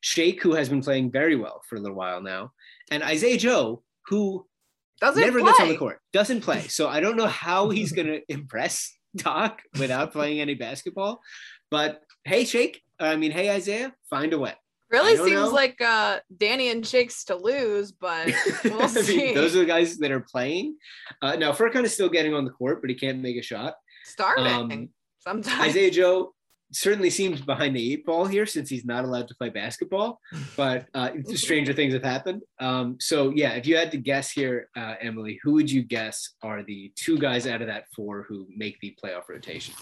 Shake, 0.00 0.42
who 0.42 0.52
has 0.54 0.68
been 0.68 0.82
playing 0.82 1.10
very 1.10 1.36
well 1.36 1.62
for 1.68 1.76
a 1.76 1.80
little 1.80 1.96
while 1.96 2.22
now, 2.22 2.52
and 2.90 3.02
Isaiah 3.02 3.38
Joe, 3.38 3.82
who 4.06 4.46
Doesn't 5.00 5.20
never 5.20 5.40
play. 5.40 5.48
gets 5.50 5.60
on 5.60 5.68
the 5.68 5.76
court, 5.76 6.00
doesn't 6.12 6.40
play. 6.40 6.68
So 6.68 6.88
I 6.88 7.00
don't 7.00 7.16
know 7.16 7.26
how 7.26 7.70
he's 7.70 7.92
going 7.92 8.06
to 8.08 8.20
impress 8.28 8.96
Doc 9.16 9.62
without 9.78 10.12
playing 10.12 10.40
any 10.40 10.54
basketball. 10.54 11.20
But 11.70 12.00
hey, 12.24 12.44
Shake, 12.44 12.82
I 12.98 13.16
mean, 13.16 13.30
hey, 13.30 13.50
Isaiah, 13.50 13.94
find 14.10 14.32
a 14.32 14.38
way. 14.38 14.54
Really 14.90 15.16
seems 15.16 15.32
know. 15.32 15.50
like 15.50 15.80
uh 15.82 16.20
Danny 16.34 16.70
and 16.70 16.86
Shakes 16.86 17.24
to 17.24 17.36
lose, 17.36 17.92
but 17.92 18.26
we'll 18.64 18.82
I 18.82 18.86
mean, 18.86 19.04
see. 19.04 19.34
those 19.34 19.54
are 19.54 19.60
the 19.60 19.66
guys 19.66 19.98
that 19.98 20.10
are 20.10 20.20
playing. 20.20 20.76
Uh, 21.20 21.36
now, 21.36 21.52
Furkan 21.52 21.84
is 21.84 21.92
still 21.92 22.08
getting 22.08 22.32
on 22.32 22.44
the 22.44 22.50
court, 22.50 22.80
but 22.80 22.88
he 22.88 22.96
can't 22.96 23.20
make 23.20 23.36
a 23.36 23.42
shot. 23.42 23.74
starting 24.04 24.46
Um, 24.46 24.88
sometimes. 25.18 25.60
Isaiah 25.60 25.90
Joe 25.90 26.32
certainly 26.72 27.10
seems 27.10 27.40
behind 27.40 27.74
the 27.74 27.92
eight 27.92 28.04
ball 28.04 28.26
here 28.26 28.46
since 28.46 28.68
he's 28.68 28.84
not 28.84 29.04
allowed 29.04 29.28
to 29.28 29.34
play 29.34 29.48
basketball, 29.48 30.20
but 30.56 30.86
uh, 30.94 31.10
stranger 31.34 31.72
things 31.72 31.94
have 31.94 32.04
happened. 32.04 32.42
Um, 32.60 32.96
so, 33.00 33.30
yeah, 33.30 33.52
if 33.52 33.66
you 33.66 33.76
had 33.76 33.90
to 33.92 33.96
guess 33.96 34.30
here, 34.30 34.68
uh, 34.76 34.94
Emily, 35.00 35.38
who 35.42 35.52
would 35.52 35.70
you 35.70 35.82
guess 35.82 36.34
are 36.42 36.62
the 36.62 36.92
two 36.94 37.18
guys 37.18 37.46
out 37.46 37.62
of 37.62 37.68
that 37.68 37.84
four 37.94 38.24
who 38.28 38.46
make 38.54 38.78
the 38.80 38.96
playoff 39.02 39.28
rotation? 39.28 39.74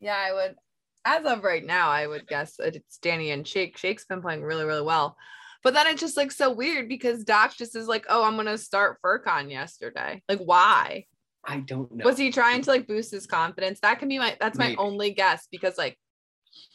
Yeah, 0.00 0.16
I 0.16 0.32
would. 0.32 0.56
As 1.04 1.24
of 1.24 1.42
right 1.42 1.64
now, 1.64 1.90
I 1.90 2.06
would 2.06 2.26
guess 2.26 2.56
that 2.56 2.76
it's 2.76 2.98
Danny 2.98 3.30
and 3.30 3.46
Shake. 3.46 3.78
Shake's 3.78 4.04
been 4.04 4.22
playing 4.22 4.42
really, 4.42 4.64
really 4.64 4.82
well. 4.82 5.16
But 5.64 5.74
then 5.74 5.86
it's 5.88 6.00
just 6.00 6.16
like 6.16 6.30
so 6.30 6.52
weird 6.52 6.88
because 6.88 7.24
Doc 7.24 7.56
just 7.56 7.74
is 7.74 7.88
like, 7.88 8.06
oh, 8.08 8.22
I'm 8.22 8.36
gonna 8.36 8.58
start 8.58 8.98
Furkan 9.02 9.50
yesterday. 9.50 10.22
Like, 10.28 10.38
why? 10.38 11.06
I 11.44 11.60
don't 11.60 11.92
know. 11.94 12.04
Was 12.04 12.18
he 12.18 12.30
trying 12.30 12.62
to 12.62 12.70
like 12.70 12.86
boost 12.86 13.10
his 13.10 13.26
confidence? 13.26 13.80
That 13.80 13.98
can 13.98 14.08
be 14.08 14.18
my 14.18 14.36
that's 14.40 14.58
my 14.58 14.68
Maybe. 14.68 14.76
only 14.76 15.10
guess 15.12 15.48
because 15.50 15.78
like 15.78 15.98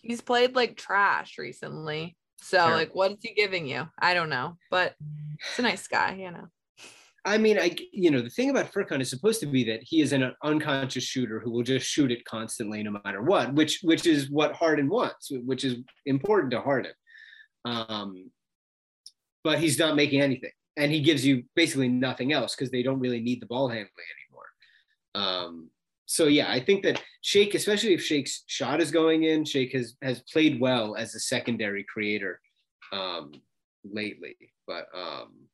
he's 0.02 0.22
played 0.22 0.56
like 0.56 0.78
trash 0.78 1.38
recently. 1.38 2.16
So 2.42 2.58
Terrible. 2.58 2.78
like 2.78 2.96
what 2.96 3.12
is 3.12 3.18
he 3.22 3.34
giving 3.34 3.68
you? 3.68 3.88
I 3.98 4.14
don't 4.14 4.30
know. 4.30 4.58
But 4.70 4.96
it's 5.40 5.60
a 5.60 5.62
nice 5.62 5.88
guy, 5.88 6.16
you 6.16 6.32
know. 6.32 6.48
I 7.26 7.38
mean, 7.38 7.58
I 7.58 7.76
you 7.92 8.12
know 8.12 8.22
the 8.22 8.30
thing 8.30 8.50
about 8.50 8.74
Furkan 8.74 9.00
is 9.00 9.10
supposed 9.10 9.40
to 9.40 9.46
be 9.46 9.64
that 9.66 9.82
he 9.82 10.02
is 10.02 10.12
an 10.12 10.34
unconscious 10.44 11.06
shooter 11.06 11.40
who 11.40 11.52
will 11.52 11.64
just 11.64 11.88
shoot 11.88 12.12
it 12.12 12.26
constantly 12.26 12.84
no 12.84 13.00
matter 13.04 13.22
what, 13.22 13.54
which 13.54 13.80
which 13.82 14.06
is 14.06 14.30
what 14.30 14.54
Harden 14.54 14.90
wants, 14.90 15.32
which 15.32 15.64
is 15.64 15.78
important 16.06 16.52
to 16.52 16.60
Harden. 16.60 16.92
Um, 17.64 18.30
but 19.44 19.60
he's 19.60 19.80
not 19.80 19.96
making 19.96 20.22
anything, 20.22 20.52
and 20.76 20.92
he 20.92 21.00
gives 21.00 21.26
you 21.26 21.44
basically 21.56 21.88
nothing 21.88 22.34
else 22.34 22.56
because 22.56 22.72
they 22.72 22.84
don't 22.84 23.00
really 23.00 23.22
need 23.22 23.42
the 23.42 23.46
ball 23.46 23.70
handling 23.70 23.90
anymore. 24.18 24.48
Um, 25.16 25.70
so 26.06 26.26
yeah, 26.26 26.52
I 26.52 26.60
think 26.60 26.84
that 26.84 27.02
Shake, 27.22 27.56
especially 27.56 27.94
if 27.94 28.04
Shake's 28.04 28.44
shot 28.48 28.82
is 28.82 28.92
going 28.92 29.24
in, 29.24 29.46
Shake 29.46 29.74
has 29.74 29.96
has 30.02 30.22
played 30.32 30.60
well 30.60 30.96
as 30.96 31.16
a 31.16 31.20
secondary 31.20 31.86
creator 31.92 32.40
um, 32.92 33.32
lately, 33.84 34.36
but. 34.68 34.88
Um, 34.96 35.48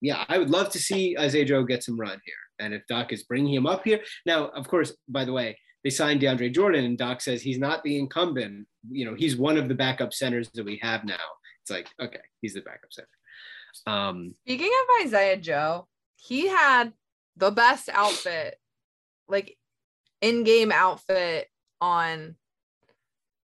yeah, 0.00 0.24
I 0.28 0.38
would 0.38 0.50
love 0.50 0.70
to 0.70 0.78
see 0.78 1.16
Isaiah 1.18 1.44
Joe 1.44 1.64
get 1.64 1.82
some 1.82 1.98
run 1.98 2.20
here. 2.24 2.34
And 2.60 2.74
if 2.74 2.86
Doc 2.86 3.12
is 3.12 3.24
bringing 3.24 3.54
him 3.54 3.66
up 3.66 3.84
here, 3.84 4.00
now, 4.26 4.48
of 4.48 4.68
course, 4.68 4.92
by 5.08 5.24
the 5.24 5.32
way, 5.32 5.58
they 5.84 5.90
signed 5.90 6.20
DeAndre 6.20 6.52
Jordan, 6.52 6.84
and 6.84 6.98
Doc 6.98 7.20
says 7.20 7.42
he's 7.42 7.58
not 7.58 7.82
the 7.82 7.98
incumbent. 7.98 8.66
You 8.90 9.04
know, 9.04 9.14
he's 9.14 9.36
one 9.36 9.56
of 9.56 9.68
the 9.68 9.74
backup 9.74 10.12
centers 10.12 10.50
that 10.54 10.64
we 10.64 10.78
have 10.82 11.04
now. 11.04 11.16
It's 11.62 11.70
like, 11.70 11.88
okay, 12.00 12.20
he's 12.40 12.54
the 12.54 12.62
backup 12.62 12.92
center. 12.92 13.08
Um, 13.86 14.34
Speaking 14.44 14.70
of 14.70 15.06
Isaiah 15.06 15.36
Joe, 15.36 15.86
he 16.16 16.48
had 16.48 16.92
the 17.36 17.50
best 17.50 17.88
outfit, 17.92 18.56
like 19.28 19.56
in-game 20.20 20.72
outfit 20.72 21.48
on 21.80 22.34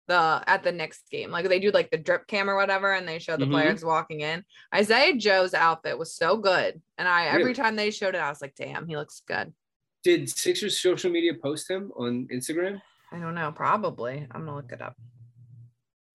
the 0.08 0.42
at 0.46 0.62
the 0.64 0.72
next 0.72 1.08
game. 1.10 1.30
Like 1.30 1.48
they 1.48 1.60
do 1.60 1.70
like 1.70 1.90
the 1.90 1.96
drip 1.98 2.26
cam 2.26 2.50
or 2.50 2.56
whatever, 2.56 2.92
and 2.92 3.06
they 3.06 3.18
show 3.18 3.36
the 3.36 3.44
Mhm. 3.46 3.50
players 3.52 3.84
walking 3.84 4.20
in. 4.20 4.44
Isaiah 4.74 5.14
Joe's 5.16 5.54
outfit 5.54 5.96
was 5.98 6.14
so 6.14 6.36
good. 6.36 6.82
And 6.98 7.06
I 7.06 7.26
every 7.26 7.54
time 7.54 7.76
they 7.76 7.90
showed 7.90 8.14
it, 8.14 8.18
I 8.18 8.28
was 8.28 8.40
like, 8.42 8.54
damn, 8.56 8.86
he 8.86 8.96
looks 8.96 9.20
good. 9.26 9.52
did 10.04 10.28
Sixers 10.28 10.80
social 10.80 11.12
media 11.12 11.32
post 11.32 11.70
him 11.70 11.92
on 11.94 12.26
Instagram? 12.32 12.82
I 13.12 13.20
don't 13.20 13.36
know, 13.36 13.52
probably. 13.52 14.26
I'm 14.32 14.44
gonna 14.46 14.56
look 14.56 14.72
it 14.72 14.82
up. 14.82 14.96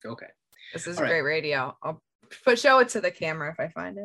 Okay. 0.06 0.28
This 0.74 0.88
is 0.88 0.98
All 0.98 1.04
right. 1.04 1.10
great 1.10 1.22
radio. 1.22 1.78
I'll 1.82 2.04
put 2.44 2.60
show 2.60 2.80
it 2.80 2.90
to 2.90 3.00
the 3.00 3.12
camera 3.12 3.50
if 3.50 3.60
I 3.62 3.70
find 3.70 3.98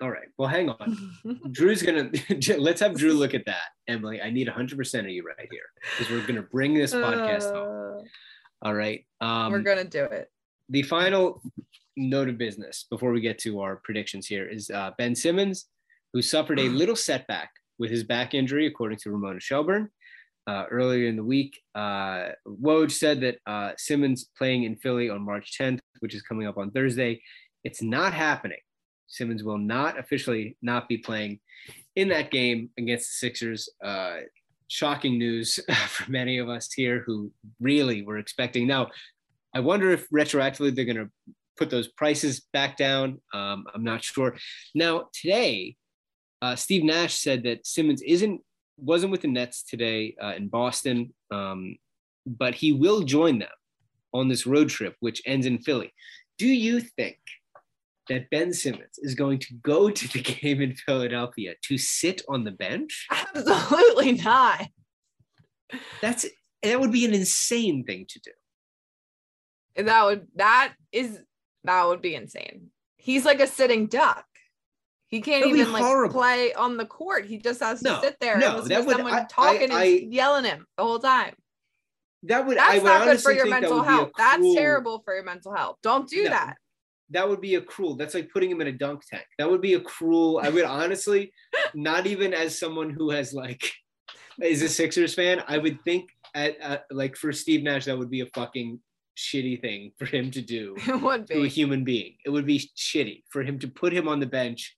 All 0.00 0.10
right. 0.10 0.28
Well, 0.38 0.48
hang 0.48 0.70
on. 0.70 1.12
Drew's 1.50 1.82
gonna 1.82 2.10
let's 2.58 2.80
have 2.80 2.96
Drew 2.96 3.12
look 3.12 3.34
at 3.34 3.44
that. 3.46 3.64
Emily, 3.88 4.20
I 4.22 4.30
need 4.30 4.46
100% 4.46 5.00
of 5.00 5.08
you 5.08 5.24
right 5.24 5.48
here 5.50 5.62
because 5.98 6.12
we're 6.12 6.26
gonna 6.26 6.42
bring 6.42 6.74
this 6.74 6.94
podcast 6.94 7.52
home. 7.52 8.04
Uh, 8.62 8.66
All 8.66 8.74
right. 8.74 9.04
Um, 9.20 9.50
We're 9.52 9.60
gonna 9.60 9.84
do 9.84 10.04
it. 10.04 10.30
the 10.68 10.82
final 10.82 11.42
note 11.96 12.28
of 12.28 12.38
business 12.38 12.86
before 12.90 13.10
we 13.10 13.20
get 13.20 13.38
to 13.40 13.60
our 13.60 13.76
predictions 13.82 14.26
here 14.28 14.46
is 14.48 14.70
uh, 14.70 14.92
Ben 14.98 15.16
Simmons, 15.16 15.66
who 16.12 16.22
suffered 16.22 16.60
a 16.60 16.68
little 16.68 16.96
setback 16.96 17.50
with 17.80 17.90
his 17.90 18.04
back 18.04 18.34
injury, 18.34 18.66
according 18.66 18.98
to 18.98 19.10
Ramona 19.10 19.40
Shelburne. 19.40 19.88
Uh, 20.46 20.64
earlier 20.70 21.08
in 21.08 21.16
the 21.16 21.24
week, 21.24 21.60
uh, 21.74 22.28
Woj 22.46 22.90
said 22.90 23.20
that 23.20 23.36
uh, 23.46 23.72
Simmons 23.76 24.30
playing 24.38 24.62
in 24.64 24.76
Philly 24.76 25.10
on 25.10 25.20
March 25.22 25.58
10th, 25.60 25.80
which 26.00 26.14
is 26.14 26.22
coming 26.22 26.46
up 26.46 26.56
on 26.56 26.70
Thursday. 26.70 27.20
It's 27.64 27.82
not 27.82 28.14
happening. 28.14 28.58
Simmons 29.08 29.42
will 29.42 29.58
not 29.58 29.98
officially 29.98 30.56
not 30.62 30.88
be 30.88 30.98
playing 30.98 31.40
in 31.96 32.08
that 32.08 32.30
game 32.30 32.70
against 32.78 33.08
the 33.08 33.26
Sixers. 33.26 33.68
Uh, 33.82 34.18
shocking 34.68 35.18
news 35.18 35.58
for 35.88 36.10
many 36.10 36.38
of 36.38 36.48
us 36.48 36.72
here 36.72 37.02
who 37.04 37.32
really 37.60 38.02
were 38.02 38.18
expecting. 38.18 38.66
Now, 38.66 38.88
I 39.54 39.60
wonder 39.60 39.90
if 39.90 40.08
retroactively 40.10 40.74
they're 40.74 40.84
going 40.84 40.96
to 40.96 41.10
put 41.56 41.70
those 41.70 41.88
prices 41.88 42.46
back 42.52 42.76
down. 42.76 43.20
Um, 43.34 43.64
I'm 43.74 43.82
not 43.82 44.04
sure. 44.04 44.36
Now 44.74 45.08
today, 45.12 45.76
uh, 46.40 46.54
Steve 46.54 46.84
Nash 46.84 47.18
said 47.18 47.42
that 47.42 47.66
Simmons 47.66 48.02
isn't 48.02 48.40
wasn't 48.76 49.10
with 49.10 49.22
the 49.22 49.28
Nets 49.28 49.64
today 49.64 50.14
uh, 50.22 50.34
in 50.36 50.46
Boston, 50.46 51.12
um, 51.32 51.76
but 52.24 52.54
he 52.54 52.72
will 52.72 53.02
join 53.02 53.40
them 53.40 53.48
on 54.14 54.28
this 54.28 54.46
road 54.46 54.68
trip, 54.68 54.94
which 55.00 55.20
ends 55.26 55.46
in 55.46 55.58
Philly. 55.58 55.92
Do 56.38 56.46
you 56.46 56.78
think 56.80 57.18
that 58.08 58.30
Ben 58.30 58.52
Simmons 58.52 58.98
is 58.98 59.14
going 59.14 59.38
to 59.40 59.54
go 59.62 59.90
to 59.90 60.08
the 60.08 60.20
game 60.40 60.60
in 60.60 60.74
Philadelphia 60.74 61.54
to 61.64 61.78
sit 61.78 62.22
on 62.28 62.44
the 62.44 62.50
bench? 62.52 63.06
Absolutely 63.10 64.12
not. 64.12 64.68
That's 66.00 66.26
that 66.62 66.80
would 66.80 66.92
be 66.92 67.04
an 67.04 67.14
insane 67.14 67.84
thing 67.84 68.06
to 68.08 68.20
do. 68.20 69.84
That 69.84 70.04
would 70.04 70.26
that 70.36 70.74
is 70.92 71.20
that 71.64 71.86
would 71.86 72.00
be 72.02 72.14
insane. 72.14 72.68
He's 72.96 73.24
like 73.24 73.40
a 73.40 73.46
sitting 73.46 73.86
duck. 73.86 74.24
He 75.08 75.20
can't 75.22 75.44
That'd 75.44 75.58
even 75.58 75.72
like 75.72 76.10
play 76.10 76.52
on 76.52 76.76
the 76.76 76.84
court. 76.84 77.24
He 77.26 77.38
just 77.38 77.60
has 77.60 77.80
to 77.80 77.88
No, 77.88 78.00
sit 78.02 78.16
there 78.20 78.36
no, 78.38 78.46
and 78.46 78.54
listen 78.56 78.68
that 78.70 78.86
would- 78.86 78.96
someone 78.96 79.12
I- 79.14 79.20
I- 79.20 79.26
talking 79.30 79.70
I- 79.70 79.84
and 79.84 80.12
yelling 80.12 80.44
him 80.44 80.66
the 80.76 80.84
whole 80.84 80.98
time. 80.98 81.34
That 82.24 82.46
would 82.46 82.58
I 82.58 82.72
That's 82.72 82.82
would 82.82 82.88
not 82.88 83.04
good 83.04 83.20
for 83.22 83.32
your 83.32 83.46
mental 83.46 83.82
health. 83.82 84.10
That's 84.18 84.42
terrible 84.54 85.00
for 85.04 85.14
your 85.14 85.22
mental 85.24 85.54
health. 85.54 85.76
Don't 85.82 86.08
do 86.08 86.24
No, 86.24 86.30
that. 86.30 86.56
That 87.10 87.28
would 87.28 87.40
be 87.40 87.54
a 87.54 87.60
cruel 87.60 87.96
that's 87.96 88.14
like 88.14 88.30
putting 88.32 88.50
him 88.50 88.60
in 88.60 88.66
a 88.68 88.72
dunk 88.72 89.02
tank. 89.08 89.24
That 89.38 89.50
would 89.50 89.60
be 89.60 89.74
a 89.74 89.80
cruel 89.80 90.40
i 90.42 90.48
would 90.48 90.64
honestly 90.64 91.32
not 91.74 92.06
even 92.06 92.34
as 92.34 92.58
someone 92.58 92.90
who 92.90 93.10
has 93.10 93.32
like 93.32 93.72
is 94.42 94.62
a 94.62 94.68
sixers 94.68 95.14
fan 95.14 95.42
i 95.48 95.58
would 95.58 95.82
think 95.84 96.10
at, 96.34 96.58
at 96.60 96.84
like 96.90 97.16
for 97.16 97.32
steve 97.32 97.62
nash 97.62 97.86
that 97.86 97.98
would 97.98 98.10
be 98.10 98.20
a 98.20 98.26
fucking 98.26 98.78
shitty 99.18 99.60
thing 99.60 99.90
for 99.98 100.06
him 100.06 100.30
to 100.30 100.40
do 100.40 100.76
It 100.86 101.02
would 101.02 101.26
to 101.26 101.42
a 101.42 101.48
human 101.48 101.82
being. 101.84 102.14
It 102.24 102.30
would 102.30 102.46
be 102.46 102.70
shitty 102.76 103.24
for 103.30 103.42
him 103.42 103.58
to 103.58 103.68
put 103.68 103.92
him 103.92 104.06
on 104.06 104.20
the 104.20 104.26
bench 104.26 104.76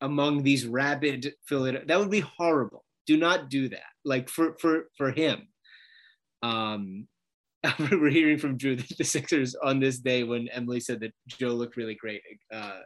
among 0.00 0.42
these 0.42 0.66
rabid 0.66 1.34
Philadelphia. 1.46 1.86
that 1.86 1.98
would 1.98 2.10
be 2.10 2.20
horrible. 2.20 2.84
Do 3.06 3.18
not 3.18 3.50
do 3.50 3.68
that. 3.68 3.90
Like 4.04 4.30
for 4.30 4.56
for 4.58 4.88
for 4.96 5.10
him. 5.10 5.48
Um 6.42 7.06
we're 7.78 8.08
hearing 8.10 8.38
from 8.38 8.56
Drew 8.56 8.76
that 8.76 8.96
the 8.98 9.04
Sixers 9.04 9.54
on 9.62 9.80
this 9.80 9.98
day 9.98 10.22
when 10.24 10.48
Emily 10.48 10.80
said 10.80 11.00
that 11.00 11.12
Joe 11.28 11.48
looked 11.48 11.76
really 11.76 11.94
great. 11.94 12.22
Uh, 12.52 12.80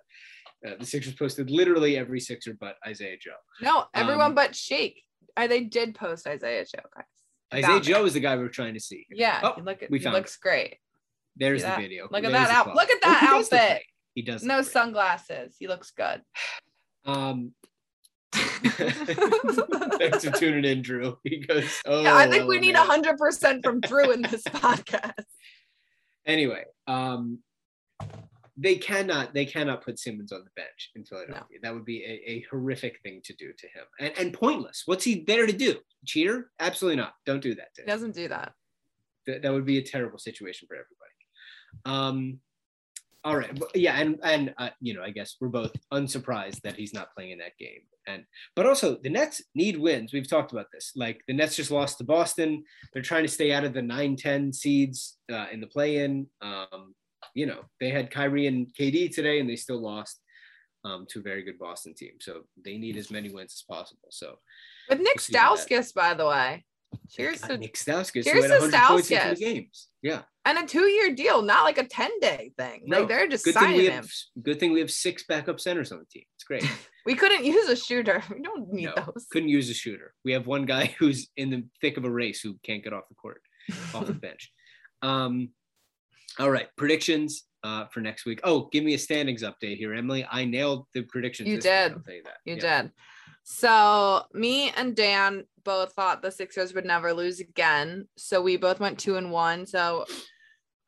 uh, 0.67 0.75
the 0.79 0.87
Sixers 0.87 1.15
posted 1.15 1.51
literally 1.51 1.97
every 1.97 2.21
Sixer 2.21 2.57
but 2.59 2.77
Isaiah 2.87 3.17
Joe. 3.21 3.33
No, 3.61 3.85
everyone 3.95 4.29
Um, 4.29 4.35
but 4.35 4.55
Shake. 4.57 5.03
I, 5.37 5.47
they 5.47 5.65
did 5.65 5.95
post 5.95 6.27
Isaiah 6.27 6.65
Joe, 6.65 6.83
guys. 6.95 7.05
Isaiah 7.53 7.69
found. 7.73 7.85
Joe 7.85 8.05
is 8.07 8.15
the 8.15 8.21
guy 8.21 8.37
we're 8.37 8.49
trying 8.49 8.75
to 8.75 8.81
see. 8.81 9.07
Yeah, 9.11 9.41
Oh, 9.43 9.61
look 9.63 9.83
at 9.83 9.91
we 9.91 9.99
he 9.99 10.05
found 10.05 10.15
looks 10.17 10.37
great. 10.37 10.77
There's 11.37 11.63
the 11.63 11.75
video. 11.77 12.05
Look 12.11 12.25
at 12.25 12.33
There's 12.33 12.49
that 12.49 12.67
out- 12.69 12.75
look 12.75 12.89
at 12.91 12.97
Oh, 13.05 13.11
that 13.11 13.21
he 13.21 13.27
outfit. 13.27 13.49
great. 13.51 13.83
He 14.15 14.23
does. 14.23 14.43
No 14.45 14.63
sunglasses. 14.63 15.57
He 15.59 15.69
looks 15.69 15.91
good. 15.93 16.23
Um, 17.07 17.53
Thanks 18.35 20.25
for 20.25 20.31
tuning 20.33 20.65
in, 20.65 20.83
Drew. 20.83 21.19
He 21.25 21.39
goes, 21.39 21.81
Oh, 21.87 22.03
Yeah, 22.03 22.17
I 22.17 22.29
think 22.29 22.49
we 22.49 22.59
oh, 22.59 22.61
need 22.61 22.73
man." 22.75 22.87
hundred 22.87 23.19
percent 23.19 23.65
from 23.65 23.81
Drew 23.89 24.11
in 24.13 24.23
this 24.23 24.43
podcast. 24.45 25.25
Anyway, 26.27 26.65
um, 26.87 27.39
they 28.57 28.77
cannot 28.77 29.35
they 29.35 29.45
cannot 29.45 29.85
put 29.85 29.99
Simmons 29.99 30.33
on 30.33 30.41
the 30.45 30.51
bench 30.57 30.91
in 30.95 31.05
Philadelphia. 31.05 31.59
That 31.63 31.75
would 31.75 31.85
be 31.85 32.03
a, 32.05 32.31
a 32.31 32.45
horrific 32.51 33.01
thing 33.03 33.21
to 33.25 33.35
do 33.35 33.53
to 33.53 33.67
him 33.67 33.85
and, 34.01 34.13
and 34.19 34.33
pointless. 34.33 34.83
What's 34.87 35.05
he 35.05 35.25
there 35.27 35.47
to 35.47 35.53
do? 35.53 35.77
Cheater? 36.07 36.51
Absolutely 36.61 36.97
not. 36.97 37.15
Don't 37.27 37.43
do 37.43 37.55
that 37.55 37.69
He 37.77 37.85
doesn't 37.85 38.15
do 38.15 38.29
that. 38.29 38.53
That, 39.27 39.43
that 39.43 39.53
would 39.53 39.67
be 39.67 39.79
a 39.79 39.83
terrible 39.83 40.19
situation 40.19 40.69
for 40.69 40.75
everybody. 40.75 40.95
Um, 41.85 42.41
all 43.25 43.37
right, 43.37 43.59
yeah, 43.75 43.95
and 43.99 44.19
and 44.23 44.55
uh, 44.59 44.69
you 44.81 44.95
know, 44.95 45.03
I 45.03 45.11
guess 45.11 45.37
we're 45.41 45.49
both 45.49 45.73
unsurprised 45.93 46.63
that 46.63 46.77
he's 46.77 46.93
not 46.93 47.15
playing 47.15 47.31
in 47.33 47.39
that 47.39 47.57
game. 47.59 47.81
And 48.07 48.25
but 48.55 48.67
also 48.67 48.97
the 49.03 49.11
Nets 49.11 49.43
need 49.55 49.79
wins. 49.79 50.13
We've 50.13 50.29
talked 50.29 50.53
about 50.53 50.67
this. 50.73 50.93
Like 50.95 51.23
the 51.27 51.35
Nets 51.35 51.57
just 51.57 51.71
lost 51.71 51.99
to 51.99 52.05
Boston. 52.05 52.65
They're 52.93 53.03
trying 53.03 53.23
to 53.25 53.29
stay 53.29 53.53
out 53.53 53.65
of 53.65 53.73
the 53.75 53.81
9-10 53.81 54.55
seeds 54.55 55.17
uh, 55.33 55.47
in 55.53 55.61
the 55.61 55.67
play-in. 55.67 56.27
Um, 56.43 56.95
you 57.35 57.47
know, 57.47 57.61
they 57.81 57.91
had 57.91 58.11
Kyrie 58.11 58.47
and 58.47 58.67
KD 58.79 59.13
today, 59.15 59.41
and 59.41 59.49
they 59.49 59.57
still 59.57 59.81
lost 59.81 60.21
um, 60.85 61.07
to 61.11 61.21
a 61.21 61.23
very 61.23 61.43
good 61.43 61.59
Boston 61.59 61.95
team. 61.95 62.13
So 62.21 62.43
they 62.65 62.77
need 62.77 62.97
as 62.97 63.11
many 63.11 63.31
wins 63.33 63.55
as 63.57 63.63
possible. 63.69 64.09
So 64.11 64.39
With 64.89 64.99
Nick 64.99 65.15
We'll 65.17 65.23
see 65.23 65.35
about 65.35 65.57
that. 65.57 65.69
Stauskas, 65.69 65.95
by 65.95 66.15
the 66.15 66.27
way. 66.27 66.65
Cheers 67.11 67.41
to 67.41 67.57
Nick 67.59 67.75
Stauskas, 67.75 68.23
cheers 68.25 68.45
to 68.45 68.51
100 68.61 68.73
points 68.87 69.11
in 69.11 69.19
two 69.19 69.25
Stauskas. 69.25 69.39
games. 69.41 69.89
Yeah. 70.03 70.23
and 70.45 70.59
a 70.59 70.67
two-year 70.67 71.15
deal, 71.15 71.43
not 71.43 71.65
like 71.65 71.79
a 71.79 71.85
10-day 71.85 72.53
thing. 72.57 72.83
No, 72.87 73.01
like 73.01 73.09
they're 73.09 73.27
just 73.29 73.45
Good 73.45 73.55
thing 73.55 73.63
we 73.73 73.77
signing 73.79 73.91
have 73.93 74.05
him. 74.05 74.43
good 74.43 74.61
thing 74.61 74.73
we 74.73 74.79
have 74.81 74.91
six 74.93 75.25
backup 75.27 75.59
centers 75.59 75.91
on 75.91 75.99
the 75.99 76.05
team. 76.05 76.25
It's 76.37 76.45
great. 76.45 76.63
We 77.07 77.15
couldn't 77.15 77.45
use 77.45 77.69
a 77.69 77.77
shooter. 77.77 78.23
We 78.35 78.41
don't 78.43 78.73
need 78.73 78.87
No, 78.87 78.95
those. 79.15 79.27
couldn't 79.31 79.49
use 79.49 79.69
a 79.71 79.75
shooter. 79.75 80.15
We 80.25 80.33
have 80.33 80.47
one 80.47 80.65
guy 80.67 80.87
who's 80.99 81.29
in 81.37 81.51
the 81.51 81.65
thick 81.81 81.97
of 81.97 82.05
a 82.05 82.11
race 82.11 82.41
who 82.41 82.59
can't 82.63 82.83
get 82.83 82.93
off 82.93 83.09
the 83.09 83.15
court, 83.15 83.41
off 83.95 84.07
the 84.07 84.13
bench. 84.15 84.53
Um, 85.03 85.51
all 86.39 86.51
right, 86.51 86.69
predictions 86.77 87.45
uh, 87.63 87.87
for 87.93 88.01
next 88.01 88.25
week. 88.27 88.41
Oh, 88.45 88.69
give 88.73 88.83
me 88.85 88.95
a 88.95 88.99
standings 88.99 89.43
update 89.43 89.77
here, 89.77 89.95
Emily. 89.95 90.27
I 90.31 90.45
nailed 90.45 90.87
the 90.95 91.03
predictions. 91.03 91.49
You 91.49 91.57
this 91.57 91.65
week, 91.65 91.73
did. 91.73 91.93
I'll 91.93 92.01
tell 92.01 92.15
you 92.15 92.23
that. 92.25 92.37
You 92.45 92.57
Yeah. 92.57 92.83
did. 92.83 92.93
So 93.45 94.23
me 94.33 94.71
and 94.71 94.97
Dan 94.97 95.45
both 95.65 95.93
thought 95.93 96.23
the 96.23 96.31
Sixers 96.31 96.73
would 96.75 96.87
never 96.87 97.13
lose 97.13 97.41
again. 97.41 98.09
So 98.17 98.41
we 98.43 98.57
both 98.57 98.81
went 98.81 98.99
two 98.99 99.17
and 99.17 99.31
one. 99.31 99.67
So 99.67 100.07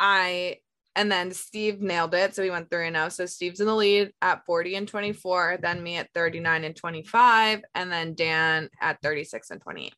I 0.01 0.59
and 0.97 1.13
then 1.13 1.31
Steve 1.31 1.81
nailed 1.81 2.15
it. 2.15 2.35
So 2.35 2.43
we 2.43 2.51
went 2.51 2.71
three 2.71 2.89
and 2.89 2.97
oh. 2.97 3.11
So 3.11 3.27
Steve's 3.27 3.61
in 3.61 3.67
the 3.67 3.75
lead 3.75 4.13
at 4.23 4.45
40 4.47 4.77
and 4.77 4.89
24, 4.89 5.59
then 5.63 5.83
me 5.83 5.97
at 5.97 6.09
39 6.15 6.65
and 6.65 6.75
25, 6.75 7.61
and 7.75 7.93
then 7.93 8.15
Dan 8.15 8.71
at 8.81 9.01
36 9.03 9.51
and 9.51 9.61
28. 9.61 9.95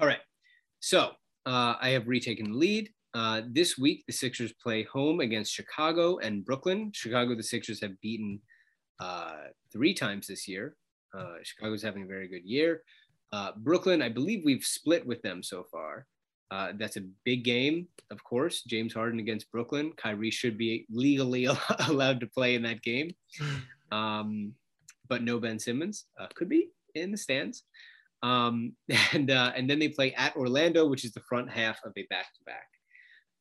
All 0.00 0.06
right. 0.06 0.18
So 0.80 1.12
uh, 1.46 1.76
I 1.80 1.90
have 1.90 2.08
retaken 2.08 2.50
the 2.50 2.58
lead. 2.58 2.90
Uh, 3.14 3.42
this 3.48 3.78
week, 3.78 4.02
the 4.08 4.12
Sixers 4.12 4.52
play 4.52 4.82
home 4.82 5.20
against 5.20 5.54
Chicago 5.54 6.18
and 6.18 6.44
Brooklyn. 6.44 6.90
Chicago, 6.92 7.36
the 7.36 7.42
Sixers 7.44 7.80
have 7.80 7.98
beaten 8.00 8.40
uh, 8.98 9.34
three 9.72 9.94
times 9.94 10.26
this 10.26 10.48
year. 10.48 10.74
Uh, 11.16 11.34
Chicago's 11.44 11.82
having 11.82 12.02
a 12.02 12.06
very 12.06 12.26
good 12.26 12.44
year. 12.44 12.82
Uh, 13.32 13.52
Brooklyn, 13.56 14.02
I 14.02 14.08
believe 14.08 14.42
we've 14.44 14.64
split 14.64 15.06
with 15.06 15.22
them 15.22 15.44
so 15.44 15.62
far. 15.62 16.06
Uh, 16.54 16.72
that's 16.78 16.96
a 16.96 17.04
big 17.24 17.42
game, 17.42 17.88
of 18.12 18.22
course. 18.22 18.62
James 18.62 18.94
Harden 18.94 19.18
against 19.18 19.50
Brooklyn. 19.50 19.92
Kyrie 19.96 20.30
should 20.30 20.56
be 20.56 20.86
legally 20.88 21.48
allowed 21.88 22.20
to 22.20 22.28
play 22.28 22.54
in 22.54 22.62
that 22.62 22.80
game, 22.80 23.12
um, 23.92 24.54
but 25.08 25.24
no 25.24 25.40
Ben 25.40 25.58
Simmons. 25.58 26.04
Uh, 26.16 26.28
could 26.36 26.48
be 26.48 26.68
in 26.94 27.10
the 27.10 27.16
stands. 27.16 27.64
Um, 28.22 28.74
and 29.12 29.32
uh, 29.32 29.50
and 29.56 29.68
then 29.68 29.80
they 29.80 29.88
play 29.88 30.14
at 30.14 30.36
Orlando, 30.36 30.86
which 30.86 31.04
is 31.04 31.10
the 31.10 31.26
front 31.28 31.50
half 31.50 31.80
of 31.84 31.92
a 31.96 32.06
back-to-back, 32.08 32.68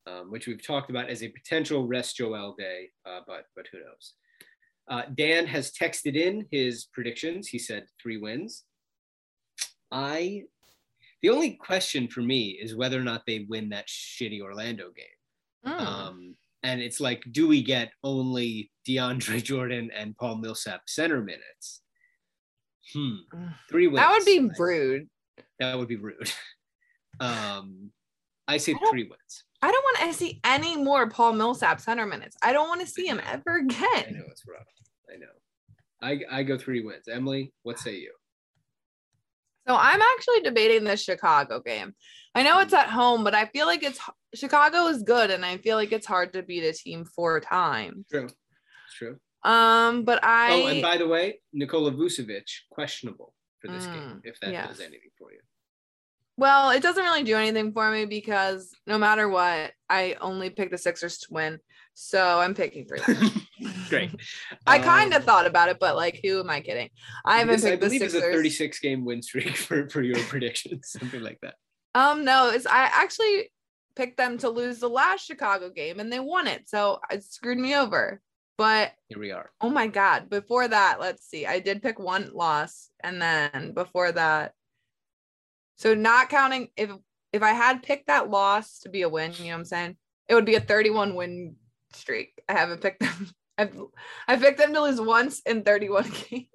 um, 0.08 0.32
which 0.32 0.48
we've 0.48 0.66
talked 0.66 0.90
about 0.90 1.08
as 1.08 1.22
a 1.22 1.30
potential 1.30 1.86
rest 1.86 2.18
Joel 2.18 2.56
day, 2.58 2.90
uh, 3.06 3.20
but 3.28 3.46
but 3.56 3.68
who 3.72 3.78
knows? 3.78 4.14
Uh, 4.88 5.04
Dan 5.14 5.46
has 5.46 5.72
texted 5.72 6.16
in 6.16 6.48
his 6.50 6.86
predictions. 6.92 7.48
He 7.48 7.60
said 7.60 7.86
three 8.02 8.18
wins. 8.18 8.64
I, 9.92 10.46
the 11.24 11.30
only 11.30 11.52
question 11.52 12.10
for 12.10 12.22
me 12.22 12.60
is 12.62 12.76
whether 12.76 13.00
or 13.00 13.04
not 13.04 13.24
they 13.26 13.46
win 13.50 13.70
that 13.70 13.88
shitty 13.88 14.42
Orlando 14.42 14.92
game. 14.96 15.74
Hmm. 15.74 15.88
Um, 15.88 16.36
and 16.62 16.82
it's 16.82 17.00
like, 17.00 17.24
do 17.32 17.48
we 17.48 17.64
get 17.64 17.92
only 18.04 18.70
DeAndre 18.88 19.42
Jordan 19.44 19.90
and 19.96 20.16
Paul 20.18 20.38
Millsap 20.38 20.82
center 20.88 21.22
minutes? 21.22 21.82
Hmm. 22.94 23.16
Three 23.70 23.88
wins. 23.88 24.00
that 24.00 24.12
would 24.12 24.26
be 24.26 24.50
rude. 24.60 25.08
That 25.60 25.80
would 25.80 25.88
be 25.88 25.96
rude. 25.98 26.32
Um, 27.20 27.92
I 28.48 28.58
say 28.58 28.74
I 28.74 28.90
three 28.90 29.04
wins. 29.04 29.44
I 29.62 29.72
don't 29.72 29.84
want 29.84 30.12
to 30.12 30.18
see 30.18 30.40
any 30.44 30.76
more 30.76 31.08
Paul 31.08 31.34
Millsap 31.34 31.80
center 31.80 32.08
minutes. 32.08 32.36
I 32.42 32.52
don't 32.52 32.68
want 32.68 32.82
to 32.82 32.88
see 32.88 33.06
him 33.06 33.22
ever 33.32 33.58
again. 33.58 33.78
I 33.84 34.12
know 34.12 34.24
it's 34.32 34.44
rough. 34.48 34.66
I 35.14 35.18
know. 35.18 35.28
I 36.32 36.40
I 36.40 36.42
go 36.42 36.58
three 36.58 36.82
wins. 36.82 37.08
Emily, 37.08 37.54
what 37.62 37.78
say 37.78 37.98
you? 37.98 38.12
So 39.68 39.76
I'm 39.76 40.02
actually 40.02 40.42
debating 40.42 40.84
this 40.84 41.04
Chicago 41.04 41.62
game. 41.62 41.94
I 42.36 42.44
know 42.44 42.60
it's 42.60 42.74
at 42.74 42.90
home, 42.90 43.24
but 43.24 43.36
I 43.36 43.46
feel 43.46 43.66
like 43.66 43.84
it's 43.84 44.00
Chicago 44.34 44.88
is 44.88 45.04
good, 45.04 45.30
and 45.32 45.46
I 45.46 45.58
feel 45.58 45.78
like 45.78 45.92
it's 45.92 46.08
hard 46.08 46.34
to 46.34 46.44
beat 46.44 46.64
a 46.64 46.74
team 46.74 47.06
four 47.06 47.40
times. 47.40 48.06
True. 48.10 48.26
It's 48.26 48.96
true. 48.98 49.18
Um, 49.44 50.04
but 50.04 50.24
I 50.24 50.52
oh, 50.54 50.68
and 50.68 50.82
by 50.82 50.98
the 50.98 51.08
way, 51.08 51.40
Nikola 51.54 51.92
Vucevic 51.92 52.50
questionable 52.72 53.34
for 53.60 53.70
this 53.72 53.86
game. 53.86 53.96
Mm, 53.96 54.22
If 54.24 54.40
that 54.40 54.52
yes. 54.52 54.68
does 54.70 54.80
anything 54.80 55.12
for 55.18 55.32
you. 55.32 55.40
well, 56.38 56.72
it 56.72 56.82
doesn't 56.82 57.04
really 57.04 57.24
do 57.24 57.36
anything 57.36 57.72
for 57.74 57.92
me 57.92 58.06
because 58.06 58.74
no 58.88 58.98
matter 58.98 59.30
what, 59.30 59.72
I 59.90 60.16
only 60.20 60.50
pick 60.50 60.72
the 60.72 60.78
Sixers 60.78 61.20
to 61.20 61.28
win. 61.32 61.60
So 61.94 62.40
I'm 62.40 62.56
picking 62.56 62.86
three. 62.88 63.00
Great. 63.94 64.12
I 64.68 64.80
kind 64.80 65.14
of 65.14 65.22
Um, 65.22 65.26
thought 65.26 65.46
about 65.46 65.70
it, 65.70 65.78
but 65.80 65.96
like, 65.96 66.20
who 66.24 66.40
am 66.40 66.50
I 66.50 66.62
kidding? 66.62 66.90
I 67.26 67.40
haven't 67.40 67.56
this, 67.56 67.66
I 67.66 67.72
picked 67.72 67.82
the 67.82 67.88
believe 67.88 68.02
it's 68.02 68.14
a 68.14 68.22
36 68.22 68.80
game 68.80 69.06
win 69.06 69.22
streak 69.22 69.56
for, 69.68 69.90
for 69.90 70.02
your 70.02 70.18
predictions, 70.28 70.90
something 71.00 71.22
like 71.22 71.40
that. 71.42 71.56
Um, 71.96 72.26
no, 72.26 72.50
it's 72.50 72.66
I 72.66 72.84
actually 72.92 73.52
picked 73.96 74.18
them 74.18 74.38
to 74.40 74.50
lose 74.50 74.80
the 74.80 74.90
last 74.90 75.26
Chicago 75.26 75.70
game 75.70 76.00
and 76.00 76.12
they 76.12 76.20
won 76.20 76.48
it. 76.48 76.68
So 76.68 77.00
it 77.12 77.24
screwed 77.24 77.60
me 77.60 77.76
over. 77.76 78.20
But 78.58 78.92
Here 79.08 79.20
we 79.20 79.32
are. 79.32 79.52
oh 79.62 79.70
my 79.70 79.88
god, 79.88 80.30
before 80.30 80.68
that, 80.68 80.98
let's 81.00 81.26
see. 81.28 81.46
I 81.48 81.60
did 81.60 81.82
pick 81.82 81.98
one 82.00 82.30
loss 82.34 82.90
and 83.04 83.20
then 83.22 83.74
before 83.74 84.12
that. 84.12 84.54
So 85.78 85.96
not 85.96 86.30
counting 86.30 86.68
if 86.78 86.92
if 87.32 87.42
I 87.42 87.52
had 87.54 87.82
picked 87.82 88.08
that 88.08 88.30
loss 88.30 88.80
to 88.82 88.90
be 88.90 89.02
a 89.02 89.10
win, 89.10 89.34
you 89.38 89.46
know 89.46 89.50
what 89.50 89.56
I'm 89.56 89.66
saying? 89.66 89.98
It 90.30 90.36
would 90.36 90.46
be 90.46 90.54
a 90.56 90.60
31 90.60 91.16
win 91.16 91.56
streak. 91.94 92.34
I 92.48 92.54
haven't 92.54 92.82
picked 92.82 93.00
them. 93.00 93.30
I've 93.64 93.82
I 94.28 94.36
picked 94.38 94.58
them 94.60 94.74
to 94.74 94.82
lose 94.82 95.00
once 95.02 95.42
in 95.46 95.64
31 95.64 96.12
games. 96.30 96.48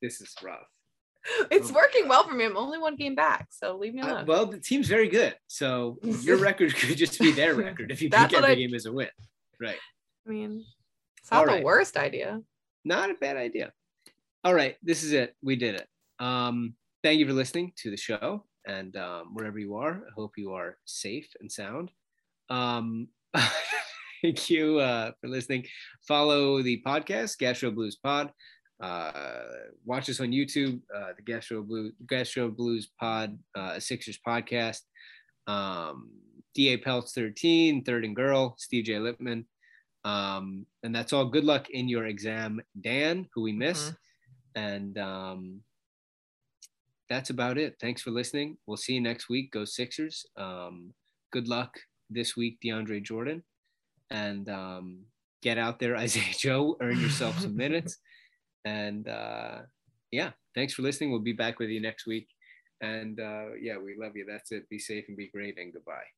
This 0.00 0.20
is 0.20 0.34
rough. 0.42 0.60
It's 1.50 1.70
Oh 1.70 1.74
working 1.74 2.08
well 2.08 2.24
for 2.26 2.34
me. 2.34 2.44
I'm 2.44 2.56
only 2.56 2.78
one 2.78 2.96
game 2.96 3.14
back, 3.14 3.48
so 3.50 3.76
leave 3.76 3.94
me 3.94 4.00
Uh, 4.02 4.12
alone. 4.12 4.26
well, 4.26 4.46
the 4.46 4.58
team's 4.60 4.88
very 4.88 5.08
good. 5.08 5.34
So 5.48 5.98
your 6.02 6.36
record 6.48 6.74
could 6.74 6.96
just 6.96 7.18
be 7.18 7.32
their 7.32 7.54
record 7.66 7.90
if 7.90 8.00
you 8.00 8.08
pick 8.08 8.32
every 8.32 8.50
I- 8.50 8.54
game 8.54 8.74
as 8.74 8.86
a 8.86 8.92
win. 8.92 9.08
Right. 9.60 9.76
I 10.26 10.30
mean, 10.30 10.64
it's 11.20 11.30
not 11.30 11.40
All 11.40 11.46
the 11.46 11.52
right. 11.52 11.64
worst 11.64 11.96
idea. 11.96 12.40
Not 12.84 13.10
a 13.10 13.14
bad 13.14 13.36
idea. 13.36 13.72
All 14.44 14.54
right. 14.54 14.76
This 14.82 15.02
is 15.02 15.12
it. 15.12 15.34
We 15.42 15.56
did 15.56 15.74
it. 15.74 15.88
Um, 16.20 16.74
thank 17.02 17.18
you 17.18 17.26
for 17.26 17.32
listening 17.32 17.72
to 17.78 17.90
the 17.90 17.96
show. 17.96 18.44
And 18.66 18.96
um, 18.96 19.34
wherever 19.34 19.58
you 19.58 19.74
are, 19.76 19.94
I 20.08 20.12
hope 20.14 20.32
you 20.36 20.52
are 20.52 20.78
safe 20.84 21.28
and 21.40 21.50
sound. 21.50 21.90
Um, 22.50 23.08
thank 24.22 24.50
you 24.50 24.78
uh, 24.78 25.12
for 25.20 25.28
listening. 25.28 25.66
Follow 26.06 26.62
the 26.62 26.82
podcast, 26.86 27.38
Gastro 27.38 27.70
Blues 27.70 27.96
Pod. 27.96 28.32
Uh, 28.80 29.42
watch 29.84 30.08
us 30.08 30.20
on 30.20 30.28
YouTube, 30.28 30.80
uh, 30.94 31.12
the 31.16 31.22
Gastro 31.22 31.62
Blue 31.62 31.92
Gastro 32.06 32.48
Blues 32.48 32.90
Pod, 32.98 33.38
uh, 33.56 33.72
a 33.76 33.80
Sixers 33.80 34.18
podcast. 34.26 34.80
Um, 35.46 36.10
Da 36.54 36.76
Peltz 36.78 37.12
13, 37.12 37.84
Third 37.84 38.04
and 38.04 38.16
Girl, 38.16 38.54
Steve 38.58 38.84
J. 38.84 38.94
Lipman. 38.94 39.44
Um, 40.04 40.66
and 40.82 40.94
that's 40.94 41.12
all. 41.12 41.26
Good 41.26 41.44
luck 41.44 41.70
in 41.70 41.88
your 41.88 42.06
exam, 42.06 42.60
Dan, 42.80 43.28
who 43.34 43.42
we 43.42 43.52
miss. 43.52 43.92
And 44.54 44.98
um, 44.98 45.60
that's 47.08 47.30
about 47.30 47.58
it. 47.58 47.76
Thanks 47.80 48.02
for 48.02 48.10
listening. 48.10 48.56
We'll 48.66 48.76
see 48.76 48.94
you 48.94 49.00
next 49.00 49.28
week. 49.28 49.52
Go 49.52 49.64
Sixers. 49.64 50.26
Um, 50.36 50.94
good 51.32 51.48
luck 51.48 51.78
this 52.10 52.36
week, 52.36 52.58
DeAndre 52.64 53.02
Jordan. 53.02 53.42
And 54.10 54.48
um, 54.48 55.04
get 55.42 55.58
out 55.58 55.78
there, 55.78 55.96
Isaiah 56.06 56.34
Joe. 56.36 56.76
Earn 56.80 57.00
yourself 57.00 57.38
some 57.38 57.56
minutes. 57.64 57.98
And 58.64 59.08
uh, 59.08 59.58
yeah, 60.10 60.30
thanks 60.54 60.74
for 60.74 60.82
listening. 60.82 61.10
We'll 61.10 61.20
be 61.20 61.32
back 61.32 61.58
with 61.58 61.70
you 61.70 61.80
next 61.80 62.06
week. 62.06 62.28
And 62.80 63.18
uh, 63.18 63.54
yeah, 63.60 63.76
we 63.78 63.96
love 63.98 64.12
you. 64.14 64.26
That's 64.28 64.52
it. 64.52 64.68
Be 64.68 64.78
safe 64.78 65.04
and 65.08 65.16
be 65.16 65.28
great. 65.28 65.58
And 65.58 65.72
goodbye. 65.72 66.17